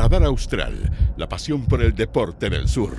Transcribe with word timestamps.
Radar 0.00 0.24
Austral, 0.24 0.90
la 1.18 1.28
pasión 1.28 1.66
por 1.66 1.82
el 1.82 1.94
deporte 1.94 2.46
en 2.46 2.54
el 2.54 2.68
sur. 2.68 2.96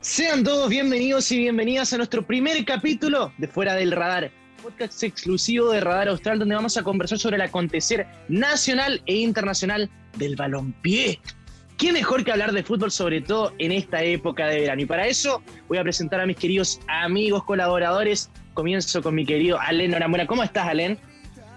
Sean 0.00 0.42
todos 0.42 0.68
bienvenidos 0.68 1.30
y 1.30 1.38
bienvenidas 1.38 1.92
a 1.92 1.98
nuestro 1.98 2.26
primer 2.26 2.64
capítulo 2.64 3.32
de 3.38 3.46
Fuera 3.46 3.74
del 3.76 3.92
Radar, 3.92 4.32
podcast 4.60 5.00
exclusivo 5.04 5.70
de 5.70 5.80
Radar 5.80 6.08
Austral 6.08 6.40
donde 6.40 6.56
vamos 6.56 6.76
a 6.76 6.82
conversar 6.82 7.20
sobre 7.20 7.36
el 7.36 7.42
acontecer 7.42 8.08
nacional 8.28 9.00
e 9.06 9.14
internacional 9.14 9.88
del 10.18 10.34
balompié. 10.34 11.20
¿Qué 11.82 11.92
mejor 11.92 12.24
que 12.24 12.30
hablar 12.30 12.52
de 12.52 12.62
fútbol, 12.62 12.92
sobre 12.92 13.20
todo 13.22 13.52
en 13.58 13.72
esta 13.72 14.04
época 14.04 14.46
de 14.46 14.60
verano? 14.60 14.82
Y 14.82 14.86
para 14.86 15.08
eso 15.08 15.42
voy 15.66 15.78
a 15.78 15.82
presentar 15.82 16.20
a 16.20 16.26
mis 16.26 16.36
queridos 16.36 16.78
amigos, 16.86 17.42
colaboradores. 17.42 18.30
Comienzo 18.54 19.02
con 19.02 19.16
mi 19.16 19.26
querido 19.26 19.58
Alen 19.60 19.90
Noramura. 19.90 20.28
¿Cómo 20.28 20.44
estás, 20.44 20.68
Alen? 20.68 20.96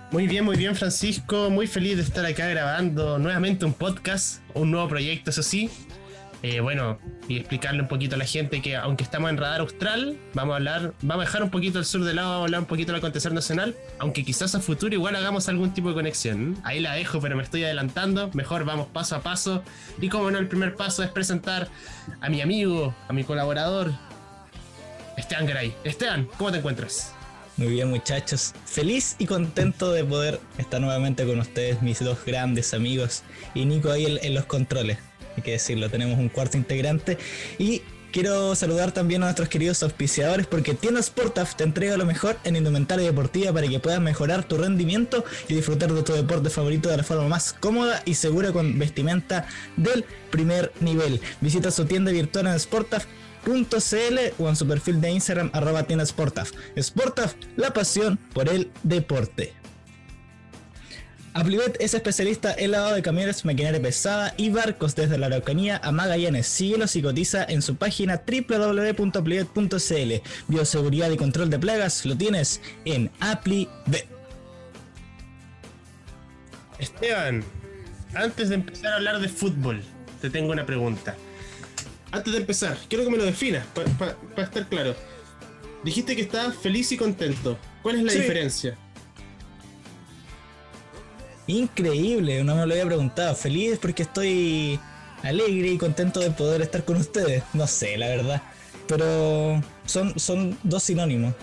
Muy 0.10 0.26
bien, 0.26 0.44
muy 0.44 0.58
bien, 0.58 0.76
Francisco. 0.76 1.52
Muy 1.52 1.68
feliz 1.68 1.98
de 1.98 2.02
estar 2.02 2.26
acá 2.26 2.48
grabando 2.48 3.20
nuevamente 3.20 3.66
un 3.66 3.74
podcast, 3.74 4.42
un 4.56 4.72
nuevo 4.72 4.88
proyecto, 4.88 5.30
eso 5.30 5.44
sí. 5.44 5.70
Eh, 6.48 6.60
bueno, 6.60 7.00
y 7.28 7.38
explicarle 7.38 7.82
un 7.82 7.88
poquito 7.88 8.14
a 8.14 8.20
la 8.20 8.26
gente 8.26 8.62
que 8.62 8.76
aunque 8.76 9.04
estamos 9.04 9.32
en 9.32 9.38
radar 9.38 9.62
austral, 9.62 10.16
vamos 10.36 10.54
a 10.54 10.58
hablar, 10.58 10.94
vamos 11.02 11.24
a 11.24 11.26
dejar 11.26 11.42
un 11.42 11.50
poquito 11.50 11.80
el 11.80 11.86
sur 11.86 12.04
de 12.04 12.14
lado, 12.14 12.28
vamos 12.28 12.42
a 12.42 12.46
hablar 12.46 12.60
un 12.60 12.68
poquito 12.68 12.92
del 12.92 13.00
acontecer 13.00 13.34
nacional, 13.34 13.76
aunque 13.98 14.24
quizás 14.24 14.54
a 14.54 14.60
futuro 14.60 14.94
igual 14.94 15.16
hagamos 15.16 15.50
algún 15.50 15.74
tipo 15.74 15.90
de 15.90 15.96
conexión. 15.96 16.56
Ahí 16.64 16.82
la 16.82 16.94
dejo, 16.94 17.20
pero 17.20 17.36
me 17.36 17.42
estoy 17.42 17.64
adelantando. 17.64 18.30
Mejor 18.36 18.64
vamos 18.64 18.86
paso 18.94 19.16
a 19.16 19.24
paso. 19.24 19.64
Y 20.00 20.08
como 20.08 20.30
no, 20.30 20.38
el 20.38 20.48
primer 20.48 20.76
paso 20.76 21.02
es 21.02 21.10
presentar 21.10 21.68
a 22.22 22.30
mi 22.30 22.42
amigo, 22.42 22.94
a 23.08 23.14
mi 23.14 23.24
colaborador, 23.24 23.92
Esteban 25.18 25.48
Gray. 25.48 25.74
Esteban, 25.84 26.28
¿cómo 26.38 26.52
te 26.52 26.60
encuentras? 26.60 27.12
Muy 27.58 27.70
bien 27.70 27.90
muchachos, 27.90 28.54
feliz 28.66 29.16
y 29.18 29.26
contento 29.26 29.92
de 29.92 30.04
poder 30.04 30.40
estar 30.60 30.80
nuevamente 30.80 31.26
con 31.26 31.40
ustedes, 31.40 31.82
mis 31.82 32.04
dos 32.04 32.24
grandes 32.24 32.76
amigos, 32.76 33.24
y 33.56 33.66
Nico 33.66 33.90
ahí 33.90 34.06
en, 34.06 34.20
en 34.24 34.36
los 34.36 34.46
controles 34.46 35.00
hay 35.38 35.44
que 35.44 35.52
decirlo, 35.52 35.90
tenemos 35.90 36.18
un 36.18 36.30
cuarto 36.30 36.58
integrante. 36.58 37.18
Y 37.58 37.82
quiero 38.16 38.56
saludar 38.56 38.94
también 38.94 39.22
a 39.24 39.26
nuestros 39.26 39.50
queridos 39.50 39.84
auspiciadores 39.84 40.48
porque 40.48 40.74
Tienda 40.74 41.02
Sportaf 41.02 41.56
te 41.56 41.66
entrega 41.66 41.98
lo 41.98 42.06
mejor 42.06 42.38
en 42.46 42.56
indumentaria 42.56 43.06
deportiva 43.06 43.52
para 43.52 43.68
que 43.68 43.80
puedas 43.80 44.00
mejorar 44.00 44.46
tu 44.46 44.58
rendimiento 44.58 45.26
y 45.50 45.56
disfrutar 45.56 45.92
de 45.92 46.02
tu 46.02 46.14
deporte 46.14 46.50
favorito 46.50 46.88
de 46.88 46.96
la 46.96 47.04
forma 47.04 47.28
más 47.28 47.52
cómoda 47.52 48.02
y 48.06 48.14
segura 48.14 48.54
con 48.54 48.80
vestimenta 48.80 49.48
del 49.76 50.06
primer 50.32 50.72
nivel. 50.80 51.20
Visita 51.42 51.72
su 51.72 51.84
tienda 51.84 52.14
virtual 52.14 52.48
en 52.48 52.58
sportaf.cl 52.58 54.18
o 54.40 54.48
en 54.48 54.56
su 54.56 54.66
perfil 54.66 55.02
de 55.02 55.12
Instagram 55.12 55.50
arroba 55.52 55.86
Sportaf. 56.06 56.52
Sportaf, 56.80 57.34
la 57.58 57.74
pasión 57.74 58.18
por 58.34 58.48
el 58.48 58.72
deporte. 58.84 59.65
Aplivet 61.36 61.76
es 61.82 61.94
especialista 61.94 62.56
en 62.58 62.72
lavado 62.72 62.96
de 62.96 63.02
camiones, 63.02 63.44
maquinaria 63.44 63.82
pesada 63.82 64.34
y 64.38 64.52
barcos 64.52 64.96
desde 64.96 65.18
la 65.18 65.26
Araucanía 65.26 65.82
a 65.84 65.92
Magallanes. 65.92 66.48
Síguelos 66.48 66.96
y 66.96 67.02
cotiza 67.02 67.44
en 67.44 67.62
su 67.62 67.76
página 67.76 68.22
www.aplivet.cl. 68.26 70.14
Bioseguridad 70.48 71.12
y 71.12 71.18
control 71.18 71.50
de 71.50 71.60
plagas 71.60 72.06
lo 72.06 72.16
tienes 72.16 72.62
en 72.86 73.12
Aplivet. 73.20 74.08
Esteban, 76.80 77.44
antes 78.14 78.48
de 78.48 78.56
empezar 78.56 78.94
a 78.94 78.96
hablar 78.96 79.20
de 79.20 79.28
fútbol, 79.28 79.84
te 80.22 80.30
tengo 80.30 80.54
una 80.54 80.66
pregunta. 80.66 81.18
Antes 82.12 82.32
de 82.32 82.40
empezar, 82.40 82.78
quiero 82.88 83.04
que 83.04 83.10
me 83.12 83.18
lo 83.18 83.26
definas, 83.26 83.66
para 83.74 84.16
estar 84.42 84.70
claro. 84.70 84.96
Dijiste 85.84 86.16
que 86.16 86.22
estabas 86.22 86.56
feliz 86.56 86.94
y 86.94 86.98
contento. 86.98 87.60
¿Cuál 87.84 87.98
es 87.98 88.04
la 88.04 88.12
Sí. 88.14 88.20
diferencia? 88.20 88.78
Increíble, 91.48 92.44
no 92.44 92.56
me 92.56 92.66
lo 92.66 92.74
había 92.74 92.86
preguntado. 92.86 93.36
Feliz 93.36 93.78
porque 93.82 94.04
estoy 94.04 94.80
alegre 95.24 95.70
y 95.70 95.78
contento 95.78 96.20
de 96.20 96.32
poder 96.32 96.62
estar 96.62 96.84
con 96.84 96.98
ustedes. 96.98 97.44
No 97.54 97.68
sé, 97.68 97.98
la 97.98 98.08
verdad. 98.08 98.42
Pero 98.88 99.62
son, 99.86 100.18
son 100.20 100.58
dos 100.64 100.84
sinónimos 100.84 101.34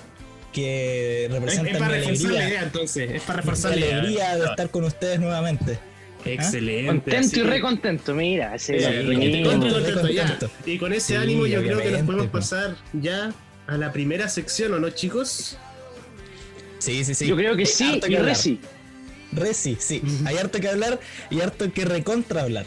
que 0.53 1.27
Es, 1.27 1.33
representan 1.33 1.75
es 1.75 1.79
para 1.79 1.95
mi 1.97 2.01
reforzar 2.01 2.31
la 2.31 2.37
idea 2.37 2.43
alegría, 2.47 2.63
entonces, 2.63 3.11
es 3.11 3.23
para 3.23 3.37
reforzar 3.41 3.71
la 3.73 3.77
idea. 3.79 3.99
alegría 3.99 4.37
de 4.37 4.45
estar 4.47 4.71
con 4.71 4.85
ustedes 4.85 5.21
nuevamente. 5.21 5.79
Excelente. 6.25 6.87
Contento 6.87 7.27
así 7.27 7.41
y 7.41 7.43
recontento, 7.43 8.15
mira. 8.15 8.55
ese 8.55 8.79
Sí, 8.79 8.85
es 8.85 8.91
el 8.91 9.45
contento. 9.45 10.51
Y 10.67 10.79
con 10.79 10.93
ese 10.93 11.07
Sí, 11.07 11.15
ánimo 11.17 11.47
yo 11.47 11.63
creo 11.63 11.79
que 11.79 11.91
nos 11.91 12.03
podemos 12.03 12.29
pues. 12.29 12.45
pasar 12.51 12.77
ya 12.93 13.33
a 13.67 13.77
la 13.77 13.93
primera 13.93 14.29
sección, 14.29 14.75
¿o 14.75 14.79
no, 14.79 14.91
chicos? 14.91 15.57
Sí, 16.79 17.05
sí, 17.05 17.15
sí. 17.15 17.27
Yo 17.27 17.37
creo 17.37 17.57
que 17.57 17.67
sí, 17.67 18.01
y. 18.09 18.17
Reci. 18.17 18.61
Reci, 19.33 19.77
sí. 19.79 20.03
Hay 20.25 20.37
harto 20.37 20.61
que 20.61 20.69
hablar 20.69 21.01
y 21.31 21.41
harto 21.41 21.73
que 21.73 21.85
recontra 21.85 22.43
hablar. 22.43 22.67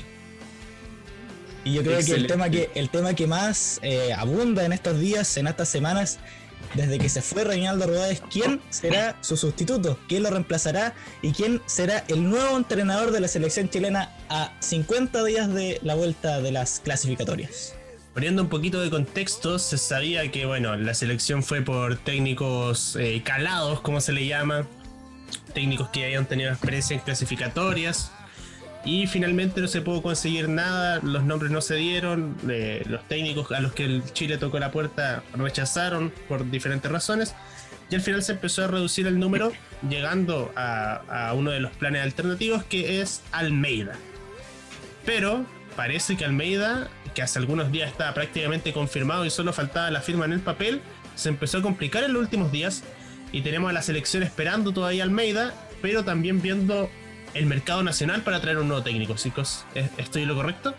Y 1.64 1.74
yo 1.74 1.84
creo 1.84 2.00
que 2.06 2.14
el 2.14 2.28
tema 2.28 2.50
que, 2.50 2.70
el 2.76 2.90
tema 2.90 3.14
que 3.16 3.26
más 3.26 3.80
eh, 3.82 4.14
abunda 4.14 4.66
en 4.66 4.72
estos 4.72 5.00
días, 5.00 5.36
en 5.38 5.48
estas 5.48 5.68
semanas, 5.68 6.20
desde 6.76 7.00
que 7.00 7.10
se 7.10 7.22
fue 7.22 7.44
Reinaldo 7.44 7.88
Rueda 7.88 8.10
es 8.10 8.22
quién 8.32 8.62
será 8.70 9.18
su 9.22 9.38
sustituto, 9.38 9.98
quién 10.08 10.24
lo 10.24 10.30
reemplazará 10.30 10.94
y 11.22 11.32
quién 11.32 11.62
será 11.66 12.04
el 12.08 12.30
nuevo 12.30 12.58
entrenador 12.58 13.12
de 13.12 13.20
la 13.20 13.28
selección 13.28 13.70
chilena 13.70 14.14
a 14.30 14.54
50 14.60 15.24
días 15.24 15.54
de 15.54 15.80
la 15.84 15.96
vuelta 15.96 16.42
de 16.42 16.52
las 16.52 16.82
clasificatorias. 16.82 17.76
Poniendo 18.14 18.44
un 18.44 18.50
poquito 18.50 18.80
de 18.80 18.90
contexto, 18.90 19.60
se 19.60 19.78
sabía 19.78 20.32
que 20.32 20.46
bueno, 20.46 20.76
la 20.78 20.94
selección 20.94 21.44
fue 21.44 21.62
por 21.62 21.98
técnicos 21.98 22.96
eh, 22.96 23.22
calados, 23.26 23.82
como 23.82 24.00
se 24.00 24.14
le 24.14 24.26
llama, 24.26 24.68
técnicos 25.56 25.90
que 25.90 26.06
habían 26.06 26.28
tenido 26.28 26.52
experiencia 26.52 26.96
en 26.96 27.00
clasificatorias. 27.00 28.12
Y 28.84 29.08
finalmente 29.08 29.62
no 29.62 29.68
se 29.68 29.82
pudo 29.82 30.04
conseguir 30.04 30.48
nada, 30.48 31.00
los 31.02 31.24
nombres 31.24 31.52
no 31.52 31.60
se 31.62 31.74
dieron, 31.74 32.38
eh, 32.48 32.84
los 32.86 33.04
técnicos 33.08 33.52
a 33.52 33.60
los 33.60 33.74
que 33.74 33.86
el 33.86 34.04
Chile 34.14 34.38
tocó 34.38 34.60
la 34.60 34.70
puerta 34.70 35.24
rechazaron 35.34 36.14
por 36.28 36.52
diferentes 36.52 36.92
razones. 36.92 37.34
Y 37.90 37.96
al 37.96 38.02
final 38.02 38.22
se 38.22 38.34
empezó 38.34 38.64
a 38.64 38.68
reducir 38.68 39.08
el 39.08 39.18
número, 39.18 39.52
llegando 39.90 40.52
a, 40.56 41.30
a 41.30 41.34
uno 41.34 41.50
de 41.50 41.62
los 41.62 41.72
planes 41.72 42.04
alternativos 42.04 42.64
que 42.66 43.02
es 43.02 43.24
Almeida. 43.32 43.94
Pero 45.04 45.46
parece 45.76 46.16
que 46.16 46.26
Almeida, 46.26 46.88
que 47.16 47.24
hace 47.24 47.40
algunos 47.40 47.72
días 47.72 47.90
estaba 47.90 48.14
prácticamente 48.14 48.72
confirmado 48.72 49.26
y 49.26 49.32
solo 49.32 49.52
faltaba 49.52 49.90
la 49.90 50.02
firma 50.02 50.26
en 50.26 50.34
el 50.34 50.42
papel, 50.42 50.82
se 51.16 51.30
empezó 51.30 51.60
a 51.60 51.62
complicar 51.64 52.04
en 52.04 52.14
los 52.14 52.22
últimos 52.22 52.52
días 52.52 52.84
y 53.32 53.42
tenemos 53.42 53.70
a 53.70 53.74
la 53.74 53.82
selección 53.82 54.24
esperando 54.24 54.72
todavía 54.72 55.04
a 55.04 55.06
Almeida, 55.06 55.54
pero 55.82 56.04
también 56.04 56.42
viendo 56.42 56.90
el 57.34 57.46
mercado 57.46 57.84
nacional 57.84 58.22
para 58.22 58.40
traer 58.40 58.58
un 58.58 58.68
nuevo 58.68 58.82
técnico, 58.84 59.16
chicos. 59.16 59.66
¿Es- 59.76 59.90
¿Estoy 59.98 60.22
en 60.24 60.30
lo 60.30 60.36
correcto? 60.36 60.74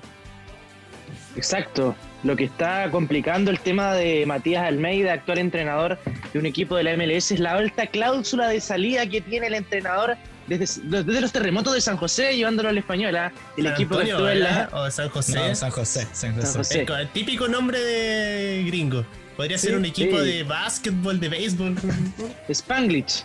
Exacto. 1.37 1.95
Lo 2.25 2.35
que 2.35 2.45
está 2.45 2.91
complicando 2.91 3.51
el 3.51 3.61
tema 3.61 3.93
de 3.95 4.25
Matías 4.27 4.65
Almeida, 4.65 5.13
actual 5.13 5.39
entrenador 5.39 5.99
de 6.33 6.39
un 6.39 6.47
equipo 6.47 6.77
de 6.77 6.85
la 6.85 6.93
MLS, 6.97 7.33
es 7.35 7.41
la 7.41 7.53
alta 7.53 7.87
cláusula 7.87 8.49
de 8.49 8.61
salida 8.61 9.07
que 9.07 9.21
tiene 9.21 9.49
el 9.49 9.55
entrenador 9.55 10.17
desde, 10.47 10.81
desde 10.83 11.21
los 11.21 11.33
terremotos 11.33 11.75
de 11.75 11.81
San 11.81 11.97
José, 11.99 12.35
llevándolo 12.37 12.71
al 12.71 12.79
español. 12.79 13.15
¿ah? 13.17 13.33
El 13.57 13.65
San 13.65 13.73
equipo 13.75 13.97
que 13.97 14.11
Antonio, 14.11 14.15
estuvo 14.17 14.29
en 14.31 14.41
la. 14.41 14.49
¿verdad? 14.49 14.75
O 14.75 14.85
de 14.85 14.91
San 14.91 15.09
José. 15.11 15.35
No, 15.35 15.55
San 15.55 15.71
José, 15.71 16.07
San 16.13 16.35
José. 16.35 16.47
San 16.47 16.57
José. 16.57 16.81
El 16.81 16.87
co- 16.87 16.97
el 16.97 17.09
típico 17.11 17.49
nombre 17.49 17.79
de 17.81 18.65
gringo. 18.67 19.05
Podría 19.37 19.59
Sí, 19.59 19.67
ser 19.69 19.77
un 19.77 19.85
equipo 19.85 20.19
sí. 20.19 20.25
de 20.27 20.43
básquetbol, 20.45 21.21
de 21.21 21.29
béisbol. 21.29 21.77
Spanglish. 22.49 23.25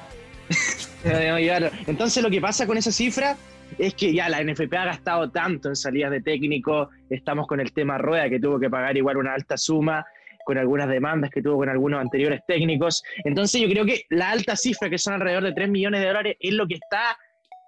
Entonces 1.87 2.21
lo 2.21 2.29
que 2.29 2.41
pasa 2.41 2.67
con 2.67 2.77
esa 2.77 2.91
cifra 2.91 3.37
es 3.77 3.93
que 3.93 4.13
ya 4.13 4.27
la 4.29 4.43
NFP 4.43 4.73
ha 4.75 4.85
gastado 4.85 5.31
tanto 5.31 5.69
en 5.69 5.75
salidas 5.75 6.11
de 6.11 6.21
técnico, 6.21 6.89
estamos 7.09 7.47
con 7.47 7.59
el 7.59 7.71
tema 7.71 7.97
Rueda 7.97 8.29
que 8.29 8.39
tuvo 8.39 8.59
que 8.59 8.69
pagar 8.69 8.97
igual 8.97 9.17
una 9.17 9.33
alta 9.33 9.57
suma, 9.57 10.05
con 10.43 10.57
algunas 10.57 10.89
demandas 10.89 11.29
que 11.29 11.41
tuvo 11.41 11.57
con 11.57 11.69
algunos 11.69 12.01
anteriores 12.01 12.41
técnicos. 12.45 13.03
Entonces 13.23 13.61
yo 13.61 13.69
creo 13.69 13.85
que 13.85 14.03
la 14.09 14.31
alta 14.31 14.55
cifra, 14.55 14.89
que 14.89 14.97
son 14.97 15.13
alrededor 15.13 15.43
de 15.43 15.53
3 15.53 15.69
millones 15.69 16.01
de 16.01 16.07
dólares, 16.07 16.37
es 16.39 16.53
lo 16.53 16.67
que 16.67 16.75
está, 16.75 17.17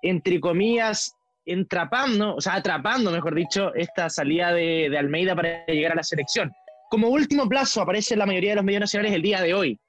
entre 0.02 0.40
comillas, 0.40 1.16
entrapando, 1.46 2.36
o 2.36 2.42
sea, 2.42 2.56
atrapando, 2.56 3.12
mejor 3.12 3.36
dicho, 3.36 3.74
esta 3.76 4.10
salida 4.10 4.52
de, 4.52 4.88
de 4.90 4.98
Almeida 4.98 5.36
para 5.36 5.66
llegar 5.68 5.94
a 5.94 5.96
la 5.96 6.04
selección. 6.04 6.52
Como 6.94 7.08
último 7.08 7.50
plazo 7.50 7.82
aparece 7.82 8.14
en 8.14 8.20
la 8.20 8.28
mayoría 8.28 8.52
de 8.52 8.58
los 8.58 8.66
medios 8.66 8.82
nacionales 8.82 9.14
el 9.16 9.24
día 9.24 9.42
de 9.42 9.56
hoy. 9.56 9.80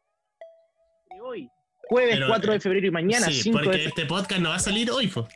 De 1.11 1.21
hoy, 1.21 1.51
jueves 1.87 2.15
Pero, 2.15 2.29
4 2.29 2.51
de 2.53 2.57
eh, 2.57 2.61
febrero 2.61 2.87
y 2.87 2.91
mañana 2.91 3.27
sí, 3.27 3.43
5 3.43 3.59
porque 3.63 3.77
de 3.77 3.85
este 3.85 4.07
podcast 4.07 4.41
no 4.41 4.49
va 4.49 4.55
a 4.55 4.59
salir 4.59 4.91
hoy, 4.91 5.09
po. 5.09 5.29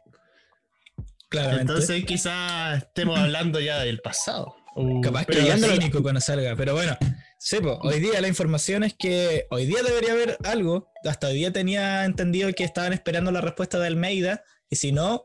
Claramente. 1.28 1.60
Entonces 1.70 2.06
quizás 2.06 2.84
estemos 2.84 3.18
hablando 3.20 3.60
ya 3.60 3.80
del 3.80 3.98
pasado. 4.00 4.56
Uh, 4.76 5.02
Capaz 5.02 5.26
que 5.26 5.34
pero 5.34 5.46
ya 5.46 5.60
técnico 5.60 6.00
cuando 6.00 6.22
salga, 6.22 6.56
pero 6.56 6.72
bueno. 6.72 6.96
Sí, 7.38 7.58
po, 7.60 7.78
hoy 7.82 8.00
día 8.00 8.18
la 8.22 8.28
información 8.28 8.82
es 8.82 8.94
que 8.94 9.46
hoy 9.50 9.66
día 9.66 9.82
debería 9.82 10.12
haber 10.12 10.38
algo. 10.44 10.90
Hasta 11.04 11.26
hoy 11.26 11.34
día 11.34 11.52
tenía 11.52 12.06
entendido 12.06 12.50
que 12.54 12.64
estaban 12.64 12.94
esperando 12.94 13.30
la 13.30 13.42
respuesta 13.42 13.78
de 13.78 13.88
Almeida. 13.88 14.42
Y 14.70 14.76
si 14.76 14.90
no, 14.90 15.22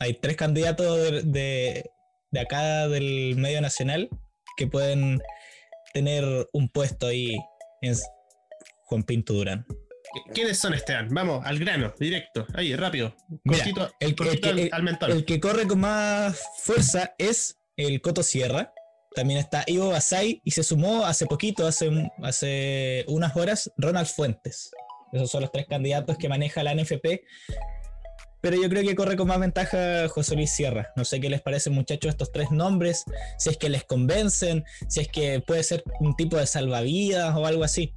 hay 0.00 0.14
tres 0.14 0.36
candidatos 0.36 0.96
de, 0.96 1.22
de- 1.22 1.90
de 2.30 2.40
acá 2.40 2.88
del 2.88 3.36
medio 3.36 3.60
nacional 3.60 4.08
que 4.58 4.66
pueden 4.66 5.22
tener 5.94 6.24
un 6.52 6.68
puesto 6.68 7.06
ahí 7.06 7.34
en 7.80 7.94
Juan 8.84 9.02
Pinto 9.04 9.32
Durán. 9.32 9.64
¿Quiénes 10.34 10.58
son 10.58 10.74
Esteban? 10.74 11.08
Vamos, 11.10 11.44
al 11.46 11.58
grano, 11.58 11.94
directo, 11.98 12.46
ahí, 12.54 12.74
rápido. 12.74 13.14
Mira, 13.44 13.64
el, 14.00 14.10
que- 14.10 14.16
cortito 14.16 14.50
el 14.50 14.56
que- 14.56 14.62
al, 14.64 14.68
al 14.72 14.82
mentón. 14.82 15.10
el 15.12 15.24
que 15.24 15.38
corre 15.40 15.66
con 15.66 15.80
más 15.80 16.38
fuerza 16.58 17.14
es 17.18 17.58
el 17.76 18.00
Coto 18.00 18.22
Sierra. 18.22 18.72
También 19.14 19.38
está 19.40 19.64
Ivo 19.66 19.88
Basay 19.90 20.40
y 20.44 20.50
se 20.50 20.62
sumó 20.62 21.04
hace 21.04 21.26
poquito, 21.26 21.66
hace, 21.66 21.90
hace 22.22 23.04
unas 23.08 23.36
horas, 23.36 23.70
Ronald 23.76 24.06
Fuentes. 24.08 24.70
Esos 25.12 25.30
son 25.30 25.42
los 25.42 25.50
tres 25.52 25.66
candidatos 25.66 26.16
que 26.18 26.28
maneja 26.28 26.62
la 26.62 26.74
NFP. 26.74 27.22
Pero 28.40 28.56
yo 28.60 28.68
creo 28.68 28.82
que 28.82 28.94
corre 28.94 29.16
con 29.16 29.26
más 29.28 29.40
ventaja 29.40 30.08
José 30.08 30.36
Luis 30.36 30.50
Sierra. 30.52 30.88
No 30.96 31.04
sé 31.04 31.20
qué 31.20 31.28
les 31.28 31.42
parecen, 31.42 31.72
muchachos, 31.72 32.10
estos 32.10 32.30
tres 32.30 32.50
nombres. 32.50 33.04
Si 33.36 33.50
es 33.50 33.56
que 33.56 33.68
les 33.68 33.84
convencen, 33.84 34.64
si 34.88 35.00
es 35.00 35.08
que 35.08 35.40
puede 35.44 35.62
ser 35.64 35.82
un 36.00 36.14
tipo 36.16 36.36
de 36.36 36.46
salvavidas 36.46 37.34
o 37.36 37.46
algo 37.46 37.64
así. 37.64 37.92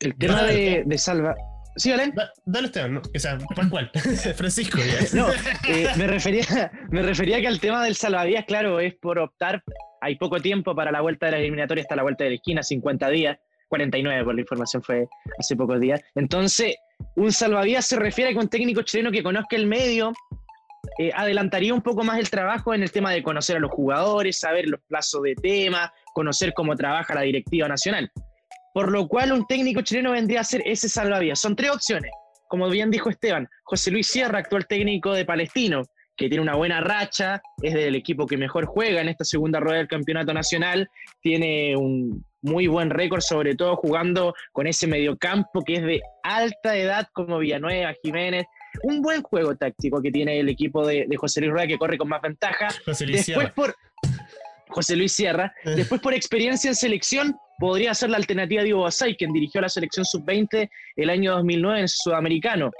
El 0.00 0.16
tema 0.16 0.34
Vale. 0.42 0.54
de, 0.54 0.82
de 0.86 0.98
salva. 0.98 1.34
¿Sí, 1.76 1.90
Alen? 1.92 2.12
Da- 2.14 2.32
Dale 2.44 2.66
Esteban, 2.66 2.94
¿no? 2.94 3.02
o 3.14 3.18
sea, 3.18 3.36
Pascual, 3.56 3.90
Francisco. 4.36 4.78
ya. 4.78 5.06
No, 5.18 5.28
eh, 5.68 5.88
me, 5.96 6.06
refería, 6.06 6.70
me 6.90 7.02
refería 7.02 7.40
que 7.40 7.48
al 7.48 7.58
tema 7.60 7.82
del 7.84 7.96
salvavidas, 7.96 8.44
claro, 8.44 8.78
es 8.80 8.94
por 8.94 9.18
optar. 9.18 9.62
Hay 10.00 10.16
poco 10.16 10.40
tiempo 10.40 10.74
para 10.74 10.92
la 10.92 11.00
vuelta 11.00 11.26
de 11.26 11.32
la 11.32 11.38
eliminatoria, 11.38 11.82
hasta 11.82 11.96
la 11.96 12.02
vuelta 12.02 12.24
de 12.24 12.30
la 12.30 12.36
esquina, 12.36 12.62
50 12.62 13.08
días, 13.08 13.38
49 13.68 14.24
por 14.24 14.34
la 14.34 14.40
información 14.42 14.82
fue 14.82 15.06
hace 15.38 15.56
pocos 15.56 15.80
días. 15.80 16.00
Entonces, 16.14 16.76
un 17.16 17.32
salvavidas 17.32 17.86
se 17.86 17.96
refiere 17.96 18.30
a 18.30 18.32
que 18.34 18.38
un 18.38 18.48
técnico 18.48 18.82
chileno 18.82 19.10
que 19.10 19.22
conozca 19.22 19.56
el 19.56 19.66
medio 19.66 20.12
eh, 20.98 21.10
adelantaría 21.14 21.72
un 21.74 21.82
poco 21.82 22.04
más 22.04 22.18
el 22.18 22.30
trabajo 22.30 22.74
en 22.74 22.82
el 22.82 22.92
tema 22.92 23.12
de 23.12 23.22
conocer 23.22 23.56
a 23.56 23.60
los 23.60 23.70
jugadores, 23.70 24.38
saber 24.38 24.68
los 24.68 24.80
plazos 24.88 25.22
de 25.22 25.34
tema, 25.34 25.92
conocer 26.12 26.52
cómo 26.52 26.76
trabaja 26.76 27.14
la 27.14 27.22
directiva 27.22 27.68
nacional. 27.68 28.10
Por 28.72 28.90
lo 28.90 29.06
cual, 29.06 29.32
un 29.32 29.46
técnico 29.46 29.82
chileno 29.82 30.12
vendría 30.12 30.40
a 30.40 30.44
ser 30.44 30.62
ese 30.64 30.88
salvavidas. 30.88 31.38
Son 31.38 31.54
tres 31.54 31.70
opciones 31.70 32.10
como 32.54 32.70
bien 32.70 32.88
dijo 32.88 33.10
Esteban, 33.10 33.48
José 33.64 33.90
Luis 33.90 34.06
Sierra, 34.06 34.38
actual 34.38 34.66
técnico 34.68 35.12
de 35.12 35.24
Palestino, 35.24 35.82
que 36.16 36.28
tiene 36.28 36.40
una 36.40 36.54
buena 36.54 36.80
racha, 36.80 37.42
es 37.60 37.74
del 37.74 37.96
equipo 37.96 38.26
que 38.26 38.36
mejor 38.36 38.66
juega 38.66 39.00
en 39.00 39.08
esta 39.08 39.24
segunda 39.24 39.58
rueda 39.58 39.78
del 39.78 39.88
campeonato 39.88 40.32
nacional, 40.32 40.88
tiene 41.20 41.76
un 41.76 42.24
muy 42.44 42.66
buen 42.66 42.90
récord, 42.90 43.20
sobre 43.22 43.54
todo 43.56 43.74
jugando 43.76 44.34
con 44.52 44.66
ese 44.66 44.86
mediocampo 44.86 45.62
que 45.64 45.74
es 45.74 45.82
de 45.82 46.00
alta 46.22 46.76
edad 46.76 47.08
como 47.12 47.38
Villanueva, 47.38 47.92
Jiménez. 48.02 48.44
Un 48.82 49.00
buen 49.02 49.22
juego 49.22 49.56
táctico 49.56 50.02
que 50.02 50.10
tiene 50.10 50.38
el 50.40 50.48
equipo 50.48 50.86
de, 50.86 51.06
de 51.08 51.16
José 51.16 51.40
Luis 51.40 51.52
Rueda 51.52 51.66
que 51.66 51.78
corre 51.78 51.96
con 51.98 52.08
más 52.08 52.20
ventaja. 52.20 52.68
José 52.84 53.06
Luis 53.06 53.26
Después 53.26 53.46
Sierra. 53.46 53.54
por 53.54 53.74
José 54.68 54.96
Luis 54.96 55.12
Sierra, 55.12 55.54
Eh. 55.64 55.70
después 55.76 56.00
por 56.00 56.12
experiencia 56.14 56.68
en 56.68 56.74
selección, 56.74 57.36
podría 57.58 57.94
ser 57.94 58.10
la 58.10 58.16
alternativa 58.16 58.62
de 58.62 58.68
Ivo 58.70 58.82
Basay, 58.82 59.16
quien 59.16 59.32
dirigió 59.32 59.60
la 59.60 59.68
selección 59.68 60.04
sub-20 60.04 60.68
el 60.96 61.10
año 61.10 61.32
2009 61.36 61.80
en 61.80 61.88
Sudamericano. 61.88 62.70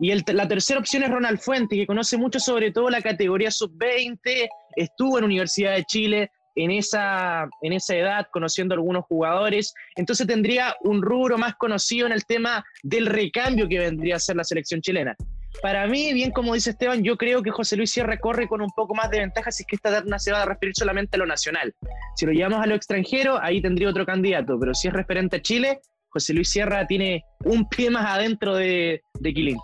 Y 0.00 0.10
el- 0.10 0.24
la 0.26 0.48
tercera 0.48 0.80
opción 0.80 1.04
es 1.04 1.10
Ronald 1.10 1.38
Fuente, 1.38 1.76
que 1.76 1.86
conoce 1.86 2.16
mucho 2.16 2.40
sobre 2.40 2.72
todo 2.72 2.90
la 2.90 3.00
categoría 3.00 3.50
sub-20, 3.52 4.48
estuvo 4.74 5.18
en 5.18 5.24
Universidad 5.24 5.76
de 5.76 5.84
Chile 5.84 6.30
en 6.54 6.70
esa, 6.70 7.48
en 7.62 7.72
esa 7.72 7.96
edad, 7.96 8.26
conociendo 8.32 8.74
algunos 8.74 9.04
jugadores. 9.04 9.74
Entonces 9.96 10.26
tendría 10.26 10.74
un 10.82 11.02
rubro 11.02 11.38
más 11.38 11.54
conocido 11.56 12.06
en 12.06 12.12
el 12.12 12.24
tema 12.24 12.64
del 12.82 13.06
recambio 13.06 13.68
que 13.68 13.78
vendría 13.78 14.16
a 14.16 14.20
ser 14.20 14.36
la 14.36 14.44
selección 14.44 14.80
chilena. 14.80 15.16
Para 15.62 15.86
mí, 15.86 16.12
bien 16.12 16.30
como 16.32 16.54
dice 16.54 16.70
Esteban, 16.70 17.02
yo 17.02 17.16
creo 17.16 17.42
que 17.42 17.50
José 17.50 17.76
Luis 17.76 17.90
Sierra 17.90 18.18
corre 18.18 18.48
con 18.48 18.60
un 18.60 18.70
poco 18.70 18.94
más 18.94 19.10
de 19.10 19.20
ventaja 19.20 19.52
si 19.52 19.62
es 19.62 19.66
que 19.66 19.76
esta 19.76 19.90
terna 19.90 20.18
se 20.18 20.32
va 20.32 20.42
a 20.42 20.46
referir 20.46 20.74
solamente 20.76 21.16
a 21.16 21.18
lo 21.18 21.26
nacional. 21.26 21.74
Si 22.16 22.26
lo 22.26 22.32
llevamos 22.32 22.60
a 22.60 22.66
lo 22.66 22.74
extranjero, 22.74 23.40
ahí 23.40 23.62
tendría 23.62 23.88
otro 23.88 24.04
candidato, 24.04 24.58
pero 24.58 24.74
si 24.74 24.88
es 24.88 24.94
referente 24.94 25.36
a 25.36 25.42
Chile, 25.42 25.80
José 26.08 26.34
Luis 26.34 26.50
Sierra 26.50 26.86
tiene 26.86 27.24
un 27.44 27.68
pie 27.68 27.90
más 27.90 28.04
adentro 28.06 28.56
de, 28.56 29.02
de 29.20 29.34
Quilín. 29.34 29.58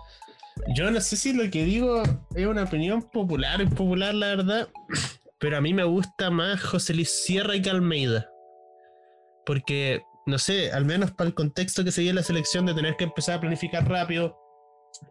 Yo 0.75 0.91
no 0.91 0.99
sé 1.01 1.17
si 1.17 1.33
lo 1.33 1.49
que 1.49 1.63
digo 1.65 2.03
es 2.35 2.45
una 2.45 2.63
opinión 2.63 3.01
popular, 3.01 3.61
impopular, 3.61 4.13
la 4.13 4.27
verdad. 4.27 4.69
Pero 5.41 5.57
a 5.57 5.61
mí 5.61 5.73
me 5.73 5.83
gusta 5.83 6.29
más 6.29 6.61
José 6.61 6.93
Luis 6.93 7.23
Sierra 7.25 7.59
que 7.59 7.71
Almeida. 7.71 8.29
Porque, 9.43 10.03
no 10.27 10.37
sé, 10.37 10.71
al 10.71 10.85
menos 10.85 11.11
para 11.11 11.27
el 11.27 11.33
contexto 11.33 11.83
que 11.83 11.91
se 11.91 12.01
dio 12.01 12.11
en 12.11 12.17
la 12.17 12.23
selección 12.23 12.67
de 12.67 12.75
tener 12.75 12.95
que 12.95 13.05
empezar 13.05 13.37
a 13.37 13.41
planificar 13.41 13.89
rápido, 13.89 14.37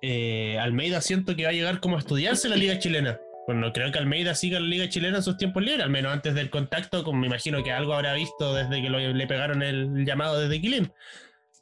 eh, 0.03 0.57
Almeida 0.61 1.01
siento 1.01 1.35
que 1.35 1.43
va 1.43 1.51
a 1.51 1.53
llegar 1.53 1.81
como 1.81 1.97
a 1.97 1.99
estudiarse 1.99 2.49
la 2.49 2.55
liga 2.55 2.79
chilena. 2.79 3.19
Bueno, 3.49 3.63
no 3.63 3.73
creo 3.73 3.91
que 3.91 3.99
Almeida 3.99 4.37
siga 4.37 4.61
la 4.61 4.69
liga 4.69 4.89
chilena 4.89 5.17
en 5.17 5.25
sus 5.25 5.37
tiempos 5.37 5.65
libres, 5.65 5.83
al 5.83 5.91
menos 5.91 6.13
antes 6.13 6.33
del 6.33 6.49
contacto, 6.49 7.03
como 7.03 7.19
me 7.19 7.27
imagino 7.27 7.65
que 7.65 7.73
algo 7.73 7.95
habrá 7.95 8.15
visto 8.15 8.55
desde 8.55 8.81
que 8.83 8.89
le 8.89 9.27
pegaron 9.27 9.65
el 9.65 10.07
llamado 10.07 10.39
desde 10.39 10.61
Quilín. 10.61 10.93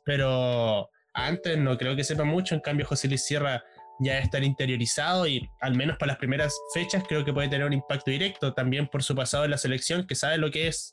Pero 0.05 0.91
antes 1.15 1.56
no 1.56 1.79
creo 1.79 1.97
que 1.97 2.05
sepa 2.05 2.25
mucho, 2.25 2.55
en 2.55 2.61
cambio 2.61 2.85
José 2.85 3.09
Luis 3.09 3.25
Sierra 3.25 3.65
ya 4.00 4.18
estar 4.18 4.42
interiorizado 4.44 5.26
y 5.26 5.48
al 5.60 5.74
menos 5.74 5.96
para 5.96 6.12
las 6.12 6.18
primeras 6.18 6.54
fechas 6.72 7.04
creo 7.06 7.24
que 7.24 7.32
puede 7.32 7.48
tener 7.48 7.66
un 7.66 7.72
impacto 7.72 8.10
directo 8.10 8.54
también 8.54 8.88
por 8.88 9.02
su 9.02 9.14
pasado 9.14 9.44
en 9.44 9.50
la 9.50 9.58
selección, 9.58 10.06
que 10.06 10.14
sabe 10.14 10.38
lo 10.38 10.50
que 10.50 10.68
es 10.68 10.92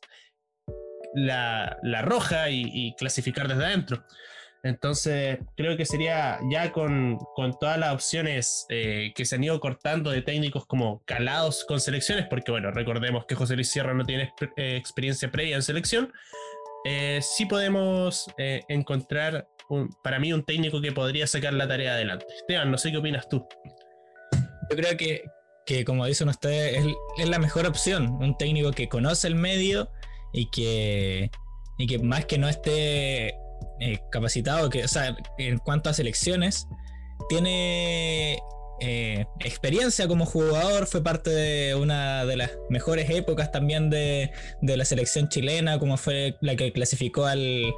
la, 1.14 1.78
la 1.84 2.02
roja 2.02 2.50
y, 2.50 2.94
clasificar 2.98 3.48
desde 3.48 3.66
adentro. 3.66 4.04
Entonces 4.64 5.38
creo 5.56 5.78
que 5.78 5.86
sería 5.86 6.40
ya 6.52 6.72
con, 6.72 7.18
con 7.36 7.58
todas 7.60 7.78
las 7.78 7.94
opciones 7.94 8.66
eh, 8.70 9.14
que 9.16 9.24
se 9.26 9.36
han 9.36 9.44
ido 9.44 9.60
cortando 9.60 10.10
de 10.10 10.24
técnicos 10.24 10.66
como 10.66 11.04
calados 11.06 11.66
con 11.68 11.80
selecciones, 11.80 12.26
porque 12.28 12.52
bueno, 12.52 12.72
recordemos 12.72 13.26
que 13.26 13.36
José 13.36 13.54
Luis 13.56 13.70
Sierra 13.70 13.94
no 13.94 14.04
tiene 14.06 14.34
eh, 14.58 14.76
experiencia 14.76 15.32
previa 15.32 15.56
en 15.56 15.62
selección, 15.62 16.12
eh, 16.88 17.20
sí 17.20 17.48
podemos 17.48 18.30
eh, 18.38 18.62
encontrar 18.68 19.48
para 20.04 20.20
mí 20.20 20.34
un 20.34 20.44
técnico 20.44 20.82
que 20.82 20.92
podría 20.92 21.28
sacar 21.28 21.54
la 21.54 21.68
tarea 21.68 21.94
adelante. 21.94 22.26
Esteban, 22.36 22.72
no 22.72 22.78
sé 22.78 22.92
qué 22.92 22.98
opinas 22.98 23.28
tú. 23.30 23.46
Yo 24.70 24.76
creo 24.76 24.98
que, 24.98 25.24
que 25.66 25.86
como 25.86 26.06
dicen 26.06 26.30
ustedes, 26.30 26.86
es, 26.86 26.94
es 27.18 27.30
la 27.30 27.40
mejor 27.40 27.66
opción. 27.66 28.10
Un 28.22 28.38
técnico 28.38 28.72
que 28.72 28.90
conoce 28.90 29.28
el 29.28 29.36
medio 29.36 29.90
y 30.34 30.50
que, 30.50 31.32
y 31.78 31.88
que 31.88 32.00
más 32.00 32.26
que 32.26 32.38
no 32.38 32.48
esté 32.48 33.36
eh, 33.80 34.00
capacitado, 34.12 34.70
que, 34.70 34.84
o 34.84 34.88
sea, 34.88 35.16
en 35.38 35.58
cuanto 35.58 35.90
a 35.90 35.94
selecciones, 35.94 36.68
tiene 37.30 38.40
eh, 38.80 39.26
experiencia 39.40 40.08
como 40.08 40.26
jugador, 40.26 40.86
fue 40.88 41.02
parte 41.02 41.30
de 41.30 41.76
una 41.76 42.26
de 42.26 42.36
las 42.36 42.52
mejores 42.70 43.10
épocas 43.10 43.52
también 43.52 43.90
de, 43.90 44.32
de 44.62 44.78
la 44.78 44.86
selección 44.86 45.30
chilena, 45.30 45.80
como 45.80 45.98
fue 45.98 46.36
la 46.42 46.56
que 46.56 46.74
clasificó 46.74 47.26
al, 47.26 47.74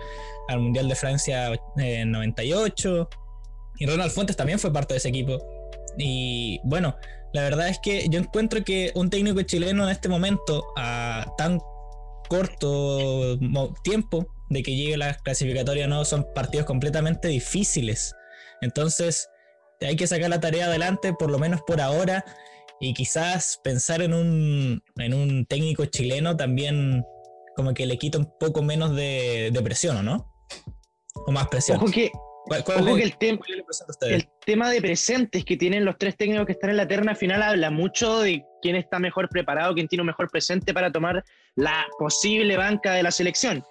al 0.48 0.60
Mundial 0.60 0.88
de 0.88 0.96
Francia 0.96 1.54
eh, 1.54 1.60
en 1.78 2.12
98. 2.12 3.10
Y 3.80 3.86
Ronald 3.86 4.12
Fuentes 4.12 4.36
también 4.36 4.60
fue 4.60 4.74
parte 4.74 4.96
de 4.96 4.98
ese 4.98 5.10
equipo. 5.10 5.38
Y 5.98 6.60
bueno, 6.64 6.96
la 7.34 7.44
verdad 7.44 7.70
es 7.70 7.80
que 7.80 8.08
yo 8.10 8.20
encuentro 8.20 8.64
que 8.64 8.92
un 8.96 9.10
técnico 9.10 9.42
chileno 9.44 9.84
en 9.84 9.90
este 9.90 10.10
momento, 10.10 10.66
a 10.76 11.26
tan 11.38 11.60
corto 12.28 13.38
tiempo 13.84 14.28
de 14.50 14.64
que 14.64 14.76
llegue 14.76 14.98
la 14.98 15.16
clasificatoria, 15.16 15.88
no 15.88 16.06
son 16.06 16.26
partidos 16.34 16.66
completamente 16.66 17.28
difíciles. 17.28 18.16
Entonces, 18.62 19.30
hay 19.82 19.96
que 19.96 20.08
sacar 20.08 20.30
la 20.30 20.40
tarea 20.40 20.66
adelante, 20.66 21.14
por 21.14 21.30
lo 21.30 21.40
menos 21.40 21.62
por 21.62 21.82
ahora, 21.82 22.24
y 22.80 22.94
quizás 22.94 23.60
pensar 23.64 24.02
en 24.02 24.14
un, 24.14 24.84
en 24.98 25.14
un 25.14 25.46
técnico 25.46 25.86
chileno 25.86 26.36
también 26.38 27.04
como 27.56 27.74
que 27.74 27.86
le 27.86 27.98
quita 27.98 28.20
un 28.20 28.32
poco 28.40 28.62
menos 28.62 28.96
de, 28.96 29.50
de 29.52 29.62
presión, 29.62 29.98
¿o 29.98 30.04
no? 30.04 30.32
O 31.26 31.32
más 31.32 31.48
presión. 31.48 31.78
Ojo 31.78 31.92
que, 31.92 32.12
¿Cuál- 32.46 32.64
cuál 32.64 32.78
ojo 32.82 32.96
le- 32.96 32.98
que 32.98 33.04
el, 33.04 33.18
tem- 33.18 33.40
el 34.02 34.30
tema 34.46 34.70
de 34.70 34.80
presentes 34.80 35.44
que 35.44 35.58
tienen 35.58 35.84
los 35.84 35.98
tres 35.98 36.16
técnicos 36.16 36.46
que 36.46 36.52
están 36.54 36.70
en 36.70 36.78
la 36.78 36.88
terna 36.88 37.16
final 37.16 37.42
habla 37.42 37.72
mucho 37.72 38.20
de 38.22 38.44
quién 38.62 38.76
está 38.76 39.00
mejor 39.00 39.28
preparado, 39.30 39.74
quién 39.74 39.88
tiene 39.88 40.04
un 40.04 40.08
mejor 40.08 40.30
presente 40.30 40.74
para 40.74 40.92
tomar 40.92 41.24
la 41.56 41.86
posible 41.98 42.56
banca 42.58 42.94
de 42.94 43.04
la 43.04 43.12
selección. 43.12 43.64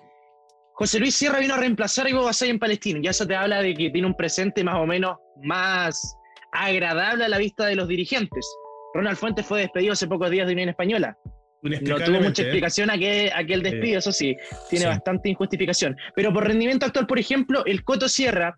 José 0.78 0.99
Luis 1.00 1.14
Sierra 1.14 1.38
vino 1.38 1.54
a 1.54 1.59
reemplazar 1.59 2.06
a 2.06 2.11
Ivo 2.11 2.25
Basay 2.25 2.50
en 2.50 2.59
Palestino. 2.59 3.00
Ya 3.02 3.11
eso 3.11 3.26
te 3.26 3.35
habla 3.35 3.62
de 3.62 3.75
que 3.75 3.90
tiene 3.90 4.06
un 4.06 4.14
presente 4.14 4.62
más 4.62 4.76
o 4.76 4.87
menos 4.87 5.16
más 5.42 6.16
agradable 6.52 7.25
a 7.25 7.28
la 7.28 7.38
vista 7.38 7.64
de 7.66 7.76
los 7.76 7.88
dirigentes. 7.88 8.47
Ronald 8.95 9.16
Fuentes 9.16 9.47
fue 9.47 9.61
despedido 9.61 9.95
hace 9.95 10.06
pocos 10.06 10.30
días 10.30 10.47
de 10.47 10.52
Unión 10.52 10.68
Española. 10.68 11.16
No 11.62 11.97
tuvo 11.97 12.21
mucha 12.21 12.42
explicación 12.42 12.90
aquel, 12.90 13.30
aquel 13.35 13.62
despido, 13.62 13.99
eso 13.99 14.12
sí, 14.12 14.37
tiene 14.68 14.85
Sí. 14.85 14.88
bastante 14.90 15.30
injustificación. 15.30 15.97
Pero 16.14 16.33
por 16.33 16.47
rendimiento 16.47 16.87
actual, 16.87 17.06
por 17.06 17.18
ejemplo, 17.18 17.64
el 17.64 17.83
Coto 17.83 18.09
Sierra, 18.09 18.56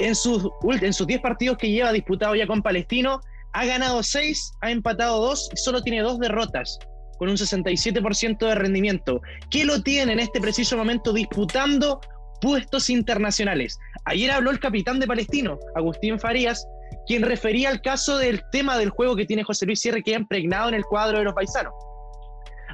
en 0.00 0.14
sus, 0.14 0.44
ult- 0.62 0.82
en 0.82 0.92
sus 0.92 1.06
10 1.06 1.20
partidos 1.20 1.56
que 1.56 1.70
lleva 1.70 1.92
disputado 1.92 2.34
ya 2.34 2.46
con 2.46 2.62
Palestino, 2.62 3.20
ha 3.54 3.64
ganado 3.64 4.02
6, 4.02 4.52
ha 4.60 4.70
empatado 4.70 5.20
2 5.20 5.48
y 5.54 5.56
solo 5.56 5.82
tiene 5.82 6.02
2 6.02 6.18
derrotas, 6.20 6.78
con 7.24 7.30
un 7.30 7.36
67% 7.38 8.46
de 8.46 8.54
rendimiento. 8.54 9.22
¿Qué 9.50 9.64
lo 9.64 9.82
tiene 9.82 10.12
en 10.12 10.20
este 10.20 10.42
preciso 10.42 10.76
momento 10.76 11.10
disputando 11.10 11.98
puestos 12.42 12.90
internacionales? 12.90 13.78
Ayer 14.04 14.30
habló 14.30 14.50
el 14.50 14.60
capitán 14.60 15.00
de 15.00 15.06
Palestino, 15.06 15.58
Agustín 15.74 16.20
Farías, 16.20 16.66
quien 17.06 17.22
refería 17.22 17.70
al 17.70 17.80
caso 17.80 18.18
del 18.18 18.42
tema 18.52 18.76
del 18.76 18.90
juego 18.90 19.16
que 19.16 19.24
tiene 19.24 19.42
José 19.42 19.64
Luis 19.64 19.80
Sierra 19.80 20.02
que 20.02 20.14
ha 20.14 20.18
impregnado 20.18 20.68
en 20.68 20.74
el 20.74 20.84
cuadro 20.84 21.16
de 21.16 21.24
los 21.24 21.32
paisanos 21.32 21.72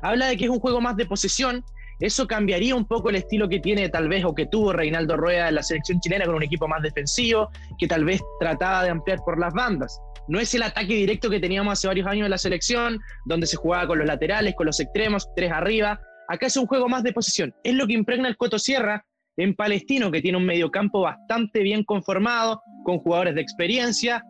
habla 0.03 0.27
de 0.27 0.37
que 0.37 0.45
es 0.45 0.51
un 0.51 0.61
juego 0.61 0.81
más 0.81 0.97
de 0.97 1.07
posesión, 1.07 1.65
Eso 2.01 2.27
cambiaría 2.27 2.75
un 2.75 2.87
poco 2.87 3.11
el 3.11 3.17
estilo 3.17 3.47
que 3.47 3.61
tiene 3.61 3.91
tal 3.91 4.09
vez 4.09 4.25
o 4.25 4.35
que 4.35 4.47
tuvo 4.47 4.73
Reinaldo 4.73 5.19
Rueda 5.19 5.51
en 5.51 5.57
la 5.57 5.63
selección 5.63 6.01
chilena 6.01 6.25
con 6.25 6.35
un 6.35 6.43
equipo 6.43 6.67
más 6.67 6.81
defensivo, 6.81 7.51
que 7.79 7.87
tal 7.87 8.07
vez 8.07 8.23
trataba 8.41 8.85
de 8.85 8.89
ampliar 8.89 9.19
por 9.23 9.39
las 9.39 9.53
bandas. 9.53 10.01
No 10.31 10.39
es 10.39 10.55
el 10.55 10.63
ataque 10.63 10.95
directo 10.95 11.29
que 11.29 11.41
teníamos 11.41 11.73
hace 11.73 11.89
varios 11.89 12.07
años 12.07 12.27
en 12.27 12.31
la 12.31 12.39
selección, 12.39 13.01
donde 13.25 13.49
se 13.49 13.57
jugaba 13.57 13.89
con 13.89 13.99
los 13.99 14.07
laterales, 14.07 14.55
con 14.55 14.67
los 14.67 14.79
extremos, 14.79 15.27
tres 15.35 15.51
arriba. 15.51 16.01
Acá 16.29 16.47
es 16.47 16.57
un 16.57 16.67
juego 16.67 16.89
más 16.89 17.03
de 17.03 17.13
posición. 17.13 17.53
Es 17.65 17.75
lo 17.75 17.85
que 17.89 17.95
impregna 17.95 18.29
el 18.29 18.37
Coto 18.37 18.57
Sierra 18.57 19.05
en 19.37 19.57
Palestino, 19.57 20.09
que 20.13 20.23
tiene 20.23 20.39
un 20.39 20.47
mediocampo 20.47 21.01
bastante 21.01 21.65
bien 21.65 21.83
conformado, 21.83 22.63
con 22.85 23.01
jugadores 23.01 23.35
de 23.35 23.41
experiencia, 23.41 24.23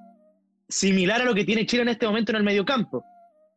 similar 0.71 1.21
a 1.21 1.25
lo 1.26 1.35
que 1.35 1.45
tiene 1.45 1.66
Chile 1.66 1.83
en 1.83 1.88
este 1.90 2.07
momento 2.07 2.33
en 2.33 2.37
el 2.37 2.45
mediocampo. 2.45 3.04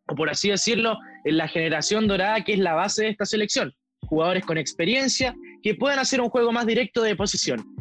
O 0.09 0.13
por 0.13 0.29
así 0.29 0.49
decirlo, 0.49 0.97
en 1.23 1.37
la 1.37 1.47
generación 1.47 2.09
dorada, 2.09 2.43
que 2.43 2.51
es 2.51 2.59
la 2.59 2.73
base 2.73 3.03
de 3.03 3.09
esta 3.11 3.25
selección. 3.25 3.71
Jugadores 4.01 4.45
con 4.45 4.57
experiencia 4.57 5.33
que 5.61 5.75
puedan 5.75 5.99
hacer 5.99 6.19
un 6.19 6.27
juego 6.27 6.51
más 6.51 6.65
directo 6.65 7.03
de 7.03 7.15
posición. 7.15 7.72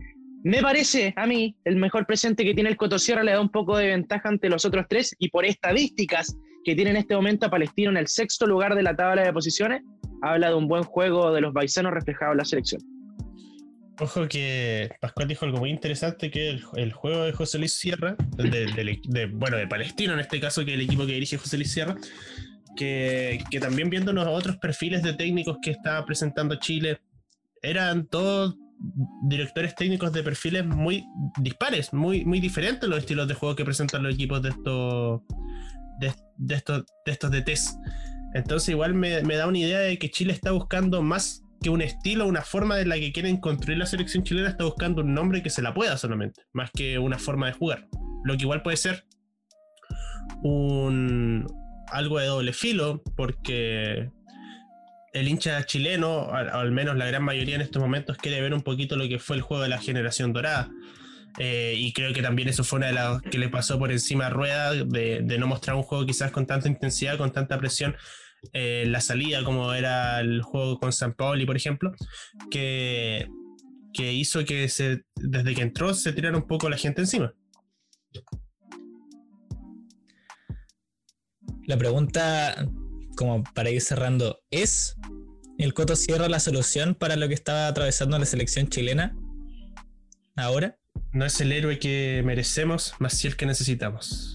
Me 0.44 0.60
parece 0.60 1.14
a 1.16 1.26
mí 1.26 1.54
el 1.64 1.76
mejor 1.76 2.04
presente 2.04 2.44
que 2.44 2.54
tiene 2.54 2.70
el 2.70 2.76
Cotosierra 2.76 3.22
le 3.22 3.32
da 3.32 3.40
un 3.40 3.48
poco 3.48 3.76
de 3.76 3.88
ventaja 3.88 4.28
ante 4.28 4.48
los 4.48 4.64
otros 4.64 4.86
tres 4.88 5.14
y 5.18 5.28
por 5.28 5.44
estadísticas 5.44 6.36
que 6.64 6.74
tiene 6.74 6.90
en 6.90 6.96
este 6.96 7.14
momento 7.14 7.46
a 7.46 7.50
Palestino 7.50 7.90
en 7.90 7.96
el 7.96 8.08
sexto 8.08 8.46
lugar 8.46 8.74
de 8.74 8.82
la 8.82 8.96
tabla 8.96 9.22
de 9.22 9.32
posiciones, 9.32 9.82
habla 10.20 10.48
de 10.48 10.54
un 10.54 10.66
buen 10.66 10.82
juego 10.82 11.32
de 11.32 11.40
los 11.40 11.52
baisanos 11.52 11.92
reflejado 11.92 12.32
en 12.32 12.38
la 12.38 12.44
selección. 12.44 12.82
Ojo 14.00 14.26
que 14.26 14.90
Pascual 15.00 15.28
dijo 15.28 15.44
algo 15.44 15.58
muy 15.58 15.70
interesante 15.70 16.30
que 16.30 16.58
el, 16.74 16.92
juego 16.92 17.22
de 17.22 17.32
José 17.32 17.58
Luis 17.58 17.74
Sierra, 17.74 18.16
de, 18.36 19.30
bueno, 19.32 19.56
de 19.58 19.68
Palestino 19.68 20.14
en 20.14 20.20
este 20.20 20.40
caso, 20.40 20.64
que 20.64 20.72
es 20.72 20.78
el 20.78 20.84
equipo 20.84 21.06
que 21.06 21.12
dirige 21.12 21.38
José 21.38 21.56
Luis 21.56 21.70
Sierra, 21.70 21.94
que 22.76 23.38
también 23.60 23.90
viendo 23.90 24.12
los 24.12 24.26
otros 24.26 24.56
perfiles 24.56 25.04
de 25.04 25.12
técnicos 25.12 25.58
que 25.62 25.70
estaba 25.70 26.04
presentando 26.04 26.56
Chile, 26.56 27.00
eran 27.62 28.08
todos 28.08 28.56
directores 29.22 29.74
técnicos 29.74 30.12
de 30.12 30.22
perfiles 30.22 30.64
muy 30.66 31.06
dispares, 31.38 31.92
muy, 31.92 32.24
muy 32.24 32.40
diferentes 32.40 32.88
los 32.88 32.98
estilos 32.98 33.28
de 33.28 33.34
juego 33.34 33.54
que 33.54 33.64
presentan 33.64 34.02
los 34.02 34.14
equipos 34.14 34.42
de 34.42 34.50
estos 34.50 35.20
de, 35.98 36.54
estos 36.54 36.84
de 37.06 37.12
estos 37.12 37.30
DTs. 37.30 37.78
Entonces 38.34 38.70
igual 38.70 38.94
me, 38.94 39.22
me 39.22 39.36
da 39.36 39.46
una 39.46 39.58
idea 39.58 39.78
de 39.80 39.98
que 39.98 40.10
Chile 40.10 40.32
está 40.32 40.52
buscando 40.52 41.02
más 41.02 41.44
que 41.62 41.70
un 41.70 41.80
estilo, 41.80 42.26
una 42.26 42.42
forma 42.42 42.76
de 42.76 42.86
la 42.86 42.96
que 42.96 43.12
quieren 43.12 43.36
construir 43.36 43.78
la 43.78 43.86
selección 43.86 44.24
chilena, 44.24 44.48
está 44.48 44.64
buscando 44.64 45.02
un 45.02 45.14
nombre 45.14 45.42
que 45.42 45.50
se 45.50 45.62
la 45.62 45.72
pueda 45.72 45.96
solamente, 45.96 46.42
más 46.52 46.70
que 46.72 46.98
una 46.98 47.18
forma 47.18 47.46
de 47.46 47.52
jugar. 47.52 47.88
Lo 48.24 48.36
que 48.36 48.42
igual 48.42 48.62
puede 48.62 48.76
ser 48.76 49.04
un 50.42 51.46
algo 51.88 52.18
de 52.18 52.26
doble 52.26 52.52
filo, 52.52 53.02
porque 53.16 54.10
el 55.12 55.28
hincha 55.28 55.64
chileno, 55.64 56.32
al, 56.32 56.50
al 56.50 56.72
menos 56.72 56.96
la 56.96 57.06
gran 57.06 57.22
mayoría 57.22 57.56
en 57.56 57.60
estos 57.60 57.82
momentos, 57.82 58.16
quiere 58.16 58.40
ver 58.40 58.54
un 58.54 58.62
poquito 58.62 58.96
lo 58.96 59.08
que 59.08 59.18
fue 59.18 59.36
el 59.36 59.42
juego 59.42 59.62
de 59.62 59.68
la 59.68 59.78
generación 59.78 60.32
dorada. 60.32 60.70
Eh, 61.38 61.74
y 61.76 61.92
creo 61.92 62.12
que 62.12 62.22
también 62.22 62.48
eso 62.48 62.64
fue 62.64 62.78
una 62.78 62.88
de 62.88 62.92
las 62.92 63.22
que 63.22 63.38
le 63.38 63.48
pasó 63.48 63.78
por 63.78 63.90
encima 63.90 64.26
a 64.26 64.30
Rueda, 64.30 64.72
de, 64.72 65.22
no 65.38 65.46
mostrar 65.46 65.76
un 65.76 65.82
juego 65.82 66.04
quizás 66.04 66.30
con 66.30 66.46
tanta 66.46 66.68
intensidad, 66.68 67.16
con 67.16 67.32
tanta 67.32 67.58
presión 67.58 67.96
eh, 68.52 68.84
la 68.86 69.00
salida, 69.00 69.44
como 69.44 69.72
era 69.72 70.20
el 70.20 70.42
juego 70.42 70.78
con 70.78 70.92
San 70.92 71.14
Paoli, 71.14 71.46
por 71.46 71.56
ejemplo, 71.56 71.92
que, 72.50 73.28
que 73.94 74.12
hizo 74.12 74.44
que 74.44 74.68
desde 75.16 75.54
que 75.54 75.62
entró 75.62 75.94
se 75.94 76.12
tirara 76.12 76.36
un 76.36 76.46
poco 76.46 76.68
la 76.68 76.76
gente 76.76 77.02
encima. 77.02 77.32
La 81.66 81.76
pregunta, 81.78 82.66
como 83.16 83.44
para 83.54 83.70
ir 83.70 83.80
cerrando, 83.80 84.40
¿es 84.50 84.96
el 85.58 85.74
Coto 85.74 85.96
Sierra 85.96 86.28
la 86.28 86.40
solución 86.40 86.94
para 86.94 87.16
lo 87.16 87.28
que 87.28 87.34
estaba 87.34 87.68
atravesando 87.68 88.18
la 88.18 88.26
selección 88.26 88.68
chilena 88.68 89.16
ahora? 90.36 90.78
No 91.12 91.24
es 91.24 91.40
el 91.40 91.52
héroe 91.52 91.78
que 91.78 92.22
merecemos, 92.24 92.94
más 92.98 93.14
si 93.14 93.28
el 93.28 93.36
que 93.36 93.46
necesitamos. 93.46 94.34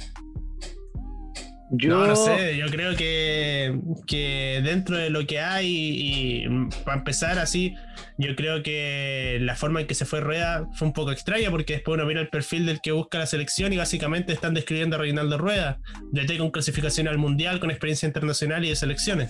Yo, 1.70 1.90
No, 1.90 2.08
no 2.08 2.16
sé, 2.16 2.58
yo 2.58 2.68
creo 2.68 2.96
que, 2.96 3.78
que 4.06 4.62
dentro 4.64 4.96
de 4.98 5.10
lo 5.10 5.28
que 5.28 5.42
hay, 5.42 5.68
y, 5.68 6.46
para 6.86 7.00
empezar 7.00 7.40
así, 7.40 7.76
yo 8.18 8.36
creo 8.36 8.64
que 8.64 9.38
la 9.42 9.56
forma 9.56 9.82
en 9.82 9.88
que 9.88 9.94
se 9.94 10.06
fue 10.06 10.22
Rueda 10.22 10.66
fue 10.76 10.88
un 10.88 10.94
poco 10.94 11.12
extraña, 11.12 11.52
porque 11.52 11.74
después 11.74 11.96
uno 11.96 12.06
mira 12.08 12.22
el 12.22 12.30
perfil 12.30 12.66
del 12.66 12.80
que 12.80 12.94
busca 12.94 13.20
la 13.20 13.26
selección 13.26 13.74
y 13.74 13.78
básicamente 13.78 14.32
están 14.32 14.54
describiendo 14.54 14.96
a 14.96 15.00
Reinaldo 15.00 15.38
Rueda, 15.38 15.80
de 16.12 16.38
con 16.38 16.52
clasificación 16.52 17.10
al 17.10 17.18
mundial, 17.18 17.60
con 17.60 17.70
experiencia 17.70 18.08
internacional 18.08 18.64
y 18.64 18.70
de 18.70 18.76
selecciones. 18.76 19.30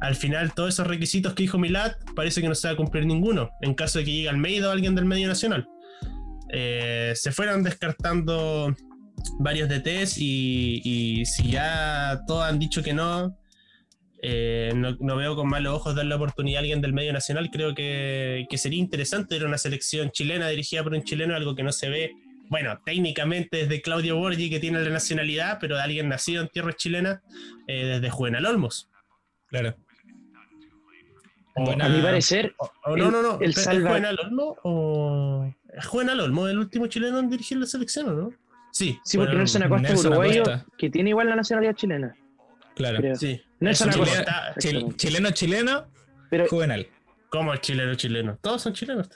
Al 0.00 0.16
final, 0.16 0.52
todos 0.52 0.74
esos 0.74 0.86
requisitos 0.86 1.34
que 1.34 1.44
dijo 1.44 1.58
Milad 1.58 1.92
parece 2.14 2.40
que 2.42 2.48
no 2.48 2.54
se 2.54 2.68
va 2.68 2.74
a 2.74 2.76
cumplir 2.76 3.06
ninguno, 3.06 3.50
en 3.62 3.74
caso 3.74 3.98
de 3.98 4.04
que 4.04 4.12
llegue 4.12 4.28
Almeida 4.28 4.68
o 4.68 4.72
alguien 4.72 4.94
del 4.94 5.06
medio 5.06 5.28
nacional. 5.28 5.66
Eh, 6.52 7.12
se 7.14 7.32
fueron 7.32 7.62
descartando 7.62 8.74
varios 9.38 9.68
DTs 9.68 10.18
y, 10.18 10.80
y 10.84 11.26
si 11.26 11.50
ya 11.50 12.20
todos 12.26 12.44
han 12.44 12.58
dicho 12.58 12.82
que 12.82 12.92
no, 12.92 13.36
eh, 14.22 14.72
no, 14.74 14.96
no 15.00 15.16
veo 15.16 15.36
con 15.36 15.48
malos 15.48 15.74
ojos 15.74 15.94
dar 15.94 16.06
la 16.06 16.16
oportunidad 16.16 16.58
a 16.58 16.60
alguien 16.60 16.80
del 16.80 16.92
medio 16.92 17.12
nacional. 17.12 17.50
Creo 17.52 17.74
que, 17.74 18.46
que 18.50 18.58
sería 18.58 18.78
interesante 18.78 19.36
ver 19.38 19.46
una 19.46 19.58
selección 19.58 20.10
chilena 20.10 20.48
dirigida 20.48 20.82
por 20.82 20.92
un 20.94 21.04
chileno, 21.04 21.34
algo 21.34 21.54
que 21.54 21.62
no 21.62 21.72
se 21.72 21.88
ve, 21.88 22.12
bueno, 22.48 22.80
técnicamente 22.84 23.58
desde 23.58 23.82
Claudio 23.82 24.16
Borgi, 24.16 24.48
que 24.50 24.58
tiene 24.60 24.80
la 24.80 24.90
nacionalidad, 24.90 25.58
pero 25.60 25.76
de 25.76 25.82
alguien 25.82 26.08
nacido 26.08 26.42
en 26.42 26.48
tierras 26.48 26.76
chilenas, 26.76 27.20
eh, 27.66 27.84
desde 27.86 28.10
Juvenal 28.10 28.46
Olmos. 28.46 28.88
Claro. 29.48 29.76
O- 31.56 31.70
a 31.72 31.88
mi 31.88 32.00
parecer, 32.02 32.54
o- 32.58 32.70
o 32.84 32.96
no, 32.96 33.10
no, 33.10 33.20
no. 33.20 33.38
el 33.40 33.50
¿Es 33.50 33.64
salva- 33.64 33.90
Juvenal 33.90 34.18
Olmo 34.24 34.56
o. 34.62 35.52
¿Es 35.76 35.86
Juvenal 35.86 36.20
Olmo 36.20 36.46
el 36.48 36.58
último 36.58 36.86
chileno 36.86 37.18
en 37.18 37.28
dirigir 37.28 37.58
la 37.58 37.66
selección 37.66 38.08
o 38.08 38.12
no? 38.12 38.32
Sí. 38.72 38.98
sí, 39.04 39.16
porque 39.18 39.34
Nelson. 39.34 39.62
Acosta 39.64 39.92
es 39.92 40.04
uruguayo, 40.04 40.42
Acosta. 40.42 40.66
que 40.76 40.90
tiene 40.90 41.10
igual 41.10 41.28
la 41.28 41.36
nacionalidad 41.36 41.74
chilena. 41.74 42.14
Claro. 42.76 42.98
creo. 42.98 43.16
Sí. 43.16 43.40
Nelson 43.60 43.90
Acosta. 43.90 44.54
Chil- 44.58 44.94
chileno, 44.96 45.30
chileno, 45.32 45.86
Pero 46.30 46.46
juvenal. 46.48 46.86
¿Cómo 47.30 47.52
es 47.52 47.60
chileno, 47.60 47.94
chileno? 47.94 48.38
Todos 48.40 48.62
son 48.62 48.72
chilenos. 48.72 49.08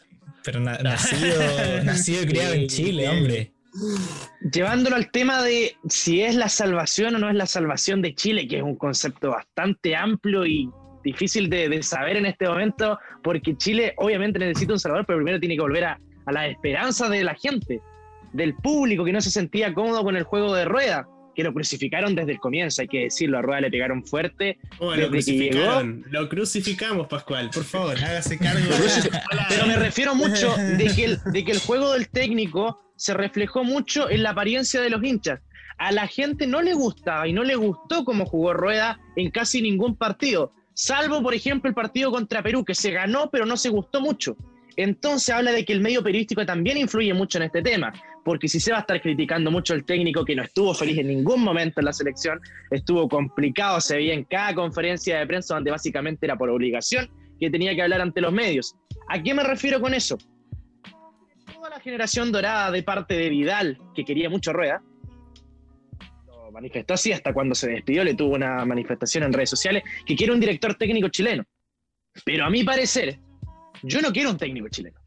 Pero 0.44 0.60
na- 0.60 0.78
nacido, 0.82 1.40
nacido 1.84 2.22
y 2.22 2.26
criado 2.26 2.54
en 2.54 2.66
Chile, 2.66 3.08
hombre. 3.08 3.52
llevándolo 4.52 4.96
al 4.96 5.10
tema 5.10 5.42
de 5.42 5.76
si 5.88 6.22
es 6.22 6.34
la 6.34 6.48
salvación 6.48 7.14
o 7.14 7.18
no 7.18 7.28
es 7.30 7.34
la 7.36 7.46
salvación 7.46 8.02
de 8.02 8.14
Chile, 8.14 8.46
que 8.48 8.56
es 8.58 8.62
un 8.62 8.76
concepto 8.76 9.30
bastante 9.30 9.94
amplio 9.96 10.44
y 10.44 10.68
difícil 11.04 11.48
de, 11.50 11.68
de 11.68 11.82
saber 11.82 12.16
en 12.16 12.26
este 12.26 12.48
momento, 12.48 12.98
porque 13.22 13.56
Chile 13.56 13.94
obviamente 13.96 14.38
necesita 14.38 14.72
un 14.74 14.78
salvador, 14.78 15.06
pero 15.06 15.18
primero 15.18 15.40
tiene 15.40 15.54
que 15.56 15.60
volver 15.62 15.84
a, 15.84 16.00
a 16.26 16.32
la 16.32 16.46
esperanza 16.48 17.08
de 17.08 17.24
la 17.24 17.34
gente, 17.34 17.80
del 18.32 18.54
público 18.54 19.04
que 19.04 19.12
no 19.12 19.20
se 19.20 19.30
sentía 19.30 19.74
cómodo 19.74 20.02
con 20.02 20.16
el 20.16 20.24
juego 20.24 20.54
de 20.54 20.64
rueda, 20.64 21.06
que 21.34 21.42
lo 21.42 21.52
crucificaron 21.52 22.14
desde 22.14 22.32
el 22.32 22.38
comienzo, 22.38 22.82
hay 22.82 22.88
que 22.88 23.00
decirlo, 23.04 23.38
a 23.38 23.42
rueda 23.42 23.62
le 23.62 23.70
pegaron 23.70 24.04
fuerte. 24.04 24.58
Oh, 24.78 24.94
lo 24.94 25.08
crucificaron. 25.10 26.04
Lo 26.10 26.28
crucificamos, 26.28 27.06
Pascual. 27.06 27.50
Por 27.50 27.64
favor, 27.64 27.96
hágase 27.96 28.38
cargo. 28.38 28.68
Pero 29.48 29.66
me 29.66 29.76
refiero 29.76 30.14
mucho 30.14 30.54
de 30.78 30.92
que, 30.94 31.04
el, 31.04 31.18
de 31.32 31.44
que 31.44 31.52
el 31.52 31.58
juego 31.58 31.92
del 31.92 32.08
técnico 32.08 32.80
se 32.96 33.14
reflejó 33.14 33.64
mucho 33.64 34.10
en 34.10 34.22
la 34.22 34.30
apariencia 34.30 34.80
de 34.80 34.90
los 34.90 35.02
hinchas. 35.02 35.40
A 35.78 35.90
la 35.90 36.06
gente 36.06 36.46
no 36.46 36.62
le 36.62 36.74
gustaba 36.74 37.26
y 37.26 37.32
no 37.32 37.42
le 37.42 37.56
gustó 37.56 38.04
cómo 38.04 38.26
jugó 38.26 38.52
Rueda 38.52 39.00
en 39.16 39.30
casi 39.30 39.62
ningún 39.62 39.96
partido, 39.96 40.52
salvo 40.74 41.22
por 41.22 41.34
ejemplo 41.34 41.68
el 41.68 41.74
partido 41.74 42.12
contra 42.12 42.42
Perú, 42.42 42.64
que 42.64 42.74
se 42.74 42.92
ganó 42.92 43.30
pero 43.30 43.46
no 43.46 43.56
se 43.56 43.70
gustó 43.70 44.00
mucho. 44.00 44.36
Entonces 44.76 45.34
habla 45.34 45.52
de 45.52 45.64
que 45.64 45.72
el 45.72 45.80
medio 45.80 46.02
periodístico 46.02 46.46
también 46.46 46.76
influye 46.78 47.12
mucho 47.12 47.38
en 47.38 47.44
este 47.44 47.62
tema, 47.62 47.92
porque 48.24 48.48
si 48.48 48.60
se 48.60 48.72
va 48.72 48.78
a 48.78 48.80
estar 48.80 49.00
criticando 49.00 49.50
mucho 49.50 49.74
el 49.74 49.84
técnico 49.84 50.24
que 50.24 50.36
no 50.36 50.42
estuvo 50.42 50.74
feliz 50.74 50.98
en 50.98 51.08
ningún 51.08 51.42
momento 51.42 51.80
en 51.80 51.86
la 51.86 51.92
selección, 51.92 52.40
estuvo 52.70 53.08
complicado, 53.08 53.80
se 53.80 53.96
veía 53.96 54.14
en 54.14 54.24
cada 54.24 54.54
conferencia 54.54 55.18
de 55.18 55.26
prensa 55.26 55.54
donde 55.54 55.70
básicamente 55.70 56.26
era 56.26 56.36
por 56.36 56.50
obligación 56.50 57.10
que 57.38 57.50
tenía 57.50 57.74
que 57.74 57.82
hablar 57.82 58.00
ante 58.00 58.20
los 58.20 58.32
medios. 58.32 58.76
¿A 59.08 59.20
qué 59.20 59.34
me 59.34 59.42
refiero 59.42 59.80
con 59.80 59.94
eso? 59.94 60.16
Toda 61.52 61.70
la 61.70 61.80
generación 61.80 62.30
dorada 62.30 62.70
de 62.70 62.82
parte 62.82 63.14
de 63.14 63.28
Vidal, 63.28 63.78
que 63.94 64.04
quería 64.04 64.30
mucho 64.30 64.52
Rueda, 64.52 64.82
lo 66.28 66.52
manifestó 66.52 66.94
así 66.94 67.12
hasta 67.12 67.32
cuando 67.32 67.54
se 67.54 67.70
despidió, 67.70 68.04
le 68.04 68.14
tuvo 68.14 68.34
una 68.34 68.64
manifestación 68.64 69.24
en 69.24 69.32
redes 69.32 69.50
sociales, 69.50 69.82
que 70.06 70.14
quiere 70.14 70.32
un 70.32 70.40
director 70.40 70.74
técnico 70.74 71.08
chileno. 71.08 71.44
Pero 72.24 72.44
a 72.44 72.50
mi 72.50 72.62
parecer, 72.62 73.18
yo 73.82 74.00
no 74.00 74.12
quiero 74.12 74.30
un 74.30 74.36
técnico 74.36 74.68
chileno. 74.68 75.01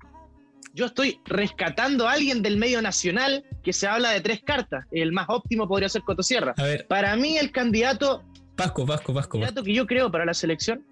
Yo 0.76 0.86
estoy 0.88 1.22
rescatando 1.26 2.06
a 2.08 2.12
alguien 2.12 2.42
del 2.42 2.58
medio 2.58 2.82
nacional 2.82 3.46
que 3.64 3.72
se 3.72 3.88
habla 3.88 4.12
de 4.12 4.20
tres 4.20 4.42
cartas. 4.46 4.86
El 4.92 5.14
más 5.14 5.26
óptimo 5.30 5.68
podría 5.70 5.88
ser 5.88 6.02
Cotosierra. 6.02 6.54
A 6.58 6.64
ver, 6.64 6.86
Para 6.88 7.16
mí, 7.16 7.38
el 7.38 7.52
candidato, 7.54 8.24
Pasco, 8.58 8.86
Pasco, 8.86 9.14
Pasco. 9.14 9.40
candidato 9.40 9.64
que 9.64 9.74
yo 9.74 9.88
creo 9.88 10.12
para 10.12 10.26
la 10.26 10.34
selección 10.34 10.86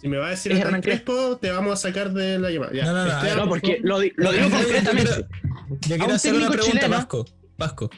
Si 0.00 0.08
me 0.08 0.18
va 0.18 0.28
a 0.28 0.30
decir 0.30 0.52
Es 0.52 0.60
Hernán 0.60 0.82
Crespo, 0.82 1.36
te 1.36 1.50
vamos 1.50 1.72
a 1.72 1.76
sacar 1.76 2.12
de 2.12 2.38
la 2.38 2.50
llamada. 2.50 2.72
Ya. 2.72 2.84
No, 2.84 2.92
no, 2.92 3.04
no, 3.06 3.22
ver, 3.22 3.36
No, 3.36 3.42
por 3.42 3.48
porque 3.60 3.80
lo, 3.82 3.98
di- 3.98 4.12
lo 4.16 4.30
digo 4.32 4.48
concretamente. 4.56 5.26
Yo 5.68 5.78
quiero 5.88 6.04
un 6.06 6.10
hacer 6.12 6.34
una 6.34 6.48
pregunta, 6.50 6.78
chileno- 6.78 6.96
Pasco. 6.96 7.24
Pasco. 7.58 7.90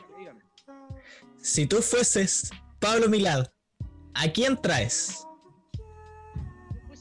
Si 1.36 1.66
tú 1.66 1.82
fueses 1.82 2.50
Pablo 2.80 3.08
Milad, 3.10 3.46
¿a 4.14 4.28
quién 4.32 4.56
traes? 4.60 5.25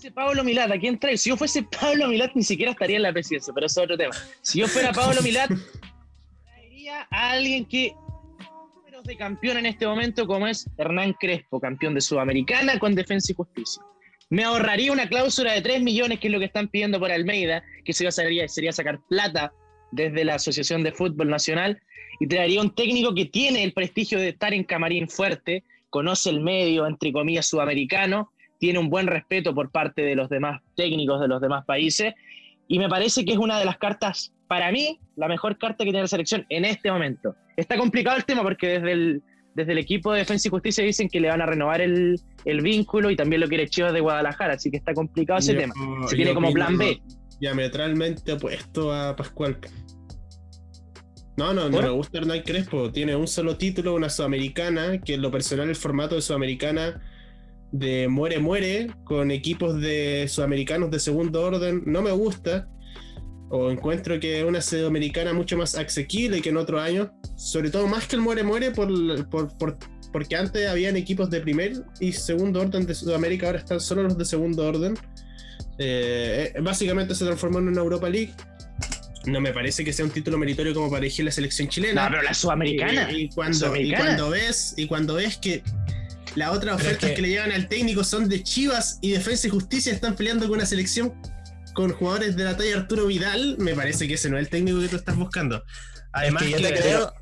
Fuese 0.05 0.11
Pablo 0.11 0.43
Milat, 0.43 0.71
¿a 0.71 0.77
quién 0.77 0.99
trae? 0.99 1.17
Si 1.17 1.29
yo 1.29 1.37
fuese 1.37 1.63
Pablo 1.63 2.07
Milat, 2.07 2.31
ni 2.35 2.43
siquiera 2.43 2.71
estaría 2.71 2.97
en 2.97 3.03
la 3.03 3.13
presidencia, 3.13 3.53
pero 3.53 3.65
eso 3.65 3.81
es 3.81 3.85
otro 3.85 3.97
tema. 3.97 4.13
Si 4.41 4.59
yo 4.59 4.67
fuera 4.67 4.91
Pablo 4.91 5.21
Milat, 5.21 5.49
traería 6.43 7.07
a 7.09 7.31
alguien 7.31 7.65
que 7.65 7.93
de 9.03 9.17
campeón 9.17 9.57
en 9.57 9.67
este 9.67 9.85
momento, 9.85 10.25
como 10.25 10.47
es 10.47 10.67
Hernán 10.79 11.13
Crespo, 11.19 11.59
campeón 11.59 11.93
de 11.93 12.01
Sudamericana 12.01 12.79
con 12.79 12.95
Defensa 12.95 13.31
y 13.31 13.35
Justicia. 13.35 13.83
Me 14.31 14.43
ahorraría 14.43 14.91
una 14.91 15.07
cláusula 15.07 15.53
de 15.53 15.61
3 15.61 15.83
millones, 15.83 16.19
que 16.19 16.27
es 16.27 16.33
lo 16.33 16.39
que 16.39 16.45
están 16.45 16.69
pidiendo 16.69 16.99
por 16.99 17.11
Almeida, 17.11 17.63
que 17.83 17.93
sería, 17.93 18.47
sería 18.47 18.71
sacar 18.71 18.99
plata 19.07 19.53
desde 19.91 20.25
la 20.25 20.35
Asociación 20.35 20.81
de 20.81 20.91
Fútbol 20.91 21.29
Nacional, 21.29 21.79
y 22.19 22.25
traería 22.25 22.61
un 22.61 22.73
técnico 22.73 23.13
que 23.13 23.25
tiene 23.25 23.63
el 23.63 23.73
prestigio 23.73 24.17
de 24.17 24.29
estar 24.29 24.55
en 24.55 24.63
camarín 24.63 25.07
fuerte, 25.07 25.63
conoce 25.91 26.31
el 26.31 26.41
medio, 26.41 26.87
entre 26.87 27.13
comillas, 27.13 27.45
sudamericano, 27.45 28.31
tiene 28.59 28.79
un 28.79 28.89
buen 28.89 29.07
respeto 29.07 29.53
por 29.53 29.71
parte 29.71 30.01
de 30.01 30.15
los 30.15 30.29
demás 30.29 30.61
técnicos 30.75 31.19
de 31.21 31.27
los 31.27 31.41
demás 31.41 31.65
países, 31.65 32.13
y 32.67 32.79
me 32.79 32.89
parece 32.89 33.23
que 33.25 33.33
es 33.33 33.37
una 33.37 33.59
de 33.59 33.65
las 33.65 33.77
cartas, 33.77 34.33
para 34.47 34.71
mí, 34.71 34.99
la 35.15 35.27
mejor 35.27 35.57
carta 35.57 35.79
que 35.83 35.91
tiene 35.91 36.01
la 36.01 36.07
selección 36.07 36.45
en 36.49 36.65
este 36.65 36.91
momento. 36.91 37.35
Está 37.57 37.77
complicado 37.77 38.17
el 38.17 38.25
tema 38.25 38.41
porque 38.43 38.67
desde 38.79 38.91
el, 38.91 39.23
desde 39.53 39.71
el 39.71 39.77
equipo 39.77 40.11
de 40.11 40.19
Defensa 40.19 40.47
y 40.47 40.51
Justicia 40.51 40.83
dicen 40.83 41.07
que 41.09 41.19
le 41.19 41.29
van 41.29 41.41
a 41.41 41.45
renovar 41.45 41.81
el, 41.81 42.19
el 42.43 42.61
vínculo 42.61 43.09
y 43.09 43.15
también 43.15 43.41
lo 43.41 43.47
quiere 43.47 43.67
Chivas 43.67 43.93
de 43.93 44.01
Guadalajara, 44.01 44.53
así 44.55 44.69
que 44.71 44.77
está 44.77 44.93
complicado 44.93 45.39
ese 45.39 45.53
Yo- 45.53 45.59
tema. 45.59 45.73
Se 46.07 46.15
tiene 46.15 46.33
como 46.33 46.51
plan 46.51 46.77
B. 46.77 47.01
Diametralmente 47.39 48.33
opuesto 48.33 48.93
a 48.93 49.15
Pascual. 49.15 49.57
No, 51.37 51.53
no, 51.53 51.69
no 51.69 51.81
me 51.81 51.89
gusta 51.89 52.17
Hernán 52.19 52.41
Crespo. 52.43 52.91
Tiene 52.91 53.15
un 53.15 53.27
solo 53.27 53.57
título, 53.57 53.93
una 53.93 54.09
sudamericana, 54.09 55.01
que 55.01 55.15
en 55.15 55.21
lo 55.21 55.31
personal 55.31 55.67
el 55.67 55.75
formato 55.75 56.15
de 56.15 56.21
sudamericana 56.21 57.01
de 57.77 58.07
muere 58.07 58.39
muere 58.39 58.87
con 59.03 59.31
equipos 59.31 59.79
de 59.81 60.25
sudamericanos 60.29 60.91
de 60.91 60.99
segundo 60.99 61.41
orden 61.41 61.83
no 61.85 62.01
me 62.01 62.11
gusta. 62.11 62.67
O 63.49 63.69
encuentro 63.69 64.19
que 64.19 64.39
es 64.39 64.45
una 64.45 64.59
sudamericana 64.59 65.31
mucho 65.33 65.55
más 65.57 65.75
asequible 65.75 66.41
que 66.41 66.49
en 66.49 66.57
otros 66.57 66.81
años. 66.81 67.09
Sobre 67.37 67.69
todo 67.69 67.87
más 67.87 68.07
que 68.07 68.15
el 68.15 68.21
muere 68.21 68.43
muere 68.43 68.71
por, 68.71 68.89
por- 69.29 69.55
por- 69.57 69.77
porque 70.11 70.35
antes 70.35 70.67
habían 70.67 70.95
equipos 70.95 71.29
de 71.29 71.41
primer 71.41 71.73
y 71.99 72.13
segundo 72.13 72.61
orden 72.61 72.85
de 72.85 72.95
Sudamérica, 72.95 73.47
ahora 73.47 73.59
están 73.59 73.79
solo 73.81 74.03
los 74.03 74.17
de 74.17 74.23
segundo 74.25 74.65
orden. 74.65 74.95
Eh, 75.77 76.53
eh, 76.55 76.61
básicamente 76.61 77.13
se 77.13 77.25
transformó 77.25 77.59
en 77.59 77.67
una 77.67 77.81
Europa 77.81 78.09
League. 78.09 78.33
No 79.25 79.41
me 79.41 79.51
parece 79.51 79.83
que 79.83 79.91
sea 79.91 80.05
un 80.05 80.11
título 80.11 80.37
meritorio 80.37 80.73
como 80.73 80.89
para 80.89 80.99
elegir 80.99 81.25
la 81.25 81.31
selección 81.31 81.67
chilena. 81.67 82.05
No, 82.05 82.11
pero 82.11 82.21
la 82.23 82.33
Sudamericana. 82.33 83.11
Y, 83.11 83.23
y 83.23 83.29
cuando, 83.29 83.51
y 83.57 83.59
Sudamericana. 83.59 84.05
cuando 84.05 84.29
ves, 84.29 84.73
y 84.77 84.87
cuando 84.87 85.13
ves 85.15 85.37
que 85.37 85.63
las 86.35 86.51
otras 86.51 86.75
es 86.79 86.81
ofertas 86.85 87.09
que- 87.09 87.15
que... 87.15 87.21
le 87.21 87.29
llegan 87.29 87.51
al 87.51 87.67
técnico 87.67 88.03
son 88.03 88.29
de 88.29 88.43
Chivas 88.43 88.99
y 89.01 89.11
Defensa 89.11 89.47
y 89.47 89.49
Justicia 89.49 89.91
están 89.93 90.15
peleando 90.15 90.47
con 90.47 90.57
una 90.57 90.65
selección 90.65 91.13
con 91.73 91.91
jugadores 91.91 92.35
de 92.37 92.43
la 92.45 92.55
talla 92.55 92.77
Arturo 92.77 93.07
Vidal, 93.07 93.57
me 93.57 93.73
parece 93.73 94.07
que 94.07 94.13
ese 94.13 94.29
no 94.29 94.37
es 94.37 94.43
el 94.45 94.49
técnico 94.49 94.79
que 94.79 94.87
tú 94.87 94.95
estás 94.95 95.15
buscando. 95.17 95.63
Además, 96.13 96.43
es 96.43 96.47
que 96.55 96.61
yo 96.61 96.67
que- 96.67 96.73
te 96.73 96.79
creo, 96.81 97.13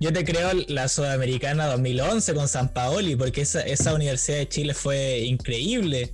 yo 0.00 0.12
te 0.12 0.24
creo 0.24 0.50
la 0.68 0.88
Sudamericana 0.88 1.66
2011 1.66 2.34
con 2.34 2.46
San 2.48 2.72
Paoli, 2.74 3.16
porque 3.16 3.40
esa, 3.42 3.62
esa 3.62 3.94
Universidad 3.94 4.36
de 4.38 4.48
Chile 4.48 4.74
fue 4.74 5.20
increíble. 5.20 6.12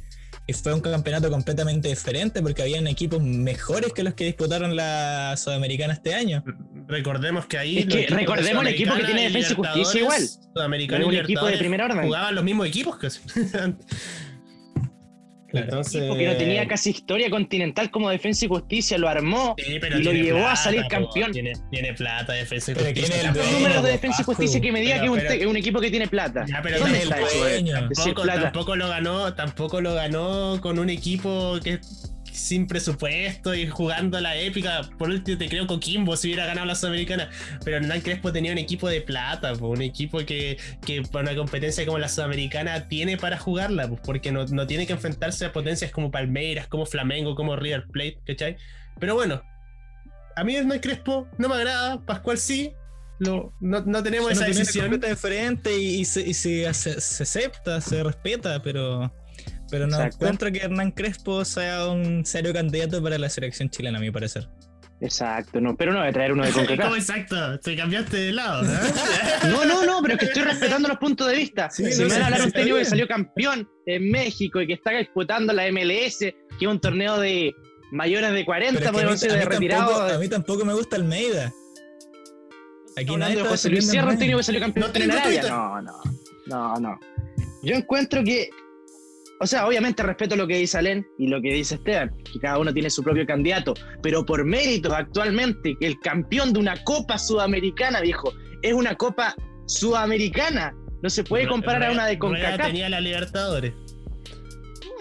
Y 0.49 0.55
fue 0.55 0.73
un 0.73 0.81
campeonato 0.81 1.31
completamente 1.31 1.89
diferente 1.89 2.41
porque 2.41 2.63
habían 2.63 2.87
equipos 2.87 3.23
mejores 3.23 3.93
que 3.93 4.03
los 4.03 4.15
que 4.15 4.25
disputaron 4.25 4.75
la 4.75 5.37
Sudamericana 5.37 5.93
este 5.93 6.15
año. 6.15 6.43
recordemos 6.87 7.45
que 7.45 7.59
ahí 7.59 7.79
Es 7.81 7.87
que 7.87 8.07
recordemos 8.07 8.67
el 8.67 8.73
equipo 8.73 8.95
que 8.95 9.05
tiene 9.05 9.25
Defensa 9.25 9.53
y 9.53 9.57
Justicia 9.57 10.01
igual. 10.01 10.23
Sudamericana 10.23 11.05
y 11.05 11.09
un 11.09 11.15
equipo 11.17 11.45
de 11.45 11.59
primera 11.59 11.85
orden. 11.85 12.07
Jugaban 12.07 12.35
los 12.35 12.43
mismos 12.45 12.67
equipos 12.67 12.97
casi. 12.97 13.21
Entonces, 15.51 16.05
Porque 16.09 16.27
no 16.27 16.37
tenía 16.37 16.67
casi 16.69 16.91
historia 16.91 17.31
continental 17.31 17.91
como 17.91 18.11
Defensa 18.11 18.45
y 18.45 18.49
Justicia, 18.49 18.99
lo 18.99 19.09
armó 19.09 19.55
Sí, 19.59 19.79
pero 19.81 19.99
y 19.99 20.03
lo 20.03 20.13
llevó 20.13 20.47
a 20.47 20.55
salir 20.57 20.83
campeón. 20.89 21.33
Tiene, 21.33 21.53
tiene 21.71 21.95
plata, 21.95 22.35
defensa 22.35 22.73
y 22.73 22.75
Pero 22.75 22.87
justicia. 22.87 23.33
tiene 23.33 23.41
el 23.47 23.53
números 23.53 23.83
de 23.83 23.91
Defensa 23.93 24.23
y. 24.23 24.25
Justicia 24.25 24.61
que 24.61 24.73
me 24.73 24.81
diga 24.81 24.97
Pero- 25.01 25.15
que 25.15 25.19
es 25.19 25.23
un, 25.31 25.39
pero- 25.39 25.59
equipo 25.59 25.81
que 25.81 25.91
tiene 25.91 26.07
plata. 26.09 26.45
Ya, 26.47 26.61
pero 26.63 26.79
Tampoco, 26.79 28.23
plata? 28.23 28.43
tampoco 28.43 28.77
lo 28.77 28.89
ganó, 28.89 29.35
tampoco 29.35 29.81
lo 29.81 29.95
ganó 29.95 30.59
con 30.61 30.79
un 30.79 30.91
equipo 30.91 31.59
que 31.65 31.81
sin 32.39 32.67
presupuesto 32.67 33.55
y 33.55 33.67
jugando 33.67 34.21
la 34.21 34.37
épica. 34.37 34.89
Por 34.99 35.11
último, 35.11 35.37
te 35.37 35.49
creo 35.49 35.67
Coquimbo 35.67 36.17
si 36.17 36.29
hubiera 36.29 36.47
ganado 36.47 36.67
la 36.67 36.75
Sudamericana. 36.75 37.31
Pero 37.65 37.79
Hernán 37.79 38.01
Crespo 38.01 38.33
tenía 38.33 38.53
un 38.53 38.59
equipo 38.59 38.89
de 38.89 39.01
plata, 39.01 39.55
po, 39.55 39.69
un 39.69 39.83
equipo 39.83 40.19
que, 40.19 40.59
que 40.85 41.03
para 41.03 41.31
una 41.31 41.37
competencia 41.37 41.85
como 41.85 41.99
la 41.99 42.09
Sudamericana 42.09 42.89
tiene 42.89 43.17
para 43.17 43.39
jugarla, 43.39 43.89
porque 43.89 44.33
no, 44.33 44.47
no 44.47 44.67
tiene 44.67 44.87
que 44.87 44.93
enfrentarse 44.95 45.45
a 45.45 45.53
potencias 45.53 45.91
como 45.91 46.11
Palmeiras, 46.11 46.67
como 46.69 46.87
Flamengo, 46.87 47.35
como 47.35 47.57
River 47.57 47.87
Plate, 47.91 48.21
¿cachai? 48.27 48.57
Pero 48.99 49.15
bueno, 49.15 49.43
a 50.37 50.45
mí 50.45 50.55
Hernán 50.55 50.79
Crespo 50.79 51.29
no 51.37 51.49
me 51.49 51.57
agrada, 51.57 52.05
Pascual 52.07 52.39
sí. 52.39 52.73
Lo, 53.21 53.53
no, 53.61 53.81
no 53.81 54.03
tenemos 54.05 54.31
esa 54.31 54.43
opiniones 54.45 54.69
decisión. 54.69 55.01
y, 55.67 56.01
y 56.01 56.05
se, 56.05 56.21
y 56.21 56.35
se 56.35 56.69
acepta, 56.69 57.81
se 57.81 58.05
respeta, 58.05 58.63
pero, 58.63 59.13
pero 59.71 59.87
no 59.87 59.97
Exacto. 59.97 60.17
encuentro 60.17 60.53
que 60.53 60.59
Hernán 60.59 60.91
Crespo 60.93 61.45
sea 61.45 61.87
un 61.89 62.25
serio 62.25 62.53
candidato 62.53 63.03
para 63.03 63.19
la 63.19 63.29
selección 63.29 63.69
chilena, 63.71 63.99
a 63.99 64.01
mi 64.01 64.11
parecer. 64.11 64.49
Exacto, 65.01 65.61
no, 65.61 65.77
pero 65.77 65.93
no 65.93 66.01
voy 66.01 66.09
a 66.09 66.13
traer 66.13 66.33
uno 66.33 66.45
de 66.45 66.51
¿Cómo 66.53 66.67
CONCACAF. 66.67 66.97
exacto? 66.97 67.59
Te 67.61 67.77
cambiaste 67.77 68.17
de 68.17 68.33
lado, 68.33 68.65
¿eh? 68.65 68.79
No, 69.49 69.65
no, 69.65 69.85
no, 69.87 70.03
pero 70.03 70.15
es 70.15 70.21
que 70.21 70.27
estoy 70.27 70.43
respetando 70.43 70.89
los 70.89 70.99
puntos 70.99 71.29
de 71.29 71.37
vista. 71.37 71.71
Sí, 71.71 71.93
si 71.93 72.03
no, 72.03 72.09
me 72.09 72.15
van 72.15 72.23
a 72.23 72.27
hablar 72.27 72.43
un 72.43 72.51
técnico 72.53 72.77
que 72.79 72.85
salió 72.85 73.07
campeón 73.07 73.69
en 73.87 74.11
México 74.11 74.61
y 74.61 74.67
que 74.67 74.73
está 74.73 74.91
disputando 74.93 75.53
la 75.53 75.71
MLS, 75.71 76.19
que 76.19 76.35
es 76.61 76.67
un 76.67 76.81
torneo 76.81 77.19
de 77.21 77.55
mayores 77.93 78.33
de 78.33 78.45
40, 78.45 78.73
Pero 78.73 78.79
es 78.79 78.83
que 78.83 78.89
a, 78.89 78.93
podemos 78.93 79.21
decir, 79.21 79.39
de 79.39 79.45
retirados. 79.45 80.13
a 80.13 80.19
mí 80.19 80.29
tampoco 80.29 80.65
me 80.65 80.75
gusta 80.75 80.97
Almeida. 80.97 81.53
Aquí 82.97 83.15
nadie 83.17 83.37
de 83.37 83.45
José 83.45 83.71
Luis 83.71 83.89
Sierra, 83.89 84.11
un 84.11 84.19
técnico 84.19 84.39
que 84.39 84.45
salió 84.45 84.61
campeón 84.61 84.83
No 84.83 84.87
en 84.89 84.93
tengo 85.09 85.13
Arabia. 85.13 85.41
Twitter. 85.41 85.57
No, 85.57 85.81
no, 85.83 86.01
no, 86.47 86.75
no. 86.81 87.01
Yo 87.63 87.77
encuentro 87.77 88.25
que, 88.25 88.51
o 89.41 89.47
sea, 89.47 89.67
obviamente 89.67 90.03
respeto 90.03 90.35
lo 90.37 90.47
que 90.47 90.57
dice 90.57 90.79
Alén 90.79 91.07
y 91.19 91.29
lo 91.29 91.41
que 91.41 91.53
dice 91.55 91.77
Esteban, 91.77 92.13
que 92.33 92.39
cada 92.41 92.59
uno 92.59 92.73
tiene 92.73 92.91
su 92.91 93.03
propio 93.03 93.25
candidato, 93.27 93.75
pero 94.03 94.25
por 94.27 94.45
méritos 94.45 94.93
actualmente, 94.93 95.77
el 95.81 95.99
campeón 96.01 96.53
de 96.53 96.61
una 96.61 96.83
Copa 96.85 97.19
Sudamericana, 97.19 98.01
viejo, 98.01 98.33
es 98.63 98.73
una 98.73 98.95
Copa 98.97 99.35
Sudamericana. 99.67 100.75
No 101.03 101.09
se 101.11 101.23
puede 101.23 101.47
comparar 101.47 101.91
a 101.91 101.93
una 101.93 102.07
de 102.07 102.19
CONCACAF. 102.19 102.67
tenía 102.67 102.89
la 102.89 103.01
Libertadores. 103.01 103.73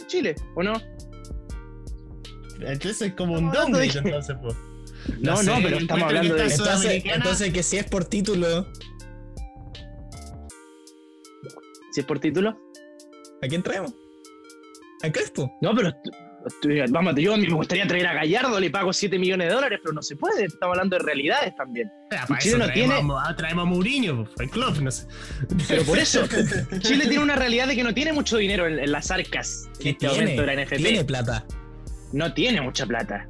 Chile, 0.08 0.36
¿o 0.56 0.64
no? 0.64 0.74
Entonces 2.62 3.02
es 3.02 3.14
como 3.14 3.34
un 3.34 3.52
downgrade, 3.52 3.90
que- 3.90 3.98
entonces, 4.00 4.36
po. 4.38 4.56
No, 5.20 5.38
sé, 5.38 5.46
no, 5.46 5.56
pero 5.62 5.78
estamos 5.78 6.04
hablando 6.06 6.36
que 6.36 6.44
de- 6.44 6.52
Entonces, 6.54 7.04
entonces 7.06 7.54
que 7.54 7.64
si 7.64 7.78
es 7.78 7.86
por 7.86 8.06
título, 8.06 8.68
Si 11.92 12.02
es 12.02 12.06
por 12.06 12.20
título. 12.20 12.58
¿a 13.42 13.48
quién 13.48 13.64
traemos? 13.64 13.94
¿A 15.04 15.12
Crespo? 15.12 15.52
No, 15.62 15.76
pero 15.76 15.94
vamos, 16.90 17.14
yo 17.18 17.34
a 17.34 17.38
mí 17.38 17.46
me 17.48 17.54
gustaría 17.54 17.86
traer 17.88 18.08
a 18.08 18.14
Gallardo, 18.14 18.60
le 18.60 18.70
pago 18.70 18.94
7 18.94 19.20
millones 19.20 19.48
de 19.50 19.54
dólares, 19.54 19.80
pero 19.84 19.94
no 19.94 20.02
se 20.02 20.16
puede. 20.16 20.46
Estamos 20.46 20.76
hablando 20.76 20.98
de 20.98 21.04
realidades 21.04 21.56
también. 21.56 21.92
Ah, 22.12 22.26
para 22.28 22.40
Chile 22.40 22.56
eso 22.56 22.58
no 22.60 22.66
traemos, 22.66 22.96
tiene- 22.98 23.14
a, 23.28 23.36
traemos 23.36 23.62
a 23.64 23.66
Mourinho, 23.70 24.30
el 24.40 24.50
club, 24.50 24.82
no 24.82 24.90
sé. 24.92 25.08
Pero 25.68 25.84
por 25.84 25.98
eso, 26.00 26.24
Chile 26.80 27.06
tiene 27.08 27.20
una 27.24 27.36
realidad 27.36 27.68
de 27.68 27.76
que 27.76 27.84
no 27.84 27.94
tiene 27.94 28.14
mucho 28.14 28.38
dinero 28.38 28.66
en, 28.68 28.80
en 28.80 28.92
las 28.92 29.12
arcas 29.12 29.66
en 29.76 29.84
¿Qué 29.84 29.90
este 29.92 30.08
momento 30.08 30.42
de 30.42 30.48
la 30.56 30.64
NFP. 30.66 30.76
tiene 30.78 31.04
plata. 31.04 31.46
No 32.14 32.34
tiene 32.34 32.62
mucha 32.62 32.86
plata. 32.86 33.28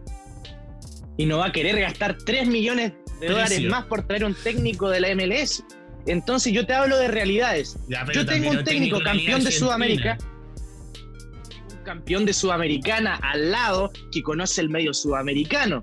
Y 1.18 1.26
no 1.26 1.40
va 1.40 1.48
a 1.48 1.52
querer 1.52 1.80
gastar 1.80 2.16
3 2.24 2.48
millones 2.48 2.92
de 2.92 3.00
Precio. 3.20 3.36
dólares 3.36 3.64
más 3.66 3.86
por 3.86 4.06
traer 4.06 4.24
un 4.26 4.36
técnico 4.36 4.90
de 4.90 5.00
la 5.00 5.16
MLS. 5.16 5.64
Entonces 6.06 6.54
yo 6.54 6.66
te 6.68 6.74
hablo 6.74 6.98
de 7.00 7.08
realidades. 7.08 7.78
Ya, 7.90 8.06
Yo 8.14 8.26
tengo 8.26 8.52
un 8.52 8.64
técnico 8.64 9.00
campeón 9.02 9.44
de. 9.44 9.52
Sudamérica, 9.52 10.18
campeón 11.88 12.26
de 12.26 12.34
Sudamericana 12.34 13.16
al 13.24 13.50
lado 13.52 13.90
que 14.12 14.22
conoce 14.22 14.60
el 14.60 14.70
medio 14.70 14.94
sudamericano. 14.94 15.80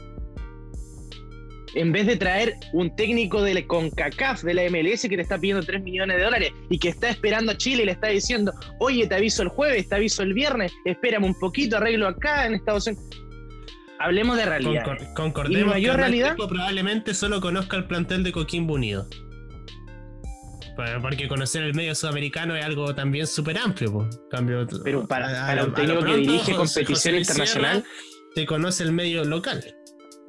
En 1.74 1.92
vez 1.92 2.06
de 2.06 2.16
traer 2.16 2.54
un 2.74 2.94
técnico 2.94 3.42
de 3.42 3.54
la 3.54 3.66
CONCACAF, 3.66 4.42
de 4.42 4.52
la 4.54 4.62
MLS, 4.70 5.08
que 5.08 5.16
te 5.16 5.22
está 5.22 5.38
pidiendo 5.38 5.62
3 5.64 5.82
millones 5.82 6.18
de 6.18 6.22
dólares 6.22 6.52
y 6.68 6.78
que 6.78 6.90
está 6.90 7.08
esperando 7.08 7.52
a 7.52 7.56
Chile 7.56 7.82
y 7.82 7.86
le 7.86 7.92
está 7.92 8.08
diciendo, 8.08 8.52
oye, 8.80 9.06
te 9.08 9.14
aviso 9.14 9.42
el 9.42 9.48
jueves, 9.48 9.88
te 9.88 9.94
aviso 9.96 10.22
el 10.22 10.34
viernes, 10.34 10.72
espérame 10.84 11.24
un 11.24 11.34
poquito, 11.38 11.78
arreglo 11.78 12.06
acá 12.06 12.46
en 12.46 12.54
Estados 12.54 12.86
Unidos. 12.86 13.04
Hablemos 13.98 14.36
de 14.36 14.44
realidad. 14.44 14.84
Concor- 14.84 15.10
¿Y 15.10 15.14
concordemos 15.14 15.68
mayor 15.74 15.94
que 15.96 16.00
realidad? 16.02 16.36
Probablemente 16.36 17.14
solo 17.14 17.40
conozca 17.40 17.76
el 17.78 17.86
plantel 17.86 18.22
de 18.24 18.30
Coquimbo 18.32 18.74
Unido. 18.74 19.08
Porque 21.02 21.28
conocer 21.28 21.62
el 21.62 21.74
medio 21.74 21.94
sudamericano 21.94 22.56
es 22.56 22.64
algo 22.64 22.94
también 22.94 23.26
súper 23.26 23.58
amplio. 23.58 23.92
po. 23.92 24.08
Cambio, 24.30 24.66
Pero 24.82 25.06
para- 25.06 25.46
para 25.46 25.64
un 25.66 25.74
técnico 25.74 26.04
que 26.04 26.16
dirige 26.16 26.52
José- 26.52 26.80
competición 26.84 26.94
José 27.14 27.16
internacional. 27.18 27.72
Sierra 27.82 27.88
Te 28.34 28.46
conoce 28.46 28.82
el 28.82 28.92
medio 28.92 29.24
local. 29.24 29.64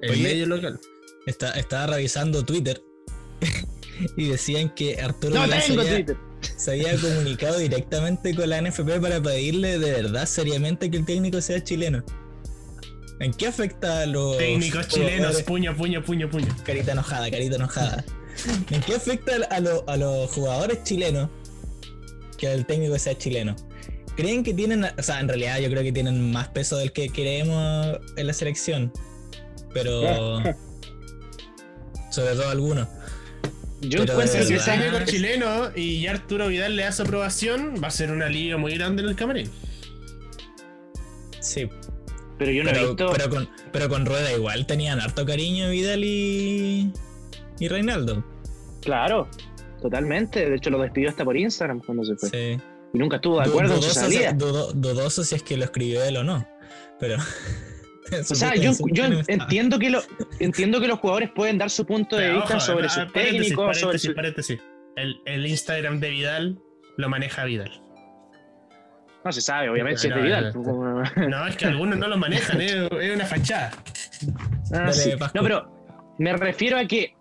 El 0.01 0.11
Oye, 0.11 0.21
medio 0.23 0.45
local. 0.45 0.79
Está- 1.25 1.53
estaba 1.53 1.87
revisando 1.87 2.45
Twitter 2.45 2.79
y 4.17 4.27
decían 4.29 4.69
que 4.75 5.01
Arturo 5.01 5.33
No 5.35 5.47
tengo 5.49 5.81
sería- 5.83 5.95
Twitter. 6.05 6.17
se 6.55 6.71
había 6.71 6.95
comunicado 7.01 7.57
directamente 7.57 8.35
con 8.35 8.49
la 8.49 8.61
NFP 8.61 8.99
para 9.01 9.19
pedirle 9.21 9.79
de 9.79 9.91
verdad 9.93 10.27
seriamente 10.27 10.91
que 10.91 10.97
el 10.97 11.05
técnico 11.05 11.41
sea 11.41 11.63
chileno. 11.63 12.03
¿En 13.19 13.33
qué 13.33 13.47
afecta 13.47 14.01
a 14.01 14.05
los 14.05 14.37
Técnicos 14.37 14.87
chilenos, 14.89 15.41
puño, 15.43 15.75
puño, 15.75 16.03
puño, 16.03 16.29
puño. 16.29 16.53
Carita 16.65 16.91
enojada, 16.91 17.31
carita 17.31 17.55
enojada. 17.55 18.03
¿En 18.69 18.81
qué 18.81 18.95
afecta 18.95 19.33
a, 19.49 19.59
lo- 19.59 19.83
a 19.89 19.97
los 19.97 20.29
jugadores 20.31 20.83
chilenos 20.83 21.29
que 22.37 22.51
el 22.51 22.65
técnico 22.65 22.97
sea 22.99 23.17
chileno? 23.17 23.55
¿Creen 24.15 24.43
que 24.43 24.53
tienen, 24.53 24.83
o 24.85 25.03
sea, 25.03 25.19
en 25.19 25.27
realidad 25.27 25.59
yo 25.59 25.69
creo 25.69 25.83
que 25.83 25.91
tienen 25.91 26.31
más 26.31 26.47
peso 26.49 26.77
del 26.77 26.91
que 26.93 27.09
creemos 27.09 27.99
en 28.15 28.27
la 28.27 28.33
selección? 28.33 28.91
Pero... 29.73 30.41
Sobre 32.11 32.33
todo 32.35 32.49
algunos. 32.49 32.87
Yo 33.81 33.99
Pero 33.99 34.13
encuentro 34.13 34.47
que 34.47 34.55
esa- 34.55 34.77
técnico 34.77 35.03
chileno 35.05 35.71
y 35.75 36.01
ya 36.01 36.11
Arturo 36.11 36.47
Vidal 36.47 36.75
le 36.77 36.83
da 36.83 36.91
su 36.93 37.01
aprobación, 37.01 37.75
va 37.83 37.89
a 37.89 37.91
ser 37.91 38.09
un 38.11 38.23
alivio 38.23 38.57
muy 38.57 38.73
grande 38.77 39.03
en 39.03 39.09
el 39.09 39.15
camarín. 39.17 39.49
Sí, 41.41 41.67
Pero 42.39 42.51
yo 42.51 42.63
no 42.63 42.69
he 42.71 42.79
visto. 42.87 43.11
pero 43.11 43.29
con, 43.29 43.49
pero 43.71 43.89
con 43.89 44.05
Rueda 44.05 44.31
igual 44.31 44.65
tenían 44.65 44.99
harto 45.01 45.25
cariño 45.25 45.69
Vidal 45.69 46.03
y, 46.03 46.91
y 47.59 47.67
Reinaldo. 47.67 48.23
Claro, 48.81 49.27
totalmente. 49.81 50.49
De 50.49 50.55
hecho, 50.55 50.69
lo 50.69 50.79
despidió 50.79 51.09
hasta 51.09 51.23
por 51.25 51.35
Instagram 51.37 51.81
cuando 51.85 52.03
se 52.03 52.15
fue. 52.15 52.29
Sí. 52.29 52.61
Y 52.93 52.97
nunca 52.97 53.17
estuvo 53.17 53.39
de 53.41 53.47
acuerdo 53.49 53.75
en 53.75 53.81
su 53.81 53.87
dudoso, 53.89 53.99
si, 54.09 54.15
salida. 54.15 54.33
dudo- 54.33 54.71
dudoso 54.73 55.23
si 55.23 55.35
es 55.35 55.43
que 55.43 55.57
lo 55.57 55.65
escribió 55.65 56.03
él 56.03 56.17
o 56.17 56.23
no. 56.23 56.47
Pero. 56.99 57.17
O 58.11 58.35
sea, 58.35 58.53
yo, 58.53 58.71
yo 58.91 59.03
entiendo 59.27 59.79
que, 59.79 59.89
lo, 59.89 59.99
entiendo 60.39 60.79
que 60.79 60.87
los 60.87 60.99
jugadores 60.99 61.31
pueden 61.35 61.57
dar 61.57 61.71
su 61.71 61.87
punto 61.87 62.15
de 62.15 62.27
Pero, 62.27 62.35
vista 62.41 62.57
ojo, 62.57 62.59
sobre 62.63 62.87
sus 62.87 63.05
paréntesis, 63.05 63.31
técnicos, 63.41 63.65
sobre 63.79 63.85
paréntesis, 63.87 64.09
su... 64.11 64.15
paréntesis. 64.15 64.59
El, 64.95 65.15
el 65.25 65.45
Instagram 65.47 65.99
de 65.99 66.09
Vidal 66.11 66.59
lo 66.97 67.09
maneja 67.09 67.45
Vidal. 67.45 67.81
No 69.25 69.31
se 69.31 69.41
sabe, 69.41 69.69
obviamente, 69.71 69.99
si 70.01 70.07
es 70.09 70.13
de 70.13 70.19
No, 70.19 70.23
Vidal. 70.27 70.53
no, 70.53 71.27
No, 71.29 71.47
es 71.47 71.57
que 71.57 71.65
algunos 71.65 71.97
no 71.97 72.07
lo 72.07 72.15
manejan, 72.17 72.61
es, 72.61 72.75
es 72.75 73.15
una 73.15 73.25
fachada. 73.25 73.71
Ah, 74.71 74.79
Dale, 74.81 74.93
sí. 74.93 75.11
Pascu. 75.17 75.37
No, 75.39 75.43
pero 75.43 75.85
me 76.19 76.31
refiero 76.37 76.77
a 76.77 76.85
que 76.85 77.14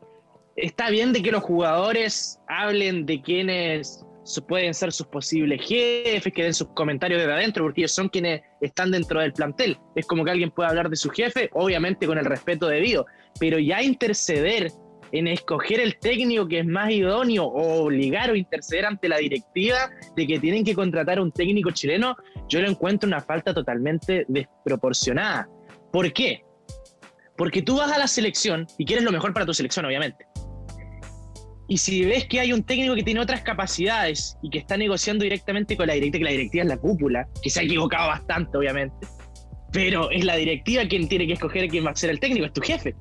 está 0.56 0.90
bien 0.90 1.12
de 1.12 1.22
que 1.22 1.30
los 1.32 1.42
jugadores 1.42 2.38
hablen 2.48 3.06
de 3.06 3.20
quiénes 3.22 4.04
su- 4.24 4.44
pueden 4.46 4.72
ser 4.74 4.92
sus 4.92 5.06
posibles 5.06 5.60
jefes, 5.66 6.32
que 6.32 6.44
den 6.44 6.54
sus 6.54 6.68
comentarios 6.68 7.20
desde 7.20 7.32
adentro, 7.32 7.64
porque 7.64 7.82
ellos 7.82 7.92
son 7.92 8.08
quienes 8.08 8.42
están 8.60 8.90
dentro 8.90 9.20
del 9.20 9.32
plantel. 9.32 9.76
Es 9.94 10.06
como 10.06 10.24
que 10.24 10.30
alguien 10.30 10.50
puede 10.50 10.68
hablar 10.70 10.88
de 10.88 10.96
su 10.96 11.10
jefe, 11.10 11.50
obviamente 11.52 12.06
con 12.06 12.18
el 12.18 12.24
respeto 12.24 12.66
debido, 12.68 13.06
pero 13.38 13.58
ya 13.58 13.82
interceder 13.82 14.70
en 15.12 15.28
escoger 15.28 15.78
el 15.78 15.98
técnico 15.98 16.48
que 16.48 16.60
es 16.60 16.66
más 16.66 16.90
idóneo 16.90 17.44
o 17.44 17.84
obligar 17.84 18.30
o 18.30 18.34
interceder 18.34 18.86
ante 18.86 19.08
la 19.08 19.18
directiva 19.18 19.90
de 20.16 20.26
que 20.26 20.40
tienen 20.40 20.64
que 20.64 20.74
contratar 20.74 21.18
a 21.18 21.22
un 21.22 21.30
técnico 21.30 21.70
chileno, 21.70 22.16
yo 22.48 22.60
lo 22.60 22.68
encuentro 22.68 23.06
una 23.06 23.20
falta 23.20 23.54
totalmente 23.54 24.24
desproporcionada. 24.26 25.48
¿Por 25.92 26.12
qué? 26.12 26.42
Porque 27.36 27.62
tú 27.62 27.76
vas 27.76 27.92
a 27.92 27.98
la 27.98 28.08
selección 28.08 28.66
y 28.78 28.84
quieres 28.86 29.04
lo 29.04 29.12
mejor 29.12 29.32
para 29.32 29.46
tu 29.46 29.54
selección, 29.54 29.84
obviamente. 29.84 30.24
Y 31.68 31.78
si 31.78 32.04
ves 32.04 32.26
que 32.26 32.40
hay 32.40 32.52
un 32.52 32.62
técnico 32.62 32.94
que 32.94 33.02
tiene 33.02 33.20
otras 33.20 33.40
capacidades 33.40 34.36
y 34.42 34.50
que 34.50 34.58
está 34.58 34.76
negociando 34.76 35.24
directamente 35.24 35.76
con 35.76 35.86
la 35.86 35.94
directiva, 35.94 36.18
que 36.18 36.24
la 36.24 36.30
directiva 36.30 36.62
es 36.64 36.68
la 36.68 36.76
cúpula, 36.76 37.28
que 37.42 37.48
se 37.48 37.60
ha 37.60 37.62
equivocado 37.62 38.08
bastante, 38.08 38.58
obviamente, 38.58 39.06
pero 39.72 40.10
es 40.10 40.24
la 40.24 40.36
directiva 40.36 40.86
quien 40.86 41.08
tiene 41.08 41.26
que 41.26 41.32
escoger 41.32 41.68
quién 41.68 41.86
va 41.86 41.90
a 41.90 41.96
ser 41.96 42.10
el 42.10 42.20
técnico, 42.20 42.46
es 42.46 42.52
tu 42.52 42.60
jefe. 42.60 42.94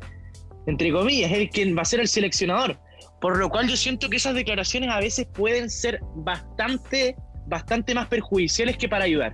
Entre 0.65 0.91
comillas, 0.91 1.31
es 1.31 1.37
el 1.37 1.49
quien 1.49 1.77
va 1.77 1.81
a 1.81 1.85
ser 1.85 1.99
el 1.99 2.07
seleccionador. 2.07 2.79
Por 3.19 3.37
lo 3.37 3.49
cual 3.49 3.67
yo 3.67 3.77
siento 3.77 4.09
que 4.09 4.17
esas 4.17 4.33
declaraciones 4.33 4.89
a 4.89 4.99
veces 4.99 5.27
pueden 5.33 5.69
ser 5.69 5.99
bastante, 6.15 7.15
bastante 7.47 7.93
más 7.93 8.07
perjudiciales 8.07 8.77
que 8.77 8.89
para 8.89 9.05
ayudar. 9.05 9.33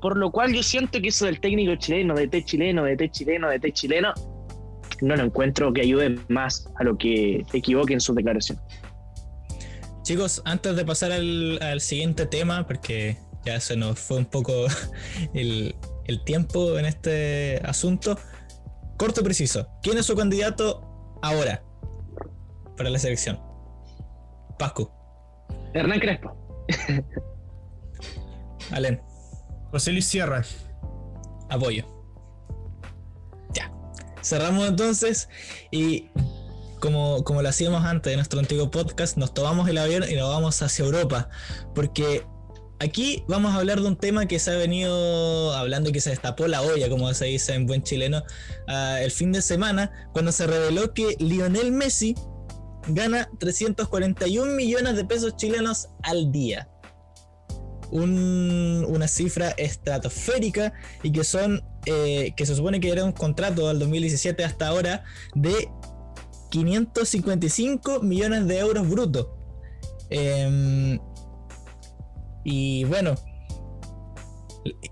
Por 0.00 0.16
lo 0.16 0.30
cual 0.30 0.52
yo 0.54 0.62
siento 0.62 1.00
que 1.00 1.08
eso 1.08 1.26
del 1.26 1.40
técnico 1.40 1.74
chileno, 1.76 2.14
de 2.14 2.28
té 2.28 2.44
chileno, 2.44 2.84
de 2.84 2.96
té 2.96 3.10
chileno, 3.10 3.48
de 3.48 3.58
té 3.58 3.72
chileno, 3.72 4.14
no 5.00 5.16
lo 5.16 5.24
encuentro 5.24 5.72
que 5.72 5.82
ayude 5.82 6.18
más 6.28 6.68
a 6.76 6.84
lo 6.84 6.96
que 6.96 7.44
equivoque 7.52 7.94
en 7.94 8.00
sus 8.00 8.14
declaraciones. 8.16 8.62
Chicos, 10.02 10.42
antes 10.44 10.74
de 10.76 10.84
pasar 10.84 11.12
al, 11.12 11.58
al 11.62 11.80
siguiente 11.80 12.26
tema, 12.26 12.66
porque 12.66 13.18
ya 13.44 13.60
se 13.60 13.76
nos 13.76 13.98
fue 13.98 14.18
un 14.18 14.26
poco 14.26 14.66
el, 15.34 15.74
el 16.04 16.24
tiempo 16.24 16.78
en 16.78 16.86
este 16.86 17.60
asunto, 17.64 18.18
corto 18.96 19.20
y 19.20 19.24
preciso. 19.24 19.68
¿Quién 19.82 19.98
es 19.98 20.06
su 20.06 20.16
candidato 20.16 21.18
ahora 21.22 21.62
para 22.76 22.90
la 22.90 22.98
selección? 22.98 23.38
Pascu, 24.58 24.90
Hernán 25.74 26.00
Crespo. 26.00 26.34
Alen, 28.70 29.00
José 29.70 29.92
Luis 29.92 30.06
Sierra. 30.06 30.42
apoyo. 31.48 31.97
Cerramos 34.28 34.68
entonces 34.68 35.28
y 35.70 36.06
como, 36.80 37.24
como 37.24 37.42
lo 37.42 37.48
hacíamos 37.48 37.84
antes 37.84 38.10
de 38.12 38.16
nuestro 38.16 38.38
antiguo 38.40 38.70
podcast, 38.70 39.16
nos 39.16 39.34
tomamos 39.34 39.68
el 39.68 39.78
avión 39.78 40.04
y 40.08 40.14
nos 40.14 40.28
vamos 40.28 40.60
hacia 40.62 40.84
Europa. 40.84 41.28
Porque 41.74 42.24
aquí 42.78 43.24
vamos 43.26 43.52
a 43.52 43.56
hablar 43.58 43.80
de 43.80 43.88
un 43.88 43.96
tema 43.96 44.26
que 44.26 44.38
se 44.38 44.50
ha 44.52 44.54
venido 44.56 45.52
hablando 45.54 45.90
y 45.90 45.92
que 45.92 46.00
se 46.00 46.10
destapó 46.10 46.46
la 46.46 46.62
olla, 46.62 46.88
como 46.88 47.12
se 47.14 47.24
dice 47.24 47.54
en 47.54 47.66
buen 47.66 47.82
chileno, 47.82 48.22
ah, 48.68 48.98
el 49.00 49.10
fin 49.10 49.32
de 49.32 49.42
semana, 49.42 49.90
cuando 50.12 50.30
se 50.30 50.46
reveló 50.46 50.94
que 50.94 51.16
Lionel 51.18 51.72
Messi 51.72 52.14
gana 52.86 53.28
341 53.40 54.52
millones 54.52 54.94
de 54.96 55.04
pesos 55.04 55.36
chilenos 55.36 55.88
al 56.04 56.30
día. 56.30 56.68
Un- 57.90 58.84
una 58.88 59.08
cifra 59.08 59.50
estratosférica 59.50 60.72
y 61.02 61.10
que 61.10 61.24
son 61.24 61.62
eh, 61.90 62.34
que 62.36 62.44
se 62.44 62.54
supone 62.54 62.80
que 62.80 62.90
era 62.90 63.02
un 63.02 63.12
contrato 63.12 63.66
del 63.68 63.78
2017 63.78 64.44
hasta 64.44 64.68
ahora 64.68 65.04
de 65.34 65.70
555 66.50 68.00
millones 68.02 68.46
de 68.46 68.58
euros 68.58 68.86
brutos. 68.86 69.28
Em, 70.10 70.98
y 72.44 72.84
bueno, 72.84 73.14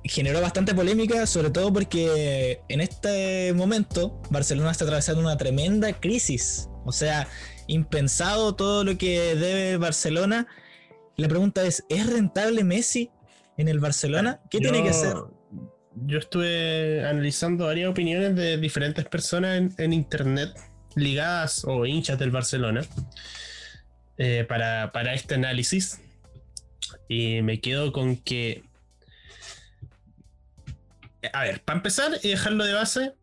generó 0.04 0.40
bastante 0.40 0.74
polémica, 0.74 1.26
sobre 1.26 1.50
todo 1.50 1.70
porque 1.70 2.62
en 2.70 2.80
este 2.80 3.52
momento 3.52 4.18
Barcelona 4.30 4.70
está 4.70 4.84
atravesando 4.84 5.20
una 5.20 5.36
tremenda 5.36 5.92
crisis. 5.92 6.70
O 6.86 6.92
sea, 6.92 7.28
impensado 7.66 8.54
todo 8.54 8.84
lo 8.84 8.96
que 8.96 9.34
debe 9.34 9.76
Barcelona. 9.76 10.46
La 11.16 11.28
pregunta 11.28 11.62
es, 11.66 11.84
¿es 11.90 12.06
rentable 12.06 12.64
Messi 12.64 13.10
en 13.58 13.68
el 13.68 13.80
Barcelona? 13.80 14.40
¿Qué 14.48 14.60
tiene 14.60 14.82
que 14.82 14.90
hacer? 14.90 15.16
Yo 15.98 16.18
estuve 16.18 17.06
analizando 17.06 17.66
varias 17.66 17.90
opiniones 17.90 18.36
de 18.36 18.58
diferentes 18.58 19.06
personas 19.06 19.72
en, 19.78 19.92
internet 19.94 20.52
ligadas 20.94 21.64
o 21.64 21.86
hinchas 21.86 22.18
del 22.18 22.30
Barcelona 22.30 22.82
eh, 24.18 24.44
para, 24.46 24.92
para 24.92 25.14
este 25.14 25.34
análisis. 25.34 26.00
Y 27.08 27.40
me 27.42 27.60
quedo 27.60 27.92
con 27.92 28.16
que. 28.16 28.62
A 31.32 31.42
ver, 31.44 31.62
para 31.62 31.78
empezar 31.78 32.12
y 32.22 32.28
dejarlo 32.28 32.64
de 32.64 32.74
base, 32.74 33.14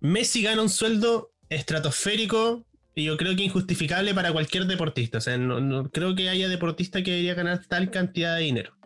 Messi 0.00 0.42
gana 0.42 0.62
un 0.62 0.68
sueldo 0.68 1.32
estratosférico 1.48 2.64
y 2.94 3.04
yo 3.04 3.16
creo 3.16 3.34
que 3.34 3.44
injustificable 3.44 4.14
para 4.14 4.32
cualquier 4.32 4.66
deportista. 4.66 5.18
O 5.18 5.20
sea, 5.20 5.38
no, 5.38 5.60
no 5.60 5.90
creo 5.90 6.14
que 6.14 6.28
haya 6.28 6.48
deportista 6.48 7.02
que 7.02 7.10
debería 7.10 7.34
ganar 7.34 7.64
tal 7.66 7.90
cantidad 7.90 8.36
de 8.36 8.42
dinero. 8.42 8.77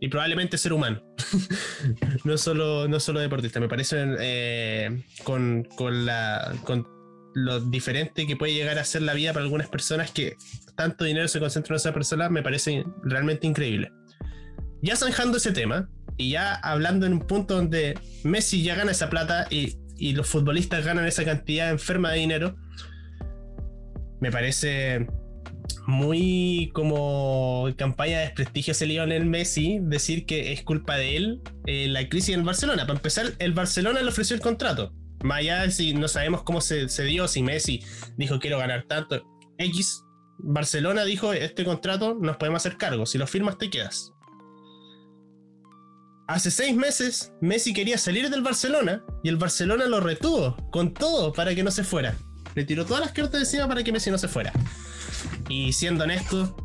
Y 0.00 0.08
probablemente 0.08 0.58
ser 0.58 0.72
humano. 0.72 1.02
no, 2.24 2.36
solo, 2.36 2.86
no 2.86 3.00
solo 3.00 3.20
deportista. 3.20 3.60
Me 3.60 3.68
parece 3.68 4.04
eh, 4.20 5.04
con, 5.24 5.64
con, 5.76 6.04
la, 6.04 6.54
con 6.64 6.86
lo 7.34 7.60
diferente 7.60 8.26
que 8.26 8.36
puede 8.36 8.54
llegar 8.54 8.78
a 8.78 8.84
ser 8.84 9.02
la 9.02 9.14
vida 9.14 9.32
para 9.32 9.44
algunas 9.44 9.68
personas 9.68 10.10
que 10.10 10.36
tanto 10.76 11.04
dinero 11.04 11.28
se 11.28 11.40
concentra 11.40 11.74
en 11.74 11.76
esa 11.76 11.92
persona, 11.92 12.28
me 12.28 12.42
parece 12.42 12.84
realmente 13.02 13.46
increíble. 13.46 13.90
Ya 14.82 14.96
zanjando 14.96 15.38
ese 15.38 15.52
tema 15.52 15.88
y 16.16 16.30
ya 16.30 16.54
hablando 16.54 17.06
en 17.06 17.14
un 17.14 17.20
punto 17.20 17.54
donde 17.54 17.98
Messi 18.24 18.62
ya 18.62 18.74
gana 18.74 18.92
esa 18.92 19.10
plata 19.10 19.46
y, 19.50 19.78
y 19.96 20.12
los 20.12 20.28
futbolistas 20.28 20.84
ganan 20.84 21.06
esa 21.06 21.24
cantidad 21.24 21.70
enferma 21.70 22.12
de 22.12 22.18
dinero, 22.18 22.56
me 24.20 24.30
parece 24.30 25.06
muy 25.86 26.70
como 26.74 27.68
campaña 27.76 28.18
de 28.18 28.24
desprestigio 28.24 28.72
ese 28.72 28.86
Lionel 28.86 29.26
Messi 29.26 29.78
decir 29.80 30.26
que 30.26 30.52
es 30.52 30.62
culpa 30.62 30.96
de 30.96 31.16
él 31.16 31.42
eh, 31.66 31.88
la 31.88 32.08
crisis 32.08 32.34
en 32.34 32.40
el 32.40 32.46
Barcelona. 32.46 32.86
Para 32.86 32.98
empezar, 32.98 33.32
el 33.38 33.52
Barcelona 33.52 34.02
le 34.02 34.08
ofreció 34.08 34.34
el 34.34 34.42
contrato. 34.42 34.92
Más 35.22 35.38
allá 35.38 35.70
si 35.70 35.94
no 35.94 36.08
sabemos 36.08 36.42
cómo 36.42 36.60
se, 36.60 36.88
se 36.88 37.04
dio, 37.04 37.28
si 37.28 37.42
Messi 37.42 37.82
dijo 38.16 38.38
quiero 38.38 38.58
ganar 38.58 38.84
tanto. 38.88 39.22
X, 39.58 40.02
Barcelona 40.38 41.04
dijo 41.04 41.32
este 41.32 41.64
contrato 41.64 42.16
nos 42.20 42.36
podemos 42.36 42.62
hacer 42.64 42.76
cargo. 42.76 43.06
Si 43.06 43.18
lo 43.18 43.26
firmas 43.26 43.58
te 43.58 43.70
quedas. 43.70 44.12
Hace 46.28 46.50
seis 46.50 46.74
meses 46.74 47.32
Messi 47.40 47.72
quería 47.72 47.98
salir 47.98 48.28
del 48.30 48.42
Barcelona 48.42 49.04
y 49.22 49.28
el 49.28 49.36
Barcelona 49.36 49.86
lo 49.86 50.00
retuvo 50.00 50.56
con 50.72 50.92
todo 50.92 51.32
para 51.32 51.54
que 51.54 51.62
no 51.62 51.70
se 51.70 51.84
fuera. 51.84 52.16
Le 52.56 52.64
tiró 52.64 52.84
todas 52.84 53.02
las 53.02 53.12
cartas 53.12 53.40
encima 53.40 53.68
para 53.68 53.84
que 53.84 53.92
Messi 53.92 54.10
no 54.10 54.18
se 54.18 54.26
fuera. 54.28 54.52
Y 55.48 55.72
siendo 55.72 56.04
honesto, 56.04 56.56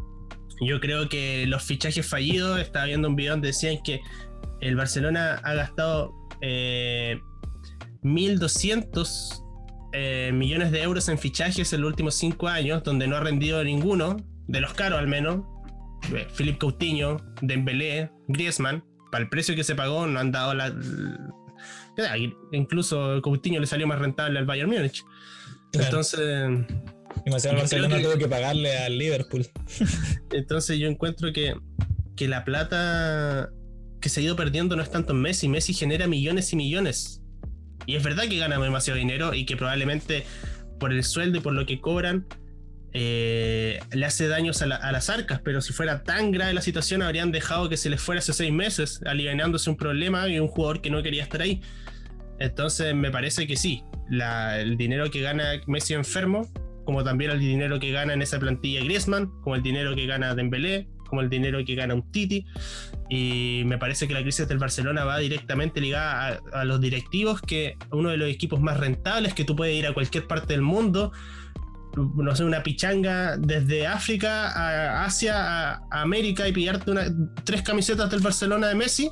Yo 0.63 0.79
creo 0.79 1.09
que 1.09 1.45
los 1.47 1.63
fichajes 1.63 2.07
fallidos, 2.07 2.59
estaba 2.59 2.85
viendo 2.85 3.07
un 3.07 3.15
video 3.15 3.33
donde 3.33 3.47
decían 3.47 3.77
que 3.83 3.99
el 4.61 4.75
Barcelona 4.75 5.41
ha 5.43 5.53
gastado 5.55 6.13
eh, 6.41 7.19
1.200 8.03 9.43
eh, 9.93 10.31
millones 10.33 10.71
de 10.71 10.81
euros 10.83 11.09
en 11.09 11.17
fichajes 11.17 11.73
en 11.73 11.81
los 11.81 11.89
últimos 11.89 12.15
cinco 12.15 12.47
años, 12.47 12.83
donde 12.83 13.07
no 13.07 13.15
ha 13.15 13.19
rendido 13.21 13.63
ninguno, 13.63 14.17
de 14.47 14.61
los 14.61 14.73
caros 14.73 14.99
al 14.99 15.07
menos. 15.07 15.41
Eh, 16.13 16.27
Philip 16.37 16.57
Coutinho, 16.59 17.17
Dembélé, 17.41 18.11
Griezmann, 18.27 18.83
para 19.11 19.23
el 19.23 19.29
precio 19.29 19.55
que 19.55 19.63
se 19.63 19.75
pagó 19.75 20.07
no 20.07 20.19
han 20.19 20.31
dado 20.31 20.53
la... 20.53 20.69
la- 21.97 22.17
Incluso 22.51 23.21
Coutinho 23.21 23.59
le 23.59 23.67
salió 23.67 23.87
más 23.87 23.99
rentable 23.99 24.39
al 24.39 24.45
Bayern 24.45 24.69
Múnich. 24.69 25.03
Claro. 25.71 25.85
Entonces... 25.87 26.19
El 26.19 27.33
creo 27.33 27.55
Barcelona 27.55 27.97
que- 27.97 28.03
tuvo 28.03 28.17
que 28.17 28.27
pagarle 28.27 28.77
al 28.77 28.97
Liverpool. 28.97 29.45
Entonces 30.31 30.79
yo 30.79 30.87
encuentro 30.87 31.31
que, 31.33 31.53
que 32.15 32.27
la 32.27 32.43
plata 32.45 33.49
que 33.99 34.09
se 34.09 34.21
ha 34.21 34.23
ido 34.23 34.35
perdiendo 34.35 34.75
no 34.75 34.81
es 34.83 34.89
tanto 34.89 35.13
en 35.13 35.21
Messi. 35.21 35.47
Messi 35.47 35.73
genera 35.73 36.07
millones 36.07 36.51
y 36.53 36.55
millones. 36.55 37.21
Y 37.85 37.95
es 37.95 38.03
verdad 38.03 38.23
que 38.27 38.37
gana 38.37 38.57
demasiado 38.59 38.97
dinero 38.97 39.33
y 39.33 39.45
que 39.45 39.57
probablemente 39.57 40.23
por 40.79 40.91
el 40.93 41.03
sueldo 41.03 41.37
y 41.37 41.41
por 41.41 41.53
lo 41.53 41.65
que 41.65 41.79
cobran 41.79 42.25
eh, 42.93 43.79
le 43.91 44.05
hace 44.05 44.27
daños 44.27 44.61
a, 44.61 44.65
la- 44.65 44.75
a 44.77 44.91
las 44.91 45.09
arcas. 45.09 45.41
Pero 45.43 45.61
si 45.61 45.73
fuera 45.73 46.03
tan 46.03 46.31
grave 46.31 46.53
la 46.53 46.61
situación 46.61 47.01
habrían 47.01 47.31
dejado 47.31 47.69
que 47.69 47.77
se 47.77 47.89
les 47.89 48.01
fuera 48.01 48.19
hace 48.19 48.33
seis 48.33 48.51
meses, 48.51 49.01
aliviándose 49.05 49.69
un 49.69 49.77
problema 49.77 50.27
y 50.27 50.39
un 50.39 50.47
jugador 50.47 50.81
que 50.81 50.89
no 50.89 51.03
quería 51.03 51.23
estar 51.23 51.41
ahí. 51.41 51.61
Entonces 52.41 52.95
me 52.95 53.11
parece 53.11 53.45
que 53.47 53.55
sí, 53.55 53.83
el 54.09 54.77
dinero 54.77 55.09
que 55.09 55.21
gana 55.21 55.51
Messi 55.67 55.93
enfermo 55.93 56.51
como 56.85 57.03
también 57.03 57.31
el 57.31 57.39
dinero 57.39 57.79
que 57.79 57.91
gana 57.91 58.13
en 58.13 58.21
esa 58.21 58.39
plantilla 58.39 58.83
Griezmann, 58.83 59.29
como 59.41 59.55
el 59.55 59.61
dinero 59.61 59.95
que 59.95 60.07
gana 60.07 60.33
Dembélé, 60.33 60.87
como 61.07 61.21
el 61.21 61.29
dinero 61.29 61.59
que 61.65 61.75
gana 61.75 61.93
un 61.93 62.11
Titi. 62.11 62.45
Y 63.09 63.63
me 63.65 63.77
parece 63.77 64.07
que 64.07 64.13
la 64.13 64.21
crisis 64.21 64.47
del 64.47 64.57
Barcelona 64.57 65.05
va 65.05 65.19
directamente 65.19 65.79
ligada 65.79 66.39
a, 66.53 66.65
los 66.65 66.81
directivos, 66.81 67.41
que 67.41 67.77
uno 67.91 68.09
de 68.09 68.17
los 68.17 68.29
equipos 68.29 68.59
más 68.61 68.77
rentables, 68.79 69.33
que 69.33 69.43
tú 69.43 69.55
puedes 69.55 69.75
ir 69.75 69.85
a 69.85 69.93
cualquier 69.93 70.27
parte 70.27 70.53
del 70.53 70.63
mundo, 70.63 71.11
no 71.95 72.35
sé, 72.35 72.43
una 72.45 72.63
pichanga 72.63 73.37
desde 73.37 73.85
África 73.85 74.49
a 74.49 75.05
Asia, 75.05 75.35
a, 75.73 75.81
a 75.91 76.01
América 76.01 76.47
y 76.47 76.51
pillarte 76.51 76.89
una- 76.91 77.05
tres 77.43 77.61
camisetas 77.61 78.09
del 78.09 78.21
Barcelona 78.21 78.67
de 78.67 78.75
Messi, 78.75 79.11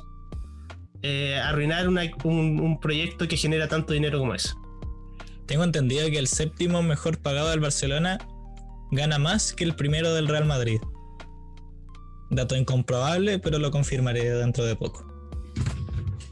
eh, 1.02 1.36
arruinar 1.42 1.88
una- 1.88 2.02
un, 2.24 2.60
un 2.60 2.80
proyecto 2.80 3.26
que 3.28 3.36
genera 3.36 3.68
tanto 3.68 3.92
dinero 3.92 4.18
como 4.18 4.34
ese. 4.34 4.54
Tengo 5.46 5.64
entendido 5.64 6.08
que 6.10 6.18
el 6.18 6.26
séptimo 6.26 6.82
mejor 6.82 7.18
pagado 7.18 7.50
del 7.50 7.60
Barcelona 7.60 8.18
gana 8.92 9.18
más 9.18 9.52
que 9.52 9.64
el 9.64 9.74
primero 9.74 10.14
del 10.14 10.28
Real 10.28 10.44
Madrid. 10.44 10.80
Dato 12.30 12.56
incomprobable, 12.56 13.38
pero 13.38 13.58
lo 13.58 13.70
confirmaré 13.70 14.30
dentro 14.30 14.64
de 14.64 14.76
poco. 14.76 15.06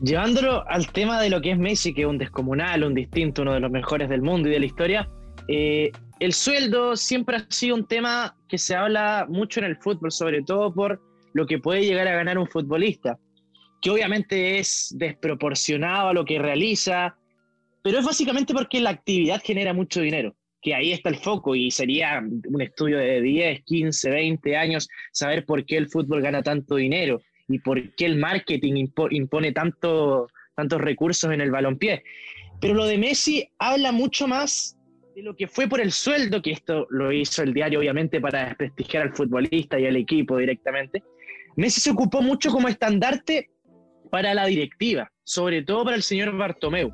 Llevándolo 0.00 0.64
al 0.68 0.86
tema 0.92 1.20
de 1.20 1.28
lo 1.30 1.40
que 1.40 1.50
es 1.50 1.58
Messi, 1.58 1.92
que 1.92 2.02
es 2.02 2.06
un 2.06 2.18
descomunal, 2.18 2.84
un 2.84 2.94
distinto, 2.94 3.42
uno 3.42 3.54
de 3.54 3.60
los 3.60 3.70
mejores 3.70 4.08
del 4.08 4.22
mundo 4.22 4.48
y 4.48 4.52
de 4.52 4.60
la 4.60 4.66
historia, 4.66 5.08
eh, 5.48 5.90
el 6.20 6.32
sueldo 6.32 6.94
siempre 6.94 7.36
ha 7.38 7.46
sido 7.48 7.74
un 7.74 7.84
tema 7.86 8.36
que 8.48 8.58
se 8.58 8.76
habla 8.76 9.26
mucho 9.28 9.58
en 9.58 9.66
el 9.66 9.76
fútbol, 9.76 10.12
sobre 10.12 10.42
todo 10.42 10.72
por 10.72 11.02
lo 11.32 11.46
que 11.46 11.58
puede 11.58 11.80
llegar 11.84 12.06
a 12.06 12.14
ganar 12.14 12.38
un 12.38 12.46
futbolista, 12.46 13.18
que 13.80 13.90
obviamente 13.90 14.58
es 14.58 14.94
desproporcionado 14.96 16.08
a 16.08 16.12
lo 16.14 16.24
que 16.24 16.38
realiza, 16.38 17.16
pero 17.82 17.98
es 17.98 18.04
básicamente 18.04 18.52
porque 18.52 18.80
la 18.80 18.90
actividad 18.90 19.40
genera 19.42 19.72
mucho 19.72 20.00
dinero, 20.00 20.34
que 20.60 20.74
ahí 20.74 20.92
está 20.92 21.08
el 21.10 21.16
foco 21.16 21.54
y 21.54 21.70
sería 21.70 22.20
un 22.20 22.60
estudio 22.60 22.98
de 22.98 23.20
10, 23.20 23.62
15, 23.64 24.10
20 24.10 24.56
años 24.56 24.88
saber 25.12 25.44
por 25.44 25.64
qué 25.64 25.76
el 25.76 25.88
fútbol 25.88 26.20
gana 26.22 26.42
tanto 26.42 26.76
dinero 26.76 27.22
y 27.48 27.60
por 27.60 27.94
qué 27.94 28.06
el 28.06 28.16
marketing 28.16 28.74
impo- 28.74 29.08
impone 29.10 29.52
tanto, 29.52 30.28
tantos 30.54 30.80
recursos 30.80 31.32
en 31.32 31.40
el 31.40 31.50
balompié. 31.50 32.02
Pero 32.60 32.74
lo 32.74 32.84
de 32.84 32.98
Messi 32.98 33.48
habla 33.58 33.92
mucho 33.92 34.26
más 34.26 34.76
de 35.14 35.22
lo 35.22 35.34
que 35.36 35.46
fue 35.46 35.68
por 35.68 35.80
el 35.80 35.92
sueldo, 35.92 36.42
que 36.42 36.50
esto 36.50 36.86
lo 36.90 37.12
hizo 37.12 37.42
el 37.42 37.54
diario 37.54 37.78
obviamente 37.78 38.20
para 38.20 38.46
desprestigiar 38.46 39.04
al 39.04 39.14
futbolista 39.14 39.78
y 39.78 39.86
al 39.86 39.96
equipo 39.96 40.36
directamente. 40.36 41.02
Messi 41.56 41.80
se 41.80 41.90
ocupó 41.90 42.20
mucho 42.22 42.50
como 42.50 42.68
estandarte 42.68 43.50
para 44.10 44.34
la 44.34 44.46
directiva, 44.46 45.10
sobre 45.24 45.62
todo 45.62 45.84
para 45.84 45.96
el 45.96 46.02
señor 46.02 46.36
Bartomeu. 46.36 46.92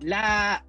La, 0.00 0.64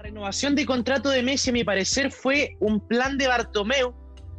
renovación 0.00 0.54
de 0.54 0.64
contrato 0.64 1.10
de 1.10 1.24
Messi, 1.24 1.50
a 1.50 1.52
mi 1.52 1.64
parecer, 1.64 2.12
fue 2.12 2.56
un 2.60 2.86
plan 2.86 3.18
de 3.18 3.26
Bartomeu 3.26 3.92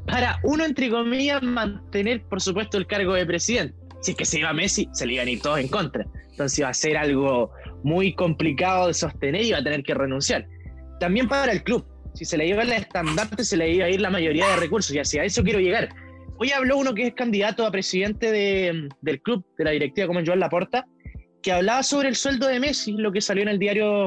para 0.08 0.39
uno, 0.43 0.63
entre 0.63 0.89
comillas, 0.89 1.43
mantener, 1.43 2.24
por 2.24 2.39
supuesto, 2.39 2.78
el 2.78 2.88
cargo 2.88 3.13
de 3.13 3.26
presidente. 3.26 3.76
Si 4.02 4.12
es 4.12 4.17
que 4.17 4.24
se 4.24 4.39
iba 4.39 4.54
Messi, 4.54 4.88
se 4.93 5.06
le 5.06 5.15
iban 5.15 5.28
a 5.28 5.32
ir 5.32 5.41
todos 5.41 5.60
en 5.60 5.67
contra. 5.67 6.06
Entonces 6.32 6.60
iba 6.60 6.69
a 6.69 6.74
ser 6.74 6.95
algo 6.95 7.52
muy 7.84 8.15
complicado 8.15 8.88
de 8.88 8.93
sostener 8.93 9.41
y 9.41 9.50
iba 9.50 9.58
a 9.58 9.63
tener 9.63 9.84
que 9.84 9.93
renunciar. 9.93 10.48
También 11.02 11.28
para 11.28 11.52
el 11.52 11.62
club. 11.63 11.86
Si 12.13 12.24
se 12.24 12.38
le 12.38 12.48
iba 12.48 12.63
el 12.63 12.72
estandarte, 12.72 13.43
se 13.43 13.58
le 13.58 13.69
iba 13.69 13.86
a 13.86 13.89
ir 13.89 14.00
la 14.00 14.10
mayoría 14.10 14.48
de 14.48 14.56
recursos. 14.56 14.95
Y 14.95 15.00
hacia 15.00 15.26
eso 15.26 15.43
quiero 15.43 15.60
llegar. 15.60 15.89
Hoy 16.39 16.52
habló 16.52 16.78
uno 16.78 16.93
que 16.93 17.08
es 17.08 17.13
candidato 17.13 17.65
a 17.65 17.71
presidente 17.71 18.32
de- 18.32 18.88
del 19.02 19.21
club, 19.21 19.45
de 19.58 19.65
la 19.65 19.71
directiva, 19.71 20.08
como 20.08 20.21
Joan 20.25 20.39
Laporta, 20.39 20.88
que 21.43 21.52
hablaba 21.52 21.84
sobre 21.84 22.08
el 22.08 22.15
sueldo 22.15 22.47
de 22.47 22.60
Messi, 22.60 22.93
lo 22.93 23.12
que 23.12 23.19
salió 23.21 23.43
en 23.43 23.49
el 23.49 23.60
diario, 23.60 24.06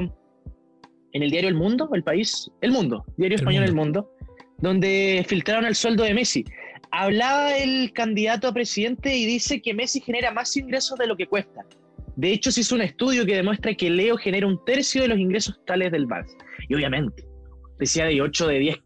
en 1.12 1.23
el 1.23 1.31
diario 1.31 1.51
El 1.51 1.55
Mundo, 1.57 1.90
El 1.92 2.03
País, 2.03 2.51
El 2.62 2.73
Mundo, 2.73 3.05
diario 3.18 3.37
El 3.37 3.40
español 3.42 3.64
El 3.64 3.75
Mundo. 3.75 4.11
Mundo, 4.16 4.27
donde 4.59 5.25
filtraron 5.29 5.66
el 5.66 5.75
sueldo 5.75 6.05
de 6.05 6.14
Messi. 6.14 6.45
Hablaba 6.90 7.57
el 7.57 7.92
candidato 7.92 8.49
a 8.49 8.55
presidente 8.55 9.14
y 9.16 9.27
dice 9.27 9.61
que 9.61 9.75
Messi 9.75 10.01
genera 10.01 10.31
más 10.31 10.57
ingresos 10.57 10.99
de 10.99 11.07
lo 11.07 11.16
que 11.16 11.27
cuesta. 11.27 11.62
De 12.16 12.33
hecho, 12.33 12.51
se 12.53 12.61
hizo 12.61 12.75
un 12.75 12.83
estudio 12.83 13.25
que 13.27 13.35
demuestra 13.35 13.75
que 13.75 13.90
Leo 13.90 14.16
genera 14.16 14.47
un 14.47 14.62
tercio 14.64 15.03
de 15.03 15.09
los 15.09 15.18
ingresos 15.18 15.57
totales 15.57 15.90
del 15.92 16.07
Barça. 16.07 16.37
Y 16.68 16.75
obviamente, 16.75 17.25
decía 17.79 18.05
de 18.05 18.21
8 18.21 18.47
de 18.47 18.59
10, 18.59 18.77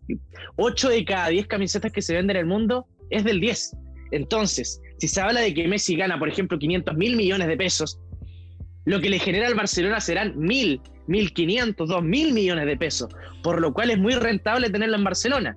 8 0.56 0.88
de 0.88 1.04
cada 1.04 1.28
10 1.28 1.46
camisetas 1.46 1.92
que 1.92 2.02
se 2.02 2.14
venden 2.14 2.36
en 2.36 2.40
el 2.42 2.46
mundo 2.46 2.86
es 3.10 3.24
del 3.24 3.40
10. 3.40 3.76
Entonces, 4.12 4.80
si 4.98 5.08
se 5.08 5.20
habla 5.20 5.40
de 5.40 5.52
que 5.52 5.68
Messi 5.68 5.96
gana, 5.96 6.18
por 6.18 6.28
ejemplo, 6.28 6.58
500 6.58 6.96
mil 6.96 7.16
millones 7.16 7.48
de 7.48 7.56
pesos, 7.56 8.00
lo 8.84 9.00
que 9.00 9.10
le 9.10 9.18
genera 9.18 9.48
al 9.48 9.54
Barcelona 9.54 10.00
serán 10.00 10.38
mil, 10.38 10.80
1.500, 11.08 11.76
2.000 11.76 12.32
millones 12.32 12.66
de 12.66 12.76
pesos, 12.76 13.08
por 13.42 13.60
lo 13.60 13.72
cual 13.72 13.90
es 13.90 13.98
muy 13.98 14.14
rentable 14.14 14.70
tenerlo 14.70 14.96
en 14.96 15.04
Barcelona. 15.04 15.56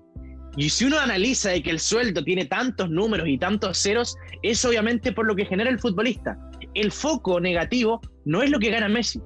Y 0.58 0.70
si 0.70 0.86
uno 0.86 1.00
analiza 1.00 1.52
de 1.52 1.62
que 1.62 1.70
el 1.70 1.80
sueldo 1.80 2.24
tiene 2.24 2.46
tantos 2.46 2.90
números 2.90 3.28
y 3.28 3.38
tantos 3.38 3.78
ceros, 3.78 4.18
es 4.42 4.64
obviamente 4.66 5.12
por 5.12 5.26
lo 5.26 5.36
que 5.36 5.46
genera 5.46 5.70
el 5.70 5.80
futbolista. 5.80 6.38
El 6.74 6.92
foco 6.92 7.40
negativo 7.40 8.02
no 8.26 8.42
es 8.42 8.50
lo 8.50 8.60
que 8.60 8.72
gana 8.72 8.90
Messi, 8.90 9.22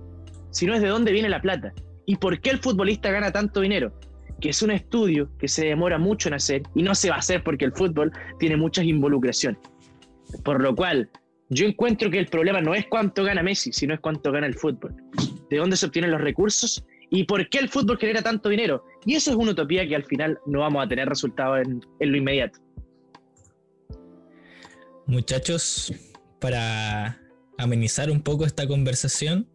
sino 0.51 0.75
es 0.75 0.81
de 0.81 0.89
dónde 0.89 1.11
viene 1.11 1.29
la 1.29 1.41
plata. 1.41 1.73
¿Y 2.05 2.17
por 2.17 2.39
qué 2.41 2.51
el 2.51 2.59
futbolista 2.59 3.09
gana 3.09 3.31
tanto 3.31 3.61
dinero? 3.61 3.97
Que 4.43 4.49
es 4.49 4.61
un 4.61 4.71
estudio 4.71 5.29
que 5.37 5.47
se 5.47 5.65
demora 5.65 5.97
mucho 5.97 6.27
en 6.27 6.33
hacer 6.33 6.63
y 6.75 6.83
no 6.83 6.93
se 6.95 7.09
va 7.09 7.15
a 7.15 7.19
hacer 7.19 7.45
porque 7.45 7.63
el 7.63 7.71
fútbol 7.71 8.11
tiene 8.39 8.57
muchas 8.57 8.83
involucraciones. 8.83 9.61
Por 10.43 10.61
lo 10.61 10.75
cual, 10.75 11.09
yo 11.47 11.65
encuentro 11.65 12.11
que 12.11 12.19
el 12.19 12.27
problema 12.27 12.59
no 12.59 12.75
es 12.75 12.85
cuánto 12.87 13.23
gana 13.23 13.41
Messi, 13.41 13.71
sino 13.71 13.93
es 13.93 14.01
cuánto 14.01 14.33
gana 14.33 14.45
el 14.45 14.55
fútbol. 14.55 14.93
De 15.49 15.55
dónde 15.55 15.77
se 15.77 15.85
obtienen 15.85 16.11
los 16.11 16.19
recursos 16.19 16.83
y 17.09 17.23
por 17.23 17.47
qué 17.47 17.59
el 17.59 17.69
fútbol 17.69 17.97
genera 17.97 18.21
tanto 18.21 18.49
dinero. 18.49 18.83
Y 19.05 19.15
eso 19.15 19.31
es 19.31 19.37
una 19.37 19.51
utopía 19.51 19.87
que 19.87 19.95
al 19.95 20.03
final 20.03 20.37
no 20.45 20.59
vamos 20.59 20.83
a 20.83 20.89
tener 20.89 21.07
resultados 21.07 21.65
en, 21.65 21.79
en 22.01 22.11
lo 22.11 22.17
inmediato. 22.17 22.59
Muchachos, 25.05 25.93
para 26.41 27.17
amenizar 27.57 28.11
un 28.11 28.21
poco 28.21 28.43
esta 28.45 28.67
conversación, 28.67 29.47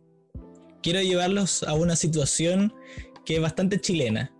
quiero 0.82 1.02
llevarlos 1.02 1.62
a 1.62 1.74
una 1.74 1.94
situación 1.94 2.72
que 3.26 3.36
es 3.36 3.42
bastante 3.42 3.78
chilena. 3.78 4.32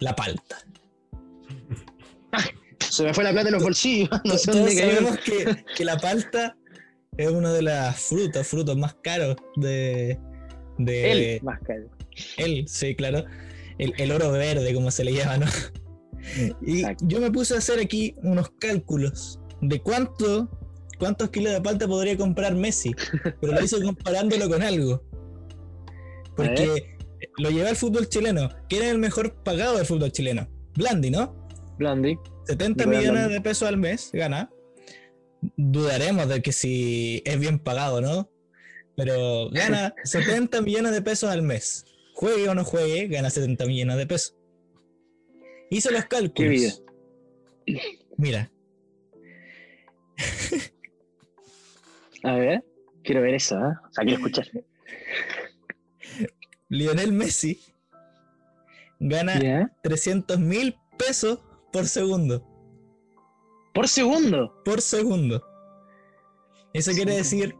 La 0.00 0.14
palta. 0.14 0.58
Se 2.78 3.02
me 3.02 3.12
fue 3.12 3.24
la 3.24 3.32
plata 3.32 3.48
en 3.48 3.54
los 3.54 3.62
bolsillos, 3.62 4.08
no 4.24 4.38
sé 4.38 4.52
dónde 4.52 4.74
sabemos 4.74 5.18
que, 5.18 5.64
que 5.76 5.84
la 5.84 5.98
palta 5.98 6.56
es 7.16 7.30
uno 7.30 7.52
de 7.52 7.62
las 7.62 8.00
frutas, 8.00 8.46
frutos 8.46 8.76
más 8.76 8.94
caros 9.02 9.36
de... 9.56 10.18
de 10.78 11.12
Él, 11.12 11.40
más 11.42 11.60
caro. 11.60 11.90
él, 12.36 12.64
sí, 12.68 12.94
claro. 12.94 13.24
El, 13.78 13.92
el 13.98 14.12
oro 14.12 14.30
verde, 14.32 14.72
como 14.72 14.90
se 14.90 15.04
le 15.04 15.12
llama, 15.14 15.38
¿no? 15.38 15.46
Y 16.62 16.80
Exacto. 16.80 17.04
yo 17.06 17.20
me 17.20 17.30
puse 17.30 17.54
a 17.54 17.58
hacer 17.58 17.78
aquí 17.80 18.14
unos 18.22 18.50
cálculos 18.58 19.40
de 19.60 19.80
cuánto, 19.80 20.48
cuántos 20.98 21.30
kilos 21.30 21.52
de 21.52 21.60
palta 21.60 21.86
podría 21.86 22.16
comprar 22.16 22.54
Messi, 22.54 22.94
pero 23.40 23.52
lo 23.52 23.62
hice 23.62 23.82
comparándolo 23.82 24.48
con 24.48 24.62
algo. 24.62 25.02
Porque 26.36 26.95
lo 27.38 27.50
llevé 27.50 27.68
al 27.68 27.76
fútbol 27.76 28.08
chileno. 28.08 28.48
¿Quién 28.68 28.82
es 28.82 28.90
el 28.90 28.98
mejor 28.98 29.42
pagado 29.42 29.76
del 29.76 29.86
fútbol 29.86 30.12
chileno? 30.12 30.48
Blandi, 30.76 31.10
¿no? 31.10 31.48
Blandi. 31.78 32.16
70 32.46 32.84
Nicolás 32.84 33.02
millones 33.02 33.28
de 33.30 33.40
pesos 33.40 33.68
al 33.68 33.76
mes 33.76 34.10
gana. 34.12 34.50
Dudaremos 35.56 36.28
de 36.28 36.42
que 36.42 36.52
si 36.52 37.22
es 37.24 37.38
bien 37.38 37.58
pagado, 37.58 38.00
¿no? 38.00 38.30
Pero 38.96 39.50
gana 39.50 39.94
70 40.04 40.62
millones 40.62 40.92
de 40.92 41.02
pesos 41.02 41.30
al 41.30 41.42
mes. 41.42 41.84
Juegue 42.14 42.48
o 42.48 42.54
no 42.54 42.64
juegue, 42.64 43.08
gana 43.08 43.30
70 43.30 43.66
millones 43.66 43.96
de 43.96 44.06
pesos. 44.06 44.36
Hice 45.70 45.90
los 45.90 46.04
cálculos. 46.06 46.34
Qué 46.34 46.48
vida. 46.48 46.72
Mira, 48.16 48.50
A 52.22 52.34
ver, 52.36 52.64
quiero 53.04 53.20
ver 53.22 53.34
eso, 53.34 53.56
¿eh? 53.56 53.74
O 53.88 53.92
sea, 53.92 54.04
quiero 54.04 54.18
escuchar. 54.18 54.48
Lionel 56.68 57.12
Messi 57.12 57.60
gana 58.98 59.38
¿Ya? 59.40 59.72
300 59.82 60.38
mil 60.38 60.76
pesos 60.98 61.40
por 61.72 61.86
segundo. 61.86 62.44
Por 63.74 63.88
segundo. 63.88 64.62
Por 64.64 64.80
segundo. 64.80 65.44
Eso 66.72 66.92
quiere 66.92 67.14
decir 67.16 67.54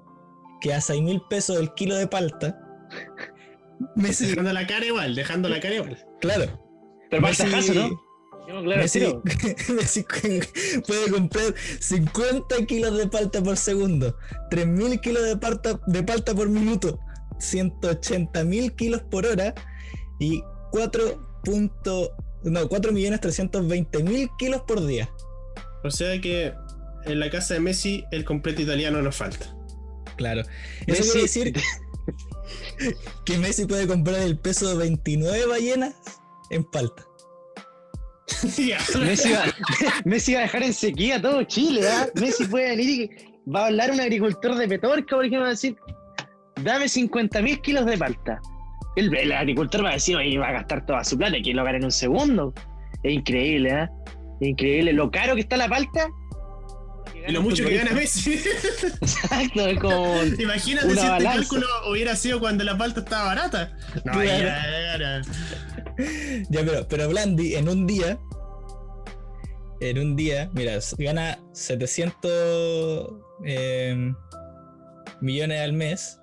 que 0.60 0.72
a 0.74 0.80
6 0.80 1.02
mil 1.02 1.22
pesos 1.28 1.58
el 1.58 1.72
kilo 1.74 1.94
de 1.94 2.06
palta, 2.06 2.58
Messi, 3.96 4.26
Dejando 4.28 4.52
la 4.52 4.66
cara 4.66 4.86
igual, 4.86 5.14
dejando 5.14 5.48
la 5.48 5.60
cara 5.60 5.74
igual. 5.76 6.06
claro. 6.20 6.62
Pero 7.10 7.22
para 7.22 7.34
Messi- 7.34 7.74
¿no? 7.74 7.88
No, 8.48 8.62
claro. 8.62 8.80
Messi 9.74 10.04
puede 10.86 11.10
comprar 11.10 11.54
50 11.80 12.64
kilos 12.66 12.96
de 12.96 13.06
palta 13.08 13.42
por 13.42 13.56
segundo, 13.56 14.16
3.000 14.50 15.00
kilos 15.00 15.24
de 15.24 15.36
palta, 15.36 15.80
de 15.86 16.02
palta 16.02 16.34
por 16.34 16.48
minuto, 16.48 16.98
180.000 17.38 18.74
kilos 18.76 19.02
por 19.10 19.26
hora 19.26 19.54
y 20.18 20.42
4. 20.72 21.40
punto- 21.44 22.12
no, 22.42 22.68
4.320.000 22.68 24.30
kilos 24.38 24.62
por 24.66 24.84
día. 24.86 25.08
O 25.84 25.90
sea 25.90 26.20
que 26.20 26.52
en 27.04 27.20
la 27.20 27.30
casa 27.30 27.54
de 27.54 27.60
Messi 27.60 28.04
el 28.10 28.24
completo 28.24 28.62
italiano 28.62 29.00
nos 29.02 29.16
falta. 29.16 29.46
Claro. 30.16 30.42
Eso 30.86 31.02
Messi- 31.02 31.12
quiere 31.12 31.22
decir 31.22 31.52
que 33.24 33.38
Messi 33.38 33.66
puede 33.66 33.86
comprar 33.86 34.20
el 34.22 34.38
peso 34.38 34.68
de 34.68 34.76
29 34.76 35.46
ballenas 35.46 35.94
en 36.50 36.64
palta. 36.64 37.04
Ya. 38.58 38.78
Messi 38.98 39.30
va, 39.32 39.44
Messi 40.04 40.34
va 40.34 40.40
a 40.40 40.42
dejar 40.42 40.62
en 40.64 40.74
sequía 40.74 41.22
todo 41.22 41.42
Chile. 41.44 41.82
Messi 42.20 42.44
puede 42.46 42.70
venir 42.70 42.88
y 42.90 43.10
va 43.50 43.62
a 43.62 43.66
hablar 43.66 43.92
un 43.92 44.00
agricultor 44.00 44.56
de 44.56 44.68
Petorca, 44.68 45.14
por 45.16 45.24
ejemplo, 45.24 45.40
va 45.42 45.46
a 45.46 45.50
decir, 45.50 45.76
dame 46.62 46.86
50.000 46.86 47.60
kilos 47.60 47.86
de 47.86 47.98
palta. 47.98 48.40
El, 48.96 49.14
el 49.14 49.32
agricultor 49.32 49.84
va 49.84 49.90
a 49.90 49.94
decir, 49.94 50.16
oye, 50.16 50.38
va 50.38 50.48
a 50.48 50.52
gastar 50.52 50.86
toda 50.86 51.04
su 51.04 51.18
plata, 51.18 51.36
que 51.42 51.52
lo 51.52 51.64
gana 51.64 51.78
en 51.78 51.84
un 51.84 51.92
segundo. 51.92 52.54
Es 53.02 53.12
increíble. 53.12 53.88
Es 54.40 54.48
increíble. 54.48 54.92
Lo 54.92 55.10
caro 55.10 55.34
que 55.34 55.42
está 55.42 55.56
la 55.56 55.68
palta. 55.68 56.08
Y 57.28 57.32
lo 57.32 57.42
mucho 57.42 57.64
que 57.64 57.76
gana 57.76 57.90
Messi. 57.92 58.34
Exacto, 59.00 59.66
es 59.66 59.78
como... 59.80 60.16
Imagínate 60.38 60.86
Una 60.86 61.00
si 61.00 61.06
este 61.06 61.24
cálculo 61.24 61.66
hubiera 61.90 62.16
sido 62.16 62.40
cuando 62.40 62.64
la 62.64 62.78
palta 62.78 63.00
estaba 63.00 63.26
barata. 63.26 63.76
No, 64.04 64.12
Claro. 64.12 64.24
ya, 64.24 64.62
ya, 64.70 64.98
ya. 64.98 65.22
Ya, 66.50 66.60
pero, 66.64 66.86
pero 66.88 67.08
Blandi 67.08 67.54
en 67.54 67.68
un 67.68 67.86
día, 67.86 68.18
en 69.80 69.98
un 69.98 70.14
día, 70.14 70.50
mira, 70.52 70.78
gana 70.98 71.38
700 71.52 73.10
eh, 73.44 74.12
millones 75.20 75.60
al 75.60 75.72
mes. 75.72 76.20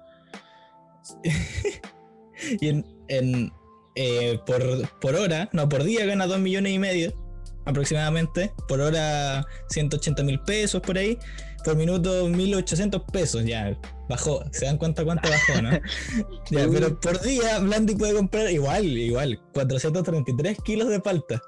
y 2.61 2.67
en, 2.67 2.85
en, 3.07 3.51
eh, 3.95 4.39
por, 4.45 4.87
por 4.99 5.15
hora, 5.15 5.49
no, 5.53 5.69
por 5.69 5.83
día 5.83 6.05
gana 6.05 6.27
2 6.27 6.39
millones 6.39 6.73
y 6.73 6.79
medio 6.79 7.23
aproximadamente. 7.65 8.51
Por 8.67 8.81
hora 8.81 9.45
180 9.69 10.23
mil 10.23 10.39
pesos 10.41 10.81
por 10.81 10.97
ahí. 10.97 11.17
Por 11.63 11.77
minuto 11.77 12.27
1800 12.27 13.03
pesos, 13.13 13.45
ya 13.45 13.77
bajó. 14.09 14.43
¿Se 14.51 14.65
dan 14.65 14.77
cuenta 14.77 15.05
cuánto 15.05 15.29
bajó, 15.29 15.61
no? 15.61 15.71
ya, 16.51 16.67
pero 16.69 16.99
por 16.99 17.21
día 17.21 17.59
Blandi 17.59 17.95
puede 17.95 18.13
comprar 18.15 18.51
igual, 18.51 18.85
igual, 18.85 19.39
433 19.53 20.57
kilos 20.63 20.89
de 20.89 20.99
palta. 20.99 21.41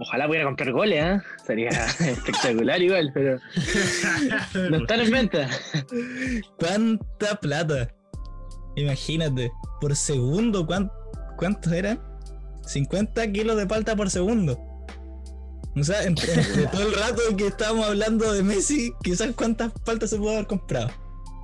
Ojalá 0.00 0.26
pudiera 0.26 0.44
comprar 0.44 0.70
goles, 0.72 1.02
¿ah? 1.02 1.24
Sería 1.46 1.70
espectacular 2.00 2.80
igual, 2.80 3.10
pero 3.14 3.40
no 4.70 4.76
están 4.76 5.00
en 5.00 5.10
venta. 5.10 5.48
¿Cuánta 6.58 7.40
plata? 7.40 7.88
Imagínate, 8.80 9.50
por 9.80 9.94
segundo, 9.96 10.66
¿cuán- 10.66 10.90
¿cuántos 11.36 11.72
eran? 11.72 12.00
50 12.66 13.30
kilos 13.32 13.56
de 13.56 13.66
palta 13.66 13.96
por 13.96 14.10
segundo. 14.10 14.58
O 15.76 15.84
sea, 15.84 16.02
entre, 16.04 16.32
entre 16.34 16.66
todo 16.66 16.82
el 16.88 16.94
rato 16.94 17.20
que 17.36 17.46
estábamos 17.46 17.86
hablando 17.86 18.32
de 18.32 18.42
Messi, 18.42 18.92
quizás 19.02 19.30
cuántas 19.36 19.72
paltas 19.84 20.10
se 20.10 20.16
puede 20.18 20.34
haber 20.36 20.46
comprado. 20.46 20.90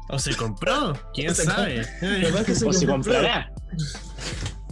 ¿O 0.09 0.19
se 0.19 0.35
compró? 0.37 0.93
¿Quién 1.15 1.31
O 1.31 1.35
se 1.35 1.45
sabe? 1.45 1.83
Capaz 2.23 2.45
que 2.45 2.55
se 2.55 2.67
O 2.67 2.73
se 2.73 2.87
compró. 2.87 3.13
comprará. 3.15 3.53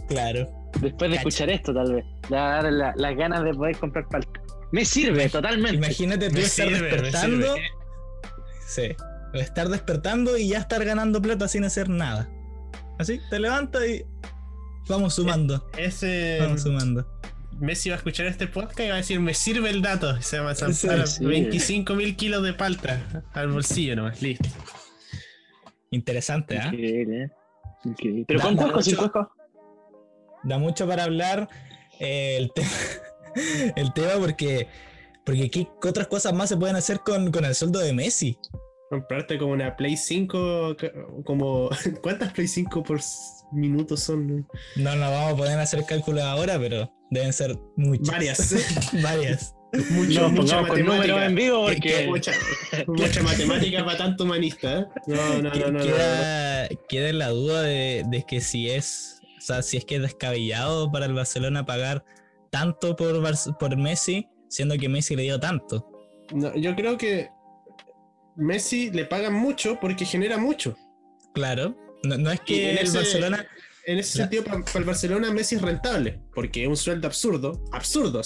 Claro. 0.07 0.47
Después 0.79 1.09
de 1.11 1.17
Cacha. 1.17 1.29
escuchar 1.29 1.49
esto, 1.49 1.73
tal 1.73 1.93
vez. 1.93 2.05
Le 2.29 2.35
va 2.35 2.59
a 2.59 2.63
dar 2.63 2.73
la- 2.73 2.93
las 2.95 3.15
ganas 3.15 3.43
de 3.43 3.53
poder 3.53 3.77
comprar 3.77 4.07
palta. 4.09 4.41
Me 4.71 4.85
sirve 4.85 5.29
totalmente. 5.29 5.77
Imagínate 5.77 6.29
tú 6.29 6.35
Me 6.35 6.41
estar 6.41 6.67
sirve, 6.67 6.89
despertando. 6.89 7.55
Sí. 8.67 8.89
Estar 9.33 9.69
despertando 9.69 10.37
y 10.37 10.49
ya 10.49 10.59
estar 10.59 10.83
ganando 10.83 11.21
plata 11.21 11.47
sin 11.47 11.63
hacer 11.63 11.89
nada. 11.89 12.29
Así, 12.99 13.19
te 13.29 13.39
levantas 13.39 13.83
y 13.87 14.03
vamos 14.87 15.15
sumando. 15.15 15.69
Ese 15.77 16.37
Vamos 16.41 16.61
sumando. 16.61 17.07
Messi 17.59 17.89
va 17.89 17.95
a 17.95 17.97
escuchar 17.97 18.25
este 18.25 18.47
podcast 18.47 18.79
y 18.79 18.87
va 18.87 18.93
a 18.95 18.97
decir, 18.97 19.19
me 19.19 19.33
sirve 19.33 19.69
el 19.69 19.81
dato. 19.81 20.17
Y 20.17 20.23
se 20.23 20.39
va 20.39 20.51
a 20.51 20.55
Sí, 20.55 20.73
zampar 20.73 21.07
sí. 21.07 21.25
25 21.25 21.93
mil 21.95 22.15
kilos 22.15 22.43
de 22.43 22.53
palta 22.53 23.23
al 23.33 23.49
bolsillo 23.49 23.95
nomás, 23.95 24.21
listo. 24.21 24.49
Interesante, 25.91 26.57
¿ah? 26.57 26.65
Increíble, 26.67 27.23
¿eh? 27.23 27.31
Increíble. 27.85 28.25
¿Pero 28.27 28.39
Da- 28.39 28.45
con 28.45 28.55
da 28.55 28.61
cuesco, 28.63 28.81
sin 28.81 28.95
mucho- 28.95 29.11
cuesco? 29.11 29.31
da 30.43 30.57
mucho 30.57 30.87
para 30.87 31.03
hablar 31.03 31.47
eh, 31.99 32.37
el 32.37 32.51
tema 32.53 32.69
el 33.77 33.93
tema 33.93 34.11
porque 34.19 34.67
porque 35.25 35.49
qué, 35.49 35.67
qué 35.81 35.87
otras 35.87 36.07
cosas 36.07 36.33
más 36.33 36.49
se 36.49 36.57
pueden 36.57 36.75
hacer 36.75 36.99
con, 36.99 37.31
con 37.31 37.45
el 37.45 37.55
sueldo 37.55 37.79
de 37.79 37.93
Messi 37.93 38.37
Comprarte 38.93 39.37
como 39.39 39.53
una 39.53 39.75
Play 39.75 39.97
5, 39.97 40.75
ca- 40.77 40.91
como... 41.25 41.69
¿Cuántas 42.03 42.31
Play 42.33 42.47
5 42.47 42.83
por 42.83 42.99
minuto 43.51 43.97
son? 43.97 44.47
no 44.75 44.95
nos 44.95 45.11
vamos 45.11 45.33
a 45.33 45.35
poder 45.35 45.59
hacer 45.59 45.83
cálculos 45.85 46.23
ahora 46.23 46.57
pero 46.59 46.91
deben 47.11 47.33
ser 47.33 47.57
muchas 47.75 48.07
Varias. 48.07 48.91
varias 49.03 49.55
Mucho, 49.91 50.21
No, 50.21 50.29
mucha 50.29 50.57
números 50.61 50.79
en 50.79 50.85
matemática. 50.85 51.27
vivo 51.29 51.65
Que- 51.67 51.73
porque... 51.73 52.07
Mucha, 52.07 52.31
mucha 52.87 53.23
matemática 53.23 53.83
para 53.83 53.97
tanto 53.97 54.23
humanista. 54.25 54.79
¿eh? 54.81 54.85
No, 55.07 55.15
no, 55.41 55.49
no, 55.49 55.55
no, 55.59 55.71
no. 55.71 55.79
queda, 55.83 56.67
queda 56.87 57.09
en 57.09 57.17
la 57.19 57.29
duda 57.29 57.61
de, 57.63 58.03
de 58.07 58.23
que 58.23 58.39
si 58.41 58.69
es 58.69 59.19
o 59.39 59.41
sea 59.41 59.61
si 59.63 59.77
es 59.77 59.85
que 59.85 59.95
es 59.95 60.01
descabellado 60.03 60.91
para 60.91 61.05
el 61.07 61.13
Barcelona 61.13 61.65
pagar 61.65 62.05
tanto 62.51 62.95
por, 62.95 63.19
por 63.59 63.75
Messi 63.77 64.27
siendo 64.49 64.77
que 64.77 64.87
Messi 64.89 65.15
le 65.15 65.23
dio 65.23 65.39
tanto 65.39 65.89
No, 66.31 66.55
yo 66.55 66.75
creo 66.75 66.95
que 66.97 67.29
Messi 68.35 68.89
le 68.91 69.05
pagan 69.05 69.33
mucho 69.33 69.79
porque 69.79 70.05
genera 70.05 70.37
mucho. 70.37 70.75
claro 71.33 71.77
no, 72.03 72.17
no 72.17 72.31
es 72.31 72.41
que 72.41 72.71
en 72.71 72.77
el 72.79 72.83
ese- 72.85 72.97
Barcelona 72.97 73.47
En 73.85 73.97
ese 73.97 74.17
sentido, 74.17 74.45
para 74.45 74.63
el 74.75 74.83
Barcelona, 74.85 75.31
Messi 75.31 75.55
es 75.55 75.61
rentable, 75.61 76.21
porque 76.33 76.63
es 76.63 76.69
un 76.69 76.77
sueldo 76.77 77.05
absurdo, 77.07 77.61
absurdo, 77.73 78.21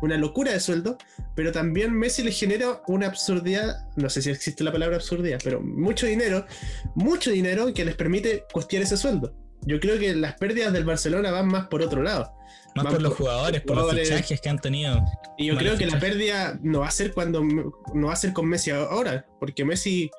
una 0.00 0.16
locura 0.16 0.50
de 0.52 0.60
sueldo, 0.60 0.96
pero 1.36 1.52
también 1.52 1.92
Messi 1.92 2.22
le 2.22 2.32
genera 2.32 2.80
una 2.86 3.08
absurdidad, 3.08 3.86
no 3.96 4.08
sé 4.08 4.22
si 4.22 4.30
existe 4.30 4.64
la 4.64 4.72
palabra 4.72 4.96
absurdidad, 4.96 5.40
pero 5.44 5.60
mucho 5.60 6.06
dinero, 6.06 6.46
mucho 6.94 7.30
dinero 7.30 7.74
que 7.74 7.84
les 7.84 7.96
permite 7.96 8.44
costear 8.50 8.82
ese 8.82 8.96
sueldo. 8.96 9.34
Yo 9.66 9.80
creo 9.80 9.98
que 9.98 10.14
las 10.14 10.34
pérdidas 10.34 10.72
del 10.72 10.84
Barcelona 10.84 11.30
van 11.30 11.48
más 11.48 11.66
por 11.68 11.82
otro 11.82 12.02
lado. 12.02 12.32
más 12.74 12.86
por 12.86 13.00
los 13.00 13.14
jugadores 13.14 13.60
por 13.62 13.76
los 13.76 13.84
jugadores. 13.84 14.08
fichajes 14.08 14.40
que 14.40 14.48
han 14.48 14.58
tenido 14.58 15.00
Y 15.38 15.46
yo 15.46 15.56
creo 15.56 15.78
que 15.78 15.86
la 15.86 15.98
pérdida 16.00 16.58
no 16.62 16.80
va 16.80 16.88
a 16.88 16.90
ser 16.90 17.12
cuando 17.12 17.40
no 17.42 18.06
va 18.08 18.12
a 18.12 18.16
ser 18.16 18.32
con 18.32 18.46
Messi 18.48 18.70
ahora, 18.72 19.26
porque 19.38 19.64
Messi 19.64 20.10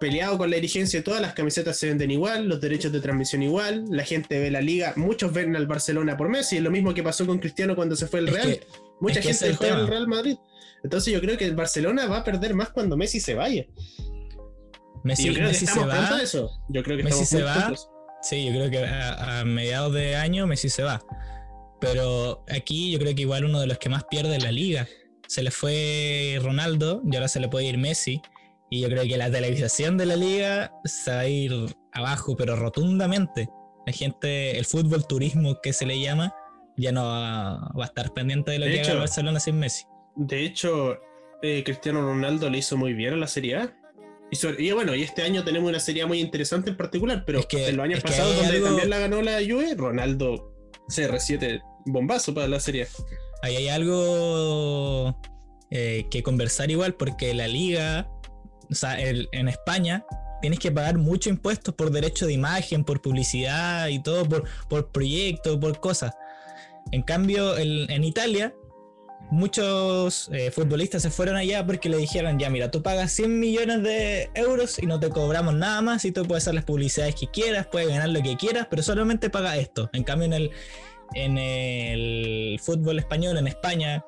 peleado 0.00 0.38
con 0.38 0.48
la 0.48 0.54
dirigencia, 0.56 1.02
todas 1.02 1.20
las 1.20 1.32
camisetas 1.34 1.76
se 1.76 1.88
venden 1.88 2.12
igual, 2.12 2.48
los 2.48 2.60
derechos 2.60 2.92
de 2.92 3.00
transmisión 3.00 3.42
igual, 3.42 3.84
la 3.90 4.04
gente 4.04 4.38
ve 4.38 4.48
la 4.48 4.60
liga, 4.60 4.92
muchos 4.94 5.32
ven 5.32 5.56
al 5.56 5.66
Barcelona 5.66 6.16
por 6.16 6.28
Messi, 6.28 6.56
es 6.58 6.62
lo 6.62 6.70
mismo 6.70 6.94
que 6.94 7.02
pasó 7.02 7.26
con 7.26 7.40
Cristiano 7.40 7.74
cuando 7.74 7.96
se 7.96 8.06
fue 8.06 8.20
el 8.20 8.28
Es 8.28 8.34
Real, 8.34 8.46
que- 8.46 8.66
mucha 9.00 9.18
es 9.18 9.26
gente 9.26 9.46
el 9.46 9.56
dejó 9.58 9.64
el. 9.80 9.86
Real 9.88 10.06
Madrid. 10.06 10.36
Entonces 10.84 11.12
yo 11.12 11.20
creo 11.20 11.36
que 11.36 11.44
el 11.46 11.56
Barcelona 11.56 12.06
va 12.06 12.18
a 12.18 12.24
perder 12.24 12.54
más 12.54 12.70
cuando 12.70 12.96
Messi 12.96 13.18
se 13.18 13.34
vaya. 13.34 13.66
Messi, 15.02 15.24
y 15.24 15.26
yo 15.26 15.32
creo 15.34 15.46
que 15.46 15.52
Messi 15.52 15.66
se 15.66 15.72
estamos 15.72 15.88
pronto 15.92 16.12
va. 16.12 16.18
a 16.18 16.22
eso. 16.22 16.50
Yo 16.68 16.82
creo 16.84 16.96
que 16.96 17.02
Messi 17.02 17.22
estamos 17.24 17.50
se 17.52 17.60
va. 17.60 17.72
eso. 17.72 17.90
Sí, 18.28 18.44
yo 18.46 18.52
creo 18.52 18.70
que 18.70 18.78
a, 18.84 19.40
a 19.40 19.44
mediados 19.44 19.92
de 19.94 20.16
año 20.16 20.46
Messi 20.46 20.68
se 20.68 20.82
va. 20.82 21.02
Pero 21.80 22.44
aquí 22.50 22.90
yo 22.90 22.98
creo 22.98 23.14
que 23.14 23.22
igual 23.22 23.44
uno 23.44 23.60
de 23.60 23.66
los 23.66 23.78
que 23.78 23.88
más 23.88 24.04
pierde 24.04 24.36
es 24.36 24.42
la 24.42 24.52
liga. 24.52 24.86
Se 25.28 25.42
le 25.42 25.50
fue 25.50 26.38
Ronaldo 26.42 27.02
y 27.10 27.14
ahora 27.14 27.28
se 27.28 27.40
le 27.40 27.48
puede 27.48 27.66
ir 27.66 27.78
Messi. 27.78 28.20
Y 28.70 28.80
yo 28.80 28.88
creo 28.88 29.04
que 29.04 29.16
la 29.16 29.30
televisación 29.30 29.96
de 29.96 30.06
la 30.06 30.16
liga 30.16 30.72
se 30.84 31.10
va 31.10 31.20
a 31.20 31.28
ir 31.28 31.52
abajo, 31.92 32.36
pero 32.36 32.56
rotundamente. 32.56 33.48
La 33.86 33.92
gente, 33.92 34.58
el 34.58 34.64
fútbol 34.66 35.06
turismo 35.06 35.60
que 35.62 35.72
se 35.72 35.86
le 35.86 35.98
llama, 36.00 36.34
ya 36.76 36.92
no 36.92 37.04
va, 37.06 37.72
va 37.78 37.84
a 37.84 37.86
estar 37.86 38.12
pendiente 38.12 38.50
de 38.50 38.58
lo 38.58 38.66
De 38.66 38.72
que 38.72 38.78
haga 38.80 38.84
hecho- 38.88 38.92
el 38.94 38.98
Barcelona 38.98 39.40
sin 39.40 39.58
Messi. 39.58 39.84
De 40.16 40.44
hecho, 40.44 40.98
eh, 41.42 41.62
Cristiano 41.64 42.02
Ronaldo 42.02 42.50
le 42.50 42.58
hizo 42.58 42.76
muy 42.76 42.92
bien 42.92 43.14
a 43.14 43.16
la 43.16 43.26
Serie 43.28 43.56
A. 43.56 43.74
Y, 44.30 44.36
sobre- 44.36 44.62
y 44.62 44.70
bueno, 44.72 44.94
y 44.94 45.02
este 45.02 45.22
año 45.22 45.42
tenemos 45.44 45.68
una 45.70 45.80
Serie 45.80 46.04
muy 46.06 46.20
interesante 46.20 46.70
en 46.70 46.76
particular, 46.76 47.24
pero 47.26 47.40
Es 47.40 47.46
que- 47.46 47.68
en 47.68 47.76
los 47.76 47.84
años 47.84 48.00
pasados, 48.02 48.36
donde 48.36 48.56
algo- 48.56 48.66
también 48.66 48.90
la 48.90 48.98
ganó 48.98 49.22
la 49.22 49.38
Juve, 49.38 49.74
Ronaldo 49.74 50.52
CR7 50.88 51.60
bombazo 51.86 52.34
para 52.34 52.46
la 52.48 52.60
Serie. 52.60 52.86
Ahí 53.42 53.56
hay 53.56 53.68
algo 53.68 55.18
eh, 55.70 56.06
que 56.10 56.22
conversar 56.22 56.70
igual 56.70 56.94
porque 56.94 57.34
la 57.34 57.46
liga, 57.46 58.08
o 58.70 58.74
sea, 58.74 58.98
el- 59.00 59.28
en 59.32 59.48
España 59.48 60.04
tienes 60.40 60.58
que 60.60 60.70
pagar 60.72 60.96
mucho 60.98 61.28
impuestos 61.28 61.74
por 61.74 61.90
derecho 61.90 62.26
de 62.26 62.32
imagen, 62.32 62.84
por 62.84 63.02
publicidad 63.02 63.88
y 63.88 64.02
todo, 64.02 64.26
por, 64.26 64.44
por 64.68 64.90
proyectos, 64.92 65.58
por 65.58 65.78
cosas. 65.80 66.14
En 66.90 67.02
cambio, 67.02 67.56
el- 67.58 67.86
en 67.90 68.02
Italia, 68.04 68.54
muchos 69.30 70.30
eh, 70.32 70.50
futbolistas 70.50 71.02
se 71.02 71.10
fueron 71.10 71.36
allá 71.36 71.64
porque 71.66 71.88
le 71.88 71.98
dijeron, 71.98 72.38
ya 72.38 72.50
mira, 72.50 72.70
tú 72.70 72.82
pagas 72.82 73.12
100 73.12 73.38
millones 73.38 73.82
de 73.82 74.30
euros 74.34 74.78
y 74.78 74.86
no 74.86 74.98
te 75.00 75.10
cobramos 75.10 75.54
nada 75.54 75.82
más 75.82 76.04
y 76.04 76.12
tú 76.12 76.24
puedes 76.24 76.44
hacer 76.44 76.54
las 76.54 76.64
publicidades 76.64 77.14
que 77.14 77.26
quieras, 77.26 77.66
puedes 77.70 77.88
ganar 77.88 78.08
lo 78.08 78.22
que 78.22 78.36
quieras, 78.36 78.66
pero 78.70 78.82
solamente 78.82 79.30
paga 79.30 79.56
esto. 79.56 79.90
En 79.92 80.04
cambio, 80.04 80.26
en 80.26 80.32
el, 80.32 80.50
en 81.14 81.38
el 81.38 82.58
fútbol 82.62 82.98
español, 82.98 83.36
en 83.36 83.46
España, 83.46 84.04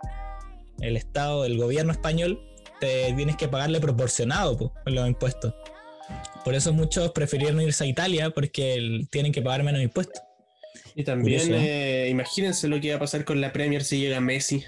el 0.80 0.96
Estado, 0.96 1.44
el 1.44 1.58
gobierno 1.58 1.92
español, 1.92 2.40
te 2.80 3.12
tienes 3.14 3.36
que 3.36 3.48
pagarle 3.48 3.80
proporcionado 3.80 4.56
po, 4.56 4.74
con 4.84 4.94
los 4.94 5.06
impuestos. 5.06 5.54
Por 6.44 6.54
eso 6.54 6.72
muchos 6.72 7.12
prefirieron 7.12 7.60
irse 7.60 7.84
a 7.84 7.86
Italia 7.86 8.30
porque 8.30 9.06
tienen 9.10 9.32
que 9.32 9.42
pagar 9.42 9.62
menos 9.62 9.82
impuestos. 9.82 10.22
Y 10.94 11.04
también, 11.04 11.52
eh, 11.54 12.08
imagínense 12.10 12.66
lo 12.68 12.80
que 12.80 12.88
iba 12.88 12.96
a 12.96 12.98
pasar 12.98 13.24
con 13.24 13.40
la 13.40 13.52
Premier 13.52 13.84
si 13.84 14.00
llega 14.00 14.20
Messi. 14.20 14.64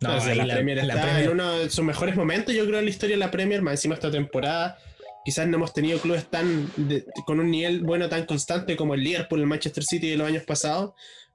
No, 0.00 0.16
O 0.16 0.20
sea, 0.20 0.32
ahí 0.32 0.38
la, 0.38 0.46
la- 0.46 0.54
Premier 0.54 0.84
la 0.84 0.94
está 0.94 1.02
Premier- 1.06 1.24
en 1.24 1.30
uno 1.30 1.58
de 1.58 1.70
sus 1.70 1.84
mejores 1.84 2.16
momentos, 2.16 2.54
yo 2.54 2.66
creo, 2.66 2.78
en 2.78 2.84
la 2.84 2.90
historia 2.90 3.16
de 3.16 3.20
la 3.20 3.30
Premier, 3.30 3.62
más 3.62 3.72
encima 3.74 3.94
esta 3.94 4.10
temporada. 4.10 4.78
Quizás 5.24 5.48
no 5.48 5.56
hemos 5.56 5.72
tenido 5.72 5.98
clubes 5.98 6.26
tan 6.30 6.70
de- 6.76 7.04
con 7.26 7.40
un 7.40 7.50
nivel 7.50 7.80
bueno 7.80 8.08
tan 8.08 8.26
constante 8.26 8.76
como 8.76 8.94
el 8.94 9.02
Liverpool, 9.02 9.40
el 9.40 9.46
Manchester 9.46 9.82
City 9.84 10.10
de 10.10 10.16
los 10.16 10.28
años 10.28 10.44
pasados. 10.44 10.92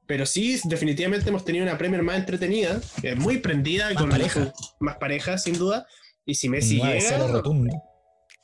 Pero 0.08 0.26
sí, 0.26 0.60
definitivamente 0.66 1.30
hemos 1.30 1.44
tenido 1.46 1.64
una 1.64 1.78
Premier 1.78 2.04
más 2.04 2.18
entretenida, 2.18 2.80
eh, 3.04 3.16
muy 3.16 3.38
prendida, 3.40 3.86
Más 3.90 3.96
con 3.96 4.10
pareja. 4.10 4.54
más 4.80 4.98
pareja, 4.98 5.38
sin 5.38 5.58
duda. 5.58 5.88
Y 6.26 6.36
si 6.36 6.50
Messi 6.50 6.80
un 6.80 6.88
9-0 6.88 7.42
llega, 7.42 7.42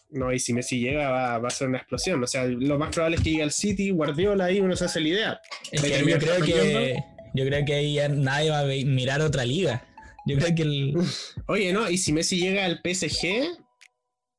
no, 0.09 0.32
y 0.34 0.39
si 0.39 0.53
Messi 0.53 0.80
llega 0.80 1.09
va, 1.09 1.38
va 1.38 1.47
a 1.47 1.51
ser 1.51 1.68
una 1.68 1.78
explosión. 1.78 2.24
O 2.24 2.28
sea, 2.28 2.45
lo 2.45 2.80
más 2.80 2.93
probable 2.93 3.18
es 3.18 3.24
que 3.24 3.32
llegue 3.32 3.43
al 3.43 3.51
City, 3.51 3.91
Guardiola 3.91 4.45
ahí 4.45 4.59
uno 4.59 4.76
se 4.76 4.86
hace 4.86 4.99
la 5.01 5.07
idea. 5.09 5.41
Es 5.72 5.82
que 5.82 5.89
yo 6.05 6.18
creo 6.18 6.41
que 6.41 6.95
yo 7.34 7.45
creo 7.45 7.65
que 7.65 7.74
ahí 7.74 7.99
nadie 8.09 8.49
va 8.49 8.59
a 8.59 8.65
mirar 8.65 9.22
otra 9.22 9.43
liga. 9.45 9.84
Yo 10.28 10.38
creo 10.38 10.56
que 10.56 10.62
el- 10.64 10.94
Oye, 11.48 11.74
no, 11.74 11.90
y 11.90 11.98
si 11.98 12.14
Messi 12.14 12.40
llega 12.40 12.66
al 12.66 12.82
PSG, 12.84 13.58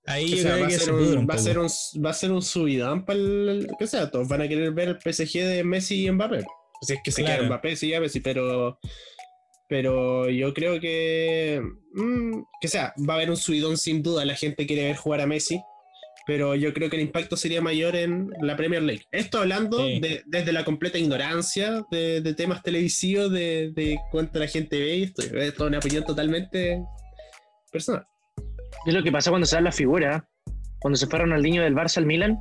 ahí 0.06 0.24
o 0.24 0.36
yo 0.36 0.42
sea, 0.42 0.52
creo 0.52 0.60
va, 0.60 0.66
a 0.66 0.68
que 0.68 0.74
ser 0.78 0.84
se 0.86 0.92
pudre 0.92 1.12
un, 1.12 1.18
un 1.18 1.28
va, 1.28 1.34
a 1.34 1.36
poco. 1.36 1.38
ser 1.48 1.58
un, 1.58 1.68
va 2.04 2.10
a 2.10 2.14
ser 2.14 2.32
un 2.32 2.42
subidón 2.42 3.04
para 3.04 3.18
el. 3.18 3.68
Que 3.78 3.86
sea, 3.86 4.10
todos 4.10 4.28
van 4.28 4.42
a 4.42 4.48
querer 4.48 4.72
ver 4.72 4.88
el 4.88 4.98
PSG 4.98 5.32
de 5.44 5.64
Messi 5.64 6.06
y 6.06 6.10
Mbappé. 6.10 6.44
Si 6.82 6.92
es 6.92 7.00
que 7.02 7.10
se 7.10 7.22
Claro. 7.22 7.38
queda 7.38 7.46
Mbappé, 7.48 7.76
sí, 7.76 7.88
ya 7.88 8.00
Messi, 8.00 8.20
pero. 8.20 8.78
Pero 9.68 10.28
yo 10.30 10.54
creo 10.54 10.80
que. 10.80 11.60
mm, 11.92 12.40
que 12.60 12.68
sea, 12.68 12.94
va 13.08 13.14
a 13.14 13.16
haber 13.16 13.30
un 13.30 13.36
subidón 13.36 13.76
sin 13.76 14.02
duda. 14.02 14.24
La 14.24 14.34
gente 14.34 14.66
quiere 14.66 14.84
ver 14.84 14.96
jugar 14.96 15.20
a 15.20 15.26
Messi. 15.26 15.60
Pero 16.28 16.54
yo 16.54 16.74
creo 16.74 16.90
que 16.90 16.96
el 16.96 17.02
impacto 17.02 17.38
sería 17.38 17.62
mayor 17.62 17.96
en 17.96 18.30
la 18.42 18.54
Premier 18.54 18.82
League. 18.82 19.02
Esto 19.10 19.38
hablando 19.38 19.78
Sí. 19.78 19.98
de- 19.98 20.22
desde 20.26 20.52
la 20.52 20.62
completa 20.62 20.98
ignorancia 20.98 21.82
de, 21.90 22.20
de 22.20 22.34
temas 22.34 22.62
televisivos, 22.62 23.32
de, 23.32 23.72
de 23.74 23.98
cuánta 24.10 24.38
la 24.38 24.46
gente 24.46 24.78
ve. 24.78 24.96
y 24.96 25.02
Esto 25.04 25.22
esto 25.22 25.64
es 25.64 25.68
una 25.68 25.78
opinión 25.78 26.04
totalmente 26.04 26.82
personal. 27.72 28.06
Es 28.86 28.92
lo 28.92 29.02
que 29.02 29.10
pasó 29.10 29.30
cuando 29.30 29.46
se 29.46 29.56
dan 29.56 29.64
las 29.64 29.74
figuras. 29.74 30.22
Cuando 30.80 30.98
se 30.98 31.06
fueron 31.06 31.32
al 31.32 31.42
niño 31.42 31.62
del 31.62 31.74
Barça 31.74 31.96
al 31.96 32.04
Milan, 32.06 32.38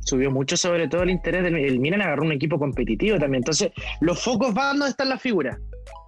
subió 0.00 0.30
mucho 0.30 0.56
sobre 0.56 0.88
todo 0.88 1.02
el 1.04 1.10
interés 1.10 1.42
del 1.44 1.56
el 1.56 1.78
Milan 1.80 2.02
agarró 2.02 2.24
un 2.24 2.32
equipo 2.32 2.58
competitivo 2.58 3.18
también. 3.18 3.40
Entonces, 3.42 3.70
los 4.00 4.22
focos 4.22 4.52
van 4.52 4.78
donde 4.78 4.90
están 4.90 5.08
las 5.08 5.22
figuras. 5.22 5.58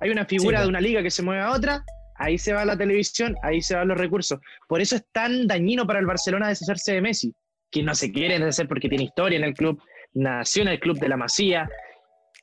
Hay 0.00 0.10
una 0.10 0.24
figura 0.26 0.58
Sí, 0.58 0.62
de 0.64 0.68
una 0.68 0.80
liga 0.80 1.02
que 1.02 1.10
se 1.10 1.22
mueve 1.22 1.42
a 1.42 1.52
otra, 1.52 1.84
ahí 2.18 2.38
se 2.38 2.52
va 2.52 2.64
la 2.64 2.76
televisión, 2.76 3.34
ahí 3.42 3.60
se 3.62 3.74
van 3.74 3.88
los 3.88 3.98
recursos. 3.98 4.38
Por 4.68 4.80
eso 4.80 4.96
es 4.96 5.04
tan 5.12 5.46
dañino 5.46 5.86
para 5.86 6.00
el 6.00 6.06
Barcelona 6.06 6.48
deshacerse 6.48 6.92
de 6.92 7.00
Messi, 7.00 7.32
que 7.70 7.82
no 7.82 7.94
se 7.94 8.12
quiere 8.12 8.38
deshacer 8.38 8.68
porque 8.68 8.88
tiene 8.88 9.04
historia 9.04 9.38
en 9.38 9.44
el 9.44 9.54
club, 9.54 9.80
nació 10.14 10.62
en 10.62 10.68
el 10.68 10.80
club 10.80 10.98
de 10.98 11.08
la 11.08 11.16
Masía. 11.16 11.68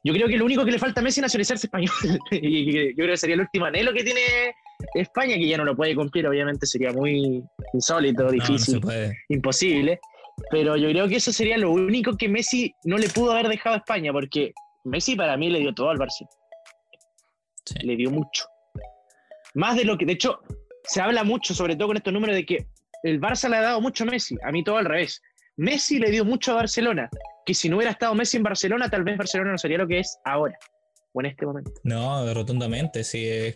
Yo 0.04 0.14
creo 0.14 0.28
que 0.28 0.38
lo 0.38 0.46
único 0.46 0.66
que 0.66 0.72
le 0.72 0.80
falta 0.80 1.02
a 1.02 1.04
Messi 1.04 1.20
es 1.20 1.24
nacionalizarse 1.24 1.68
español. 1.68 1.92
y 2.32 2.90
yo 2.90 2.96
creo 2.96 3.12
que 3.12 3.18
sería 3.18 3.36
el 3.36 3.42
último 3.42 3.66
anhelo 3.66 3.94
que 3.94 4.04
tiene 4.04 4.22
España, 4.94 5.36
que 5.36 5.48
ya 5.48 5.58
no 5.58 5.66
lo 5.66 5.76
puede 5.76 5.96
cumplir, 5.96 6.28
obviamente 6.28 6.66
sería 6.66 6.92
muy 6.92 7.44
insólito, 7.74 8.24
No, 8.24 8.30
no 8.30 8.34
difícil 8.34 8.82
imposible. 9.30 10.00
Pero 10.52 10.76
yo 10.76 10.90
creo 10.90 11.08
que 11.08 11.16
eso 11.16 11.32
sería 11.32 11.58
lo 11.58 11.72
único 11.72 12.18
que 12.18 12.28
Messi 12.28 12.74
no 12.84 12.98
le 12.98 13.08
pudo 13.08 13.32
haber 13.32 13.48
dejado 13.48 13.76
a 13.76 13.80
España, 13.80 14.12
porque 14.12 14.54
Messi 14.84 15.16
para 15.16 15.38
mí 15.38 15.50
le 15.50 15.60
dio 15.60 15.74
todo 15.74 15.90
al 15.90 15.98
Barça. 15.98 16.28
Sí. 17.66 17.76
Le 17.82 17.96
dio 17.96 18.12
mucho. 18.12 18.46
Más 19.56 19.76
de 19.76 19.86
lo 19.86 19.98
que, 19.98 20.06
de 20.06 20.14
hecho, 20.14 20.40
se 20.84 21.02
habla 21.02 21.24
mucho, 21.24 21.54
sobre 21.54 21.76
todo 21.76 21.88
con 21.88 21.98
estos 21.98 22.14
números, 22.14 22.36
de 22.36 22.46
que 22.46 22.68
el 23.04 23.20
Barça 23.20 23.50
le 23.50 23.58
ha 23.58 23.62
dado 23.62 23.82
mucho 23.82 24.04
a 24.04 24.08
Messi, 24.08 24.36
a 24.44 24.52
mí 24.52 24.64
todo 24.64 24.78
al 24.78 24.86
revés. 24.86 25.22
Messi 25.58 25.98
le 25.98 26.12
dio 26.12 26.26
mucho 26.26 26.52
a 26.52 26.56
Barcelona, 26.56 27.10
que 27.46 27.54
si 27.54 27.70
no 27.70 27.78
hubiera 27.78 27.92
estado 27.92 28.14
Messi 28.16 28.38
en 28.38 28.44
Barcelona, 28.44 28.90
tal 28.90 29.04
vez 29.04 29.18
Barcelona 29.18 29.52
no 29.52 29.58
sería 29.58 29.78
lo 29.78 29.88
que 29.88 30.00
es 30.00 30.18
ahora, 30.26 30.58
o 31.14 31.22
en 31.22 31.28
este 31.28 31.46
momento. 31.46 31.72
No, 31.84 32.34
rotundamente, 32.34 33.04
sí. 33.04 33.56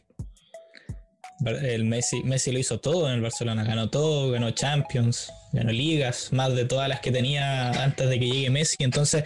El 1.45 1.85
Messi, 1.85 2.23
Messi 2.23 2.51
lo 2.51 2.59
hizo 2.59 2.79
todo 2.79 3.07
en 3.07 3.15
el 3.15 3.21
Barcelona, 3.21 3.63
ganó 3.63 3.89
todo, 3.89 4.31
ganó 4.31 4.51
Champions, 4.51 5.31
ganó 5.51 5.71
ligas, 5.71 6.31
más 6.31 6.55
de 6.55 6.65
todas 6.65 6.87
las 6.87 7.01
que 7.01 7.11
tenía 7.11 7.71
antes 7.83 8.09
de 8.09 8.19
que 8.19 8.25
llegue 8.25 8.49
Messi. 8.49 8.77
Entonces 8.79 9.23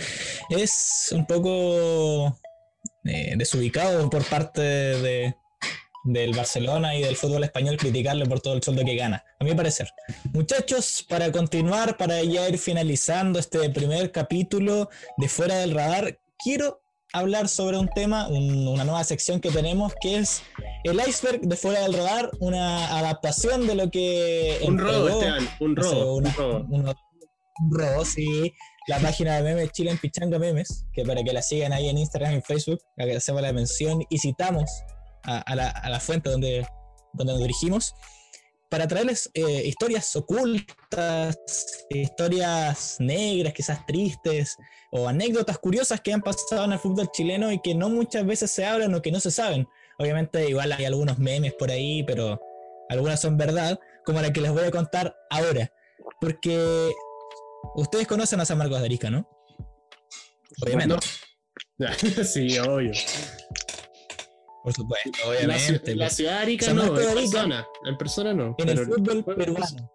es 0.50 1.10
un 1.12 1.26
poco 1.26 2.40
eh, 3.04 3.34
desubicado 3.36 4.10
por 4.10 4.24
parte 4.26 4.62
de, 4.62 5.36
del 6.04 6.34
Barcelona 6.34 6.96
y 6.96 7.02
del 7.02 7.16
fútbol 7.16 7.44
español 7.44 7.78
criticarle 7.78 8.26
por 8.26 8.42
todo 8.42 8.54
el 8.56 8.64
sueldo 8.64 8.84
que 8.84 8.96
gana, 8.96 9.24
a 9.40 9.44
mi 9.44 9.54
parecer. 9.54 9.90
Muchachos, 10.34 11.06
para 11.08 11.32
continuar, 11.32 11.98
para 11.98 12.22
ya 12.24 12.48
ir 12.50 12.58
finalizando 12.58 13.40
este 13.40 13.70
primer 13.70 14.12
capítulo 14.12 14.90
de 15.18 15.30
Fuera 15.30 15.60
del 15.60 15.72
Radar, 15.74 16.20
quiero 16.44 16.82
hablar 17.14 17.48
sobre 17.48 17.78
un 17.78 17.88
tema, 17.90 18.28
un- 18.28 18.68
una 18.68 18.84
nueva 18.84 19.04
sección 19.04 19.40
que 19.40 19.52
tenemos, 19.52 19.94
que 20.02 20.18
es 20.18 20.42
el 20.84 21.00
iceberg 21.08 21.42
de 21.42 21.56
Fuera 21.56 21.82
del 21.82 21.94
Radar, 21.94 22.32
una 22.40 22.98
adaptación 22.98 23.68
de 23.68 23.76
lo 23.76 23.90
que... 23.92 24.58
Un 24.68 24.78
robo, 24.80 25.08
Esteban, 25.10 25.48
un 25.60 25.76
robo. 25.76 26.16
una- 26.16 26.30
un 26.30 26.36
robo. 26.36 26.58
un- 26.70 26.88
un 27.62 27.72
robo, 27.80 28.04
sí. 28.04 28.52
La 28.88 29.00
página 29.00 29.38
de 29.38 29.44
memes 29.44 29.72
Chile 29.72 29.92
en 29.92 29.98
Pichanga 30.00 30.40
Memes, 30.40 30.86
que 30.92 31.06
para 31.06 31.24
que 31.24 31.32
la 31.32 31.42
sigan 31.42 31.72
ahí 31.72 31.88
en 31.88 31.98
Instagram 32.00 32.34
y 32.38 32.42
Facebook, 32.42 32.82
hacemos 33.16 33.42
la 33.42 33.54
mención 33.54 34.04
y 34.10 34.18
citamos 34.18 34.70
a, 35.24 35.40
a 35.40 35.56
la, 35.56 35.70
a 35.70 35.90
la 35.90 36.00
fuente 36.00 36.30
donde, 36.30 36.68
donde 37.14 37.34
nos 37.34 37.42
dirigimos, 37.42 37.94
para 38.74 38.88
traerles 38.88 39.30
eh, 39.36 39.68
historias 39.68 40.16
ocultas, 40.16 41.38
historias 41.92 42.96
negras, 43.00 43.54
quizás 43.54 43.86
tristes, 43.86 44.58
o 44.92 45.08
anécdotas 45.08 45.60
curiosas 45.60 46.02
que 46.02 46.12
han 46.12 46.24
pasado 46.24 46.66
en 46.66 46.72
el 46.72 46.80
fútbol 46.80 47.08
chileno 47.12 47.52
y 47.52 47.62
que 47.62 47.76
no 47.76 47.90
muchas 47.90 48.26
veces 48.26 48.50
se 48.50 48.66
hablan 48.66 48.96
o 48.96 49.02
que 49.04 49.12
no 49.12 49.20
se 49.20 49.30
saben. 49.30 49.68
Obviamente 50.00 50.50
igual 50.50 50.72
hay 50.72 50.86
algunos 50.86 51.20
memes 51.20 51.54
por 51.54 51.70
ahí, 51.70 52.02
pero 52.02 52.42
algunas 52.90 53.22
son 53.22 53.38
verdad, 53.38 53.80
como 54.08 54.20
la 54.22 54.34
que 54.34 54.42
les 54.42 54.52
voy 54.52 54.64
a 54.64 54.72
contar 54.72 55.16
ahora. 55.30 55.72
Porque 56.20 56.90
ustedes 57.76 58.08
conocen 58.08 58.40
a 58.40 58.46
San 58.46 58.58
Marcos 58.58 58.80
de 58.80 58.86
Arica, 58.86 59.12
¿no? 59.12 59.30
Obviamente. 60.64 60.96
Sí, 62.24 62.58
obvio. 62.58 62.92
Por 64.64 64.74
supuesto, 64.74 65.12
La, 65.24 65.30
obviamente. 65.30 65.92
ci- 65.94 65.96
la 65.96 66.06
pues. 66.06 66.16
ciudad 66.16 66.32
de 66.32 66.38
Arica 66.40 66.66
San 66.68 66.76
no, 66.78 66.82
Marcos 66.84 67.00
de 67.00 67.04
en 67.06 67.10
Arica. 67.18 67.32
persona. 67.32 67.68
En 67.86 67.98
persona 67.98 68.34
no. 68.34 68.56
en 68.58 68.70
el 68.70 68.80
fútbol 68.86 69.24
peruano. 69.26 69.92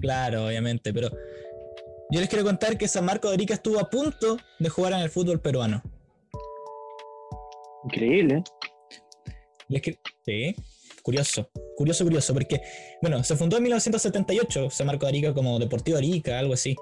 Claro, 0.00 0.46
obviamente, 0.46 0.92
pero 0.94 1.10
yo 2.10 2.20
les 2.20 2.28
quiero 2.28 2.44
contar 2.44 2.76
que 2.78 2.88
San 2.88 3.04
Marcos 3.04 3.30
de 3.30 3.34
Arica 3.34 3.54
estuvo 3.54 3.78
a 3.78 3.88
punto 3.90 4.36
de 4.58 4.68
jugar 4.68 4.92
en 4.94 5.00
el 5.00 5.10
fútbol 5.10 5.40
peruano. 5.40 5.82
Increíble. 7.84 8.36
¿eh? 8.36 9.32
Les 9.68 9.82
que- 9.82 9.98
Sí, 10.24 10.54
curioso, 11.02 11.50
curioso, 11.76 12.02
curioso, 12.04 12.32
porque, 12.32 12.62
bueno, 13.02 13.22
se 13.24 13.36
fundó 13.36 13.58
en 13.58 13.62
1978 13.64 14.70
San 14.70 14.86
Marcos 14.86 15.02
de 15.06 15.08
Arica 15.18 15.34
como 15.34 15.58
Deportivo 15.58 15.98
Arica, 15.98 16.38
algo 16.38 16.54
así, 16.54 16.74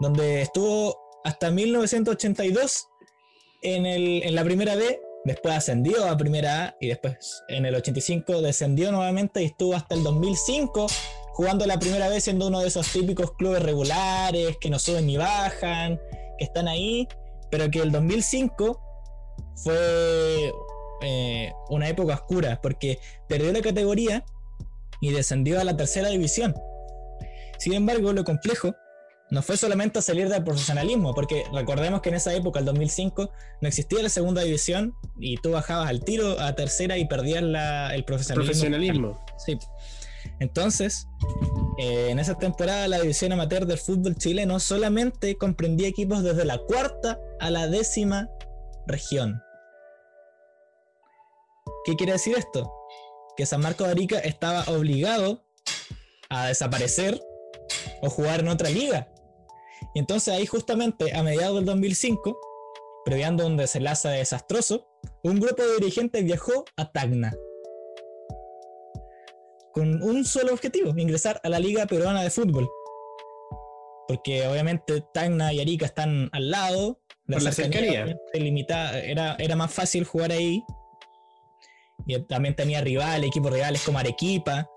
donde 0.00 0.40
estuvo 0.42 0.98
hasta 1.24 1.50
1982 1.50 2.86
en, 3.62 3.84
el, 3.84 4.22
en 4.22 4.34
la 4.34 4.44
primera 4.44 4.76
B, 4.76 4.98
después 5.26 5.56
ascendió 5.56 6.08
a 6.08 6.16
primera 6.16 6.66
A 6.66 6.76
y 6.80 6.88
después 6.88 7.42
en 7.48 7.66
el 7.66 7.74
85 7.74 8.42
descendió 8.42 8.92
nuevamente 8.92 9.42
y 9.42 9.46
estuvo 9.46 9.74
hasta 9.74 9.94
el 9.94 10.04
2005 10.04 10.86
jugando 11.34 11.66
la 11.66 11.78
primera 11.78 12.08
vez 12.08 12.24
siendo 12.24 12.46
uno 12.46 12.60
de 12.60 12.68
esos 12.68 12.90
típicos 12.92 13.32
clubes 13.32 13.62
regulares 13.62 14.56
que 14.58 14.70
no 14.70 14.78
suben 14.78 15.06
ni 15.06 15.16
bajan, 15.16 16.00
que 16.38 16.44
están 16.44 16.68
ahí, 16.68 17.08
pero 17.50 17.68
que 17.70 17.80
el 17.80 17.90
2005 17.90 18.80
fue 19.56 20.52
eh, 21.02 21.52
una 21.68 21.88
época 21.88 22.14
oscura 22.14 22.60
porque 22.62 23.00
perdió 23.28 23.52
la 23.52 23.60
categoría 23.60 24.24
y 25.00 25.10
descendió 25.10 25.60
a 25.60 25.64
la 25.64 25.76
tercera 25.76 26.08
división. 26.08 26.54
Sin 27.58 27.72
embargo, 27.72 28.12
lo 28.12 28.24
complejo 28.24 28.74
no 29.30 29.42
fue 29.42 29.56
solamente 29.56 30.00
salir 30.02 30.28
del 30.28 30.44
profesionalismo, 30.44 31.14
porque 31.14 31.44
recordemos 31.52 32.00
que 32.00 32.10
en 32.10 32.14
esa 32.14 32.32
época, 32.34 32.60
el 32.60 32.64
2005, 32.64 33.30
no 33.60 33.68
existía 33.68 34.02
la 34.02 34.08
segunda 34.08 34.42
división 34.42 34.94
y 35.18 35.36
tú 35.38 35.50
bajabas 35.50 35.88
al 35.88 36.04
tiro 36.04 36.40
a 36.40 36.54
tercera 36.54 36.96
y 36.96 37.06
perdías 37.06 37.42
la, 37.42 37.94
el 37.94 38.04
profesionalismo. 38.04 38.52
Profesionalismo. 38.52 39.24
Sí. 39.44 39.58
Entonces, 40.38 41.08
eh, 41.78 42.08
en 42.10 42.18
esa 42.18 42.36
temporada 42.36 42.88
la 42.88 43.00
división 43.00 43.32
amateur 43.32 43.66
del 43.66 43.78
fútbol 43.78 44.16
chileno 44.16 44.60
solamente 44.60 45.36
comprendía 45.36 45.88
equipos 45.88 46.22
desde 46.22 46.44
la 46.44 46.58
cuarta 46.58 47.18
a 47.40 47.50
la 47.50 47.66
décima 47.68 48.28
región. 48.86 49.40
¿Qué 51.84 51.96
quiere 51.96 52.12
decir 52.12 52.36
esto? 52.36 52.72
Que 53.36 53.46
San 53.46 53.60
Marcos 53.60 53.86
de 53.86 53.92
Arica 53.92 54.18
estaba 54.18 54.64
obligado 54.68 55.44
a 56.28 56.46
desaparecer 56.46 57.20
o 58.02 58.10
jugar 58.10 58.40
en 58.40 58.48
otra 58.48 58.70
liga. 58.70 59.08
Y 59.96 59.98
entonces 59.98 60.34
ahí 60.34 60.44
justamente 60.44 61.16
a 61.16 61.22
mediados 61.22 61.56
del 61.56 61.64
2005, 61.64 62.38
previando 63.06 63.46
un 63.46 63.56
desenlace 63.56 64.08
desastroso, 64.08 64.86
un 65.22 65.40
grupo 65.40 65.62
de 65.62 65.76
dirigentes 65.76 66.22
viajó 66.22 66.66
a 66.76 66.92
Tacna. 66.92 67.34
Con 69.72 70.02
un 70.02 70.26
solo 70.26 70.52
objetivo, 70.52 70.92
ingresar 70.98 71.40
a 71.42 71.48
la 71.48 71.58
Liga 71.58 71.86
Peruana 71.86 72.22
de 72.22 72.28
Fútbol. 72.28 72.68
Porque 74.06 74.46
obviamente 74.46 75.02
Tacna 75.14 75.54
y 75.54 75.60
Arica 75.60 75.86
están 75.86 76.28
al 76.32 76.50
lado. 76.50 77.00
Por 77.26 77.40
la 77.40 77.50
cercanía. 77.50 78.18
limitada, 78.34 79.00
era, 79.00 79.36
era 79.38 79.56
más 79.56 79.72
fácil 79.72 80.04
jugar 80.04 80.30
ahí. 80.30 80.62
Y 82.06 82.20
también 82.26 82.54
tenía 82.54 82.82
rivales, 82.82 83.28
equipos 83.28 83.50
rivales 83.50 83.82
como 83.82 83.98
Arequipa. 83.98 84.68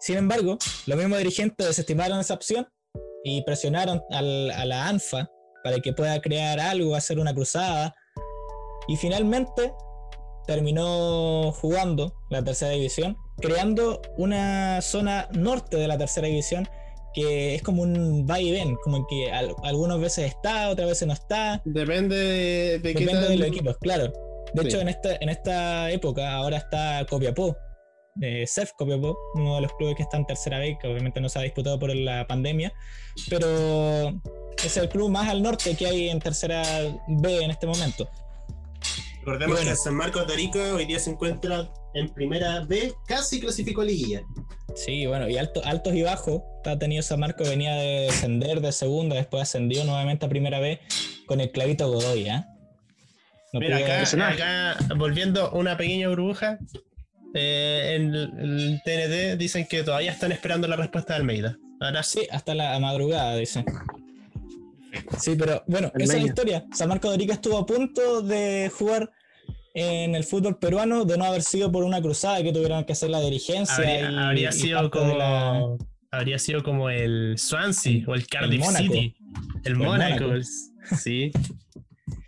Sin 0.00 0.16
embargo, 0.16 0.56
los 0.86 0.96
mismos 0.96 1.18
dirigentes 1.18 1.66
desestimaron 1.66 2.20
esa 2.20 2.32
opción 2.32 2.66
y 3.24 3.42
presionaron 3.42 4.02
al- 4.10 4.50
a 4.50 4.64
la 4.64 4.88
ANFA 4.88 5.30
para 5.64 5.78
que 5.80 5.92
pueda 5.92 6.20
crear 6.20 6.58
algo, 6.60 6.94
hacer 6.94 7.18
una 7.18 7.32
cruzada. 7.34 7.94
Y 8.88 8.96
finalmente 8.96 9.72
terminó 10.46 11.52
jugando 11.52 12.14
la 12.30 12.42
tercera 12.42 12.72
división, 12.72 13.16
creando 13.40 14.00
una 14.16 14.80
zona 14.82 15.28
norte 15.32 15.76
de 15.76 15.86
la 15.88 15.96
tercera 15.98 16.26
división 16.26 16.68
que 17.14 17.54
es 17.54 17.62
como 17.62 17.82
un 17.82 18.26
va 18.28 18.40
y 18.40 18.50
ven, 18.52 18.74
como 18.82 19.06
que 19.06 19.30
al- 19.30 19.54
algunas 19.64 20.00
veces 20.00 20.28
está, 20.28 20.70
otras 20.70 20.88
veces 20.88 21.06
no 21.06 21.12
está. 21.12 21.60
Depende 21.66 22.16
de, 22.16 22.78
de 22.78 22.94
Depende 22.94 23.28
de 23.28 23.36
los 23.36 23.48
equipos, 23.48 23.76
claro. 23.82 24.10
De 24.54 24.62
Sí. 24.62 24.68
hecho, 24.68 24.80
en 24.80 24.88
esta, 24.88 25.16
en 25.20 25.28
esta 25.28 25.90
época 25.90 26.32
ahora 26.34 26.56
está 26.56 27.04
Copiapó, 27.08 27.54
eh, 28.20 28.44
CEF 28.46 28.72
Copiapó, 28.76 29.16
uno 29.34 29.56
de 29.56 29.62
los 29.62 29.72
clubes 29.74 29.96
que 29.96 30.02
está 30.02 30.16
en 30.16 30.26
tercera 30.26 30.58
B, 30.58 30.76
que 30.80 30.86
obviamente 30.88 31.20
no 31.20 31.28
se 31.28 31.38
ha 31.38 31.42
disputado 31.42 31.78
por 31.78 31.94
la 31.94 32.26
pandemia, 32.26 32.72
pero 33.30 34.08
es 34.62 34.76
el 34.76 34.88
club 34.88 35.10
más 35.10 35.28
al 35.28 35.42
norte 35.42 35.74
que 35.76 35.86
hay 35.86 36.08
en 36.08 36.18
tercera 36.20 36.62
B 37.08 37.42
en 37.42 37.50
este 37.50 37.66
momento. 37.66 38.08
Recordemos 39.20 39.56
Bueno. 39.56 39.70
que 39.70 39.76
San 39.76 39.94
Marcos 39.94 40.26
de 40.26 40.32
Arica 40.34 40.74
hoy 40.74 40.84
día 40.84 40.98
se 40.98 41.10
encuentra 41.10 41.72
en 41.94 42.08
primera 42.08 42.60
B, 42.64 42.92
casi 43.06 43.40
clasificó 43.40 43.82
a 43.82 43.84
liguilla. 43.84 44.22
Sí, 44.74 45.06
bueno, 45.06 45.28
y 45.28 45.36
alto- 45.36 45.62
altos 45.64 45.94
y 45.94 46.02
bajos 46.02 46.42
ha 46.64 46.78
tenido 46.78 47.02
San 47.02 47.20
Marco, 47.20 47.44
venía 47.44 47.74
de 47.74 48.00
descender 48.06 48.60
de 48.60 48.72
segunda, 48.72 49.14
después 49.14 49.42
ascendió 49.42 49.84
nuevamente 49.84 50.26
a 50.26 50.28
primera 50.28 50.58
B 50.60 50.80
con 51.26 51.40
el 51.40 51.50
clavito 51.52 51.90
Godoy, 51.90 52.28
¿ah? 52.28 52.48
No 53.52 53.60
Mira, 53.60 53.76
acá, 53.76 54.02
acá, 54.28 54.76
volviendo 54.96 55.50
una 55.52 55.76
pequeña 55.76 56.08
burbuja, 56.08 56.58
eh, 57.34 57.94
en 57.96 58.14
el, 58.14 58.80
TNT 58.84 59.38
dicen 59.38 59.66
que 59.68 59.82
todavía 59.82 60.12
están 60.12 60.32
esperando 60.32 60.66
la 60.68 60.76
respuesta 60.76 61.14
de 61.14 61.20
Almeida. 61.20 61.58
Ahora 61.80 62.02
sí, 62.02 62.20
hasta 62.30 62.54
la 62.54 62.78
madrugada, 62.78 63.36
dice. 63.36 63.64
Sí, 65.18 65.34
pero 65.38 65.62
bueno, 65.66 65.90
esa 65.94 66.16
es 66.16 66.22
la 66.22 66.28
historia. 66.28 66.64
San 66.72 66.88
Marco 66.88 67.08
de 67.08 67.14
Arica 67.14 67.32
estuvo 67.34 67.56
a 67.58 67.66
punto 67.66 68.20
de 68.22 68.70
jugar 68.76 69.10
en 69.74 70.14
el 70.14 70.22
fútbol 70.24 70.58
peruano 70.58 71.04
de 71.06 71.16
no 71.16 71.24
haber 71.24 71.42
sido 71.42 71.72
por 71.72 71.82
una 71.84 72.02
cruzada 72.02 72.42
que 72.42 72.52
tuvieron 72.52 72.84
que 72.84 72.92
hacer 72.92 73.08
la 73.10 73.20
dirigencia. 73.20 73.74
habría, 73.74 74.10
y- 74.10 74.16
habría 74.16 74.48
y 74.50 74.52
sido 74.52 74.90
como 74.90 75.16
la- 75.16 75.76
habría 76.10 76.38
sido 76.38 76.62
como 76.62 76.90
el 76.90 77.36
Swansea 77.38 78.02
o 78.06 78.14
el 78.14 78.26
Cardiff. 78.26 78.64
City. 78.76 79.14
El 79.64 79.72
el 79.72 79.76
Mónaco. 79.78 80.24
Mónaco. 80.26 80.42
Sí. 81.02 81.32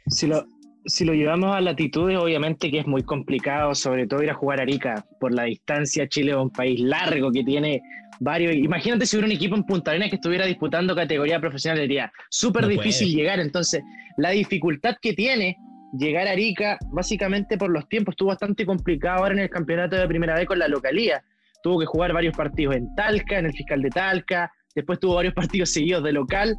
Si 0.09 0.27
lo, 0.27 0.47
si 0.87 1.05
lo 1.05 1.15
llevamos 1.15 1.55
a 1.55 1.61
latitudes, 1.61 2.19
obviamente 2.19 2.71
que 2.71 2.81
es 2.81 2.87
muy 2.87 3.03
complicado, 3.03 3.75
sobre 3.75 4.07
todo 4.07 4.23
ir 4.23 4.31
a 4.31 4.35
jugar 4.35 4.61
a 4.61 4.63
Arica 4.63 5.05
por 5.19 5.33
la 5.33 5.45
distancia. 5.45 6.09
Chile 6.09 6.33
es 6.33 6.37
un 6.37 6.51
país 6.51 6.81
largo 6.81 7.31
que 7.33 7.43
tiene 7.43 7.83
varios. 8.21 8.55
Imagínate 8.55 9.07
si 9.07 9.17
hubiera 9.17 9.27
un 9.27 9.37
equipo 9.37 9.57
en 9.57 9.65
Punta 9.65 9.91
Arenas 9.91 10.11
que 10.11 10.17
estuviera 10.17 10.47
disputando 10.47 10.95
categoría 10.95 11.41
profesional, 11.41 11.81
diría 11.81 12.13
súper 12.29 12.63
No 12.63 12.69
difícil 12.69 13.09
puede. 13.09 13.17
llegar. 13.17 13.41
Entonces, 13.41 13.83
la 14.17 14.31
dificultad 14.31 14.97
que 15.01 15.15
tiene 15.15 15.57
llegar 15.99 16.27
a 16.27 16.33
Arica, 16.33 16.79
básicamente 16.91 17.57
por 17.57 17.71
los 17.71 17.89
tiempos, 17.89 18.13
estuvo 18.13 18.29
bastante 18.29 18.67
complicado 18.67 19.19
ahora 19.21 19.35
en 19.35 19.41
el 19.41 19.51
campeonato 19.51 19.97
de 19.97 20.07
primera 20.07 20.35
vez 20.35 20.47
con 20.47 20.59
la 20.59 20.69
localía. 20.69 21.23
Tuvo 21.63 21.81
que 21.81 21.87
jugar 21.87 22.13
varios 22.13 22.37
partidos 22.37 22.77
en 22.77 22.95
Talca, 22.95 23.39
en 23.39 23.47
el 23.47 23.53
fiscal 23.53 23.81
de 23.81 23.91
Talca, 23.91 24.53
después 24.75 24.99
tuvo 25.01 25.15
varios 25.15 25.35
partidos 25.35 25.71
seguidos 25.71 26.05
de 26.05 26.13
local. 26.13 26.57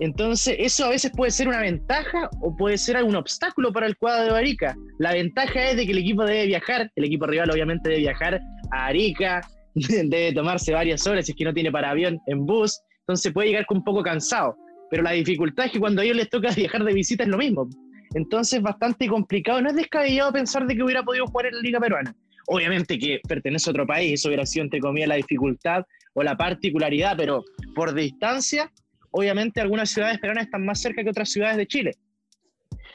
Entonces, 0.00 0.56
eso 0.58 0.86
a 0.86 0.90
veces 0.90 1.12
puede 1.14 1.30
ser 1.30 1.48
una 1.48 1.60
ventaja 1.60 2.28
o 2.40 2.56
puede 2.56 2.78
ser 2.78 2.96
algún 2.96 3.16
obstáculo 3.16 3.72
para 3.72 3.86
el 3.86 3.96
cuadro 3.96 4.34
de 4.34 4.38
Arica. 4.38 4.74
La 4.98 5.12
ventaja 5.12 5.70
es 5.70 5.76
de 5.76 5.86
que 5.86 5.92
el 5.92 5.98
equipo 5.98 6.24
debe 6.24 6.46
viajar, 6.46 6.90
el 6.96 7.04
equipo 7.04 7.26
rival 7.26 7.50
obviamente 7.50 7.88
debe 7.88 8.00
viajar 8.00 8.40
a 8.70 8.86
Arica, 8.86 9.40
debe 9.74 10.32
tomarse 10.32 10.72
varias 10.72 11.06
horas 11.06 11.26
si 11.26 11.32
es 11.32 11.38
que 11.38 11.44
no 11.44 11.52
tiene 11.52 11.70
para 11.70 11.90
avión 11.90 12.18
en 12.26 12.46
bus, 12.46 12.80
entonces 13.00 13.32
puede 13.32 13.48
llegar 13.48 13.66
con 13.66 13.78
un 13.78 13.84
poco 13.84 14.02
cansado. 14.02 14.56
Pero 14.90 15.02
la 15.02 15.12
dificultad 15.12 15.66
es 15.66 15.72
que 15.72 15.80
cuando 15.80 16.02
a 16.02 16.04
ellos 16.04 16.16
les 16.16 16.28
toca 16.28 16.50
viajar 16.56 16.84
de 16.84 16.92
visita 16.92 17.24
es 17.24 17.28
lo 17.28 17.38
mismo. 17.38 17.68
Entonces, 18.14 18.60
bastante 18.60 19.08
complicado. 19.08 19.62
No 19.62 19.70
es 19.70 19.76
descabellado 19.76 20.32
pensar 20.32 20.66
de 20.66 20.76
que 20.76 20.82
hubiera 20.82 21.02
podido 21.02 21.26
jugar 21.26 21.46
en 21.46 21.56
la 21.56 21.60
Liga 21.62 21.80
Peruana. 21.80 22.14
Obviamente 22.48 22.98
que 22.98 23.20
pertenece 23.26 23.70
a 23.70 23.72
otro 23.72 23.86
país, 23.86 24.14
eso 24.14 24.28
hubiera 24.28 24.44
sido 24.44 24.64
entre 24.64 24.80
comillas 24.80 25.08
la 25.08 25.14
dificultad 25.14 25.84
o 26.14 26.22
la 26.22 26.36
particularidad, 26.36 27.16
pero 27.16 27.44
por 27.74 27.94
distancia 27.94 28.70
obviamente 29.12 29.60
algunas 29.60 29.90
ciudades 29.90 30.18
peruanas 30.18 30.44
están 30.44 30.64
más 30.66 30.80
cerca 30.80 31.02
que 31.04 31.10
otras 31.10 31.30
ciudades 31.30 31.56
de 31.56 31.66
Chile. 31.66 31.92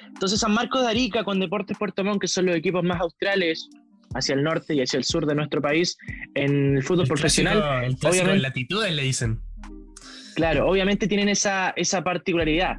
Entonces 0.08 0.40
San 0.40 0.54
Marcos 0.54 0.82
de 0.82 0.88
Arica 0.90 1.24
con 1.24 1.40
Deportes 1.40 1.78
Puerto 1.78 2.04
Montt, 2.04 2.22
que 2.22 2.28
son 2.28 2.46
los 2.48 2.56
equipos 2.56 2.84
más 2.84 3.00
australes 3.02 3.70
hacia 4.14 4.36
el 4.36 4.44
norte 4.44 4.74
y 4.76 4.82
hacia 4.82 4.98
el 4.98 5.04
sur 5.04 5.26
de 5.26 5.36
nuestro 5.36 5.62
país 5.62 5.98
en 6.34 6.78
el 6.78 6.84
fútbol 6.84 7.04
El 7.04 7.08
profesional, 7.08 7.58
clásico- 7.58 7.86
el 7.86 7.96
clásico 7.98 8.08
obviamente- 8.10 8.34
de 8.34 8.42
latitudes 8.42 8.94
le 8.94 9.04
dicen. 9.04 9.40
claro, 10.36 10.70
obviamente 10.70 11.08
tienen 11.08 11.30
esa, 11.30 11.72
esa 11.76 12.04
particularidad. 12.04 12.78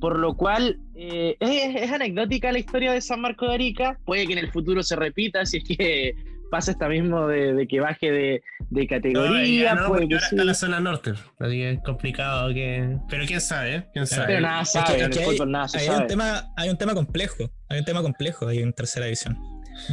Por 0.00 0.18
lo 0.18 0.34
cual 0.34 0.78
eh, 0.96 1.36
es, 1.40 1.82
es 1.82 1.92
anecdótica 1.92 2.50
la 2.52 2.58
historia 2.58 2.92
de 2.92 3.02
San 3.02 3.20
Marcos 3.20 3.48
de 3.50 3.54
Arica. 3.54 3.98
Puede 4.06 4.26
que 4.26 4.32
en 4.32 4.38
el 4.38 4.50
futuro 4.50 4.82
se 4.82 4.96
repita 4.96 5.44
si 5.44 5.58
es 5.58 5.64
que 5.64 6.14
pasa 6.50 6.72
esta 6.72 6.88
mismo 6.88 7.26
de, 7.28 7.54
de 7.54 7.66
que 7.66 7.80
baje 7.80 8.10
de, 8.10 8.42
de 8.70 8.82
No, 8.82 8.88
categoría. 8.88 9.74
no, 9.74 9.88
puede 9.88 10.00
porque 10.02 10.08
que 10.08 10.14
ahora 10.14 10.26
sí. 10.26 10.34
está 10.34 10.42
en 10.42 10.46
la 10.46 10.54
zona 10.54 10.80
norte. 10.80 11.10
Así 11.38 11.52
que 11.56 11.70
es 11.70 11.80
complicado 11.82 12.52
que. 12.52 12.96
Pero 13.08 13.24
quién 13.26 13.40
sabe, 13.40 13.74
¿eh? 13.76 13.86
¿Quién 13.92 14.06
sabe? 14.06 14.26
Pero 14.26 14.40
nada 14.40 14.62
Es 14.62 14.72
sabe, 14.72 14.86
que- 14.86 14.92
en 14.94 15.00
es 15.00 15.06
el 15.06 15.12
que 15.12 15.18
hay- 15.20 15.36
fútbol 15.36 15.50
nada 15.52 15.68
se 15.68 15.78
hay, 15.78 15.86
sabe. 15.86 16.00
un 16.02 16.06
tema, 16.08 16.52
hay 16.56 16.68
un 16.70 16.76
tema 16.76 16.94
complejo. 16.94 17.50
Hay 17.68 17.78
un 17.78 17.84
tema 17.84 18.02
complejo 18.02 18.48
ahí 18.48 18.58
en 18.58 18.72
tercera 18.72 19.06
división. 19.06 19.38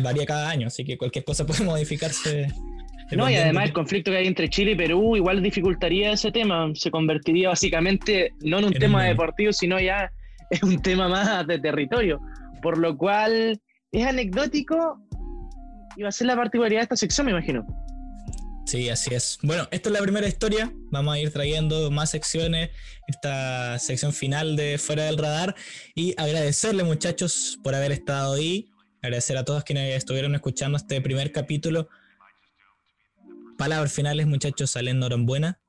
Varía 0.04 0.26
cada 0.26 0.50
año, 0.50 0.68
así 0.68 0.84
que 0.84 0.98
cualquier 0.98 1.24
cosa 1.24 1.46
puede 1.48 1.64
modificarse. 1.64 2.48
No, 3.16 3.30
y 3.30 3.36
además 3.36 3.64
de- 3.64 3.68
el 3.70 3.74
conflicto 3.74 4.12
que 4.12 4.18
hay 4.18 4.28
entre 4.28 4.50
Chile 4.50 4.72
y 4.72 4.76
Perú 4.76 5.16
igual 5.16 5.42
dificultaría 5.42 6.12
ese 6.12 6.32
tema. 6.32 6.70
Se 6.74 6.92
convertiría 6.92 7.50
básicamente 7.50 8.34
no 8.42 8.60
en 8.60 8.66
un 8.66 8.74
En 8.74 8.80
tema 8.80 9.00
un- 9.04 9.06
deportivo, 9.08 9.54
sino 9.54 9.80
ya 9.80 10.12
en 10.52 10.68
un 10.68 10.82
tema 10.82 11.08
más 11.08 11.48
de 11.48 11.60
territorio. 11.60 12.20
Por 12.62 12.78
lo 12.80 12.98
cual 12.98 13.62
es 13.94 14.06
anecdótico 14.06 15.00
y 15.98 16.04
va 16.04 16.10
a 16.10 16.12
ser 16.12 16.28
la 16.28 16.36
particularidad 16.36 16.82
de 16.82 16.84
esta 16.84 16.96
sección, 16.96 17.26
me 17.26 17.32
imagino. 17.32 17.66
Sí, 18.68 18.90
así 18.90 19.16
es. 19.16 19.40
Bueno, 19.42 19.68
esta 19.72 19.90
es 19.90 19.94
la 19.94 20.02
primera 20.02 20.28
historia. 20.28 20.72
Vamos 20.92 21.16
a 21.16 21.20
ir 21.20 21.32
trayendo 21.32 21.90
más 21.90 22.12
secciones, 22.12 22.70
esta 23.08 23.80
sección 23.80 24.14
final 24.14 24.56
de 24.56 24.78
Fuera 24.78 25.06
del 25.06 25.18
Radar. 25.18 25.56
Y 25.96 26.14
agradecerle, 26.18 26.84
muchachos, 26.84 27.58
por 27.64 27.74
haber 27.74 27.92
estado 27.92 28.36
ahí. 28.36 28.70
Agradecer 29.02 29.38
a 29.38 29.46
todos 29.46 29.64
quienes 29.64 29.96
estuvieron 29.96 30.36
escuchando 30.36 30.78
este 30.78 31.02
primer 31.02 31.32
capítulo. 31.32 31.88
Palabras 33.58 33.92
finales, 33.92 34.28
muchachos, 34.28 34.70
salen 34.70 34.98
enhorabuena. 34.98 35.60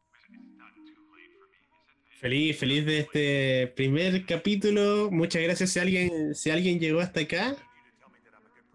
Feliz, 2.21 2.59
feliz 2.59 2.85
de 2.85 2.99
este 2.99 3.73
primer 3.77 4.27
capítulo. 4.27 5.09
Muchas 5.11 5.41
gracias 5.41 5.71
si 5.71 5.79
alguien, 5.79 6.35
si 6.35 6.51
alguien 6.51 6.81
llegó 6.81 7.01
hasta 7.01 7.21
acá. 7.21 7.57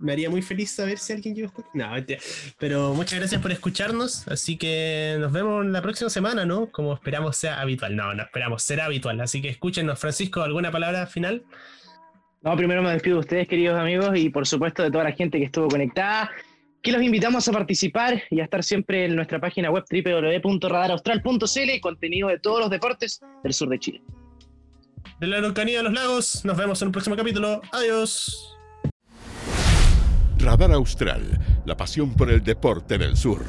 Me 0.04 0.12
haría 0.12 0.30
muy 0.30 0.42
feliz 0.42 0.70
saber 0.70 0.98
si 0.98 1.14
alguien 1.14 1.34
llegó 1.34 1.48
hasta 1.48 1.62
acá. 1.62 1.70
No, 1.74 1.90
mentira. 1.92 2.20
Pero 2.60 2.94
muchas 2.94 3.20
gracias 3.20 3.42
por 3.42 3.54
escucharnos. 3.54 4.28
Así 4.28 4.58
que 4.58 5.16
nos 5.18 5.32
vemos 5.32 5.66
la 5.66 5.82
próxima 5.82 6.10
semana, 6.10 6.46
¿no? 6.46 6.70
Como 6.70 6.94
esperamos 6.94 7.38
sea 7.38 7.62
habitual. 7.62 7.96
No, 7.96 8.14
no 8.14 8.24
esperamos, 8.24 8.62
será 8.64 8.86
habitual. 8.86 9.22
Así 9.22 9.42
que 9.42 9.48
escúchenos. 9.48 9.98
Francisco, 9.98 10.42
¿alguna 10.42 10.72
palabra 10.72 11.08
final? 11.08 11.44
No, 12.42 12.58
primero 12.58 12.84
me 12.84 12.92
despido 12.92 13.16
de 13.16 13.20
ustedes, 13.22 13.48
queridos 13.48 13.80
amigos, 13.80 14.10
y 14.18 14.30
por 14.30 14.46
supuesto 14.46 14.84
de 14.84 14.92
toda 14.92 15.06
la 15.06 15.14
gente 15.14 15.40
que 15.40 15.46
estuvo 15.46 15.70
conectada. 15.70 16.30
que 16.82 16.92
los 16.92 17.02
invitamos 17.02 17.48
a 17.48 17.54
participar 17.54 18.22
y 18.30 18.42
a 18.42 18.44
estar 18.44 18.62
siempre 18.62 19.06
en 19.06 19.16
nuestra 19.16 19.40
página 19.40 19.72
web 19.72 19.86
www.radaraustral.cl, 19.90 21.80
contenido 21.82 22.28
de 22.28 22.40
todos 22.40 22.60
los 22.60 22.70
deportes 22.70 23.22
del 23.42 23.54
sur 23.54 23.70
de 23.70 23.80
Chile. 23.80 24.02
De 25.22 25.28
la 25.28 25.38
Araucanía 25.38 25.78
de 25.78 25.84
los 25.84 25.94
Lagos, 25.94 26.44
nos 26.44 26.58
vemos 26.58 26.82
en 26.82 26.90
un 26.90 26.92
próximo 26.92 27.16
capítulo. 27.16 27.62
Adiós. 27.72 28.54
Radar 30.44 30.74
Austral, 30.74 31.40
la 31.66 31.78
pasión 31.78 32.14
por 32.16 32.30
el 32.30 32.44
deporte 32.44 32.96
en 32.96 33.02
el 33.04 33.16
sur. 33.16 33.40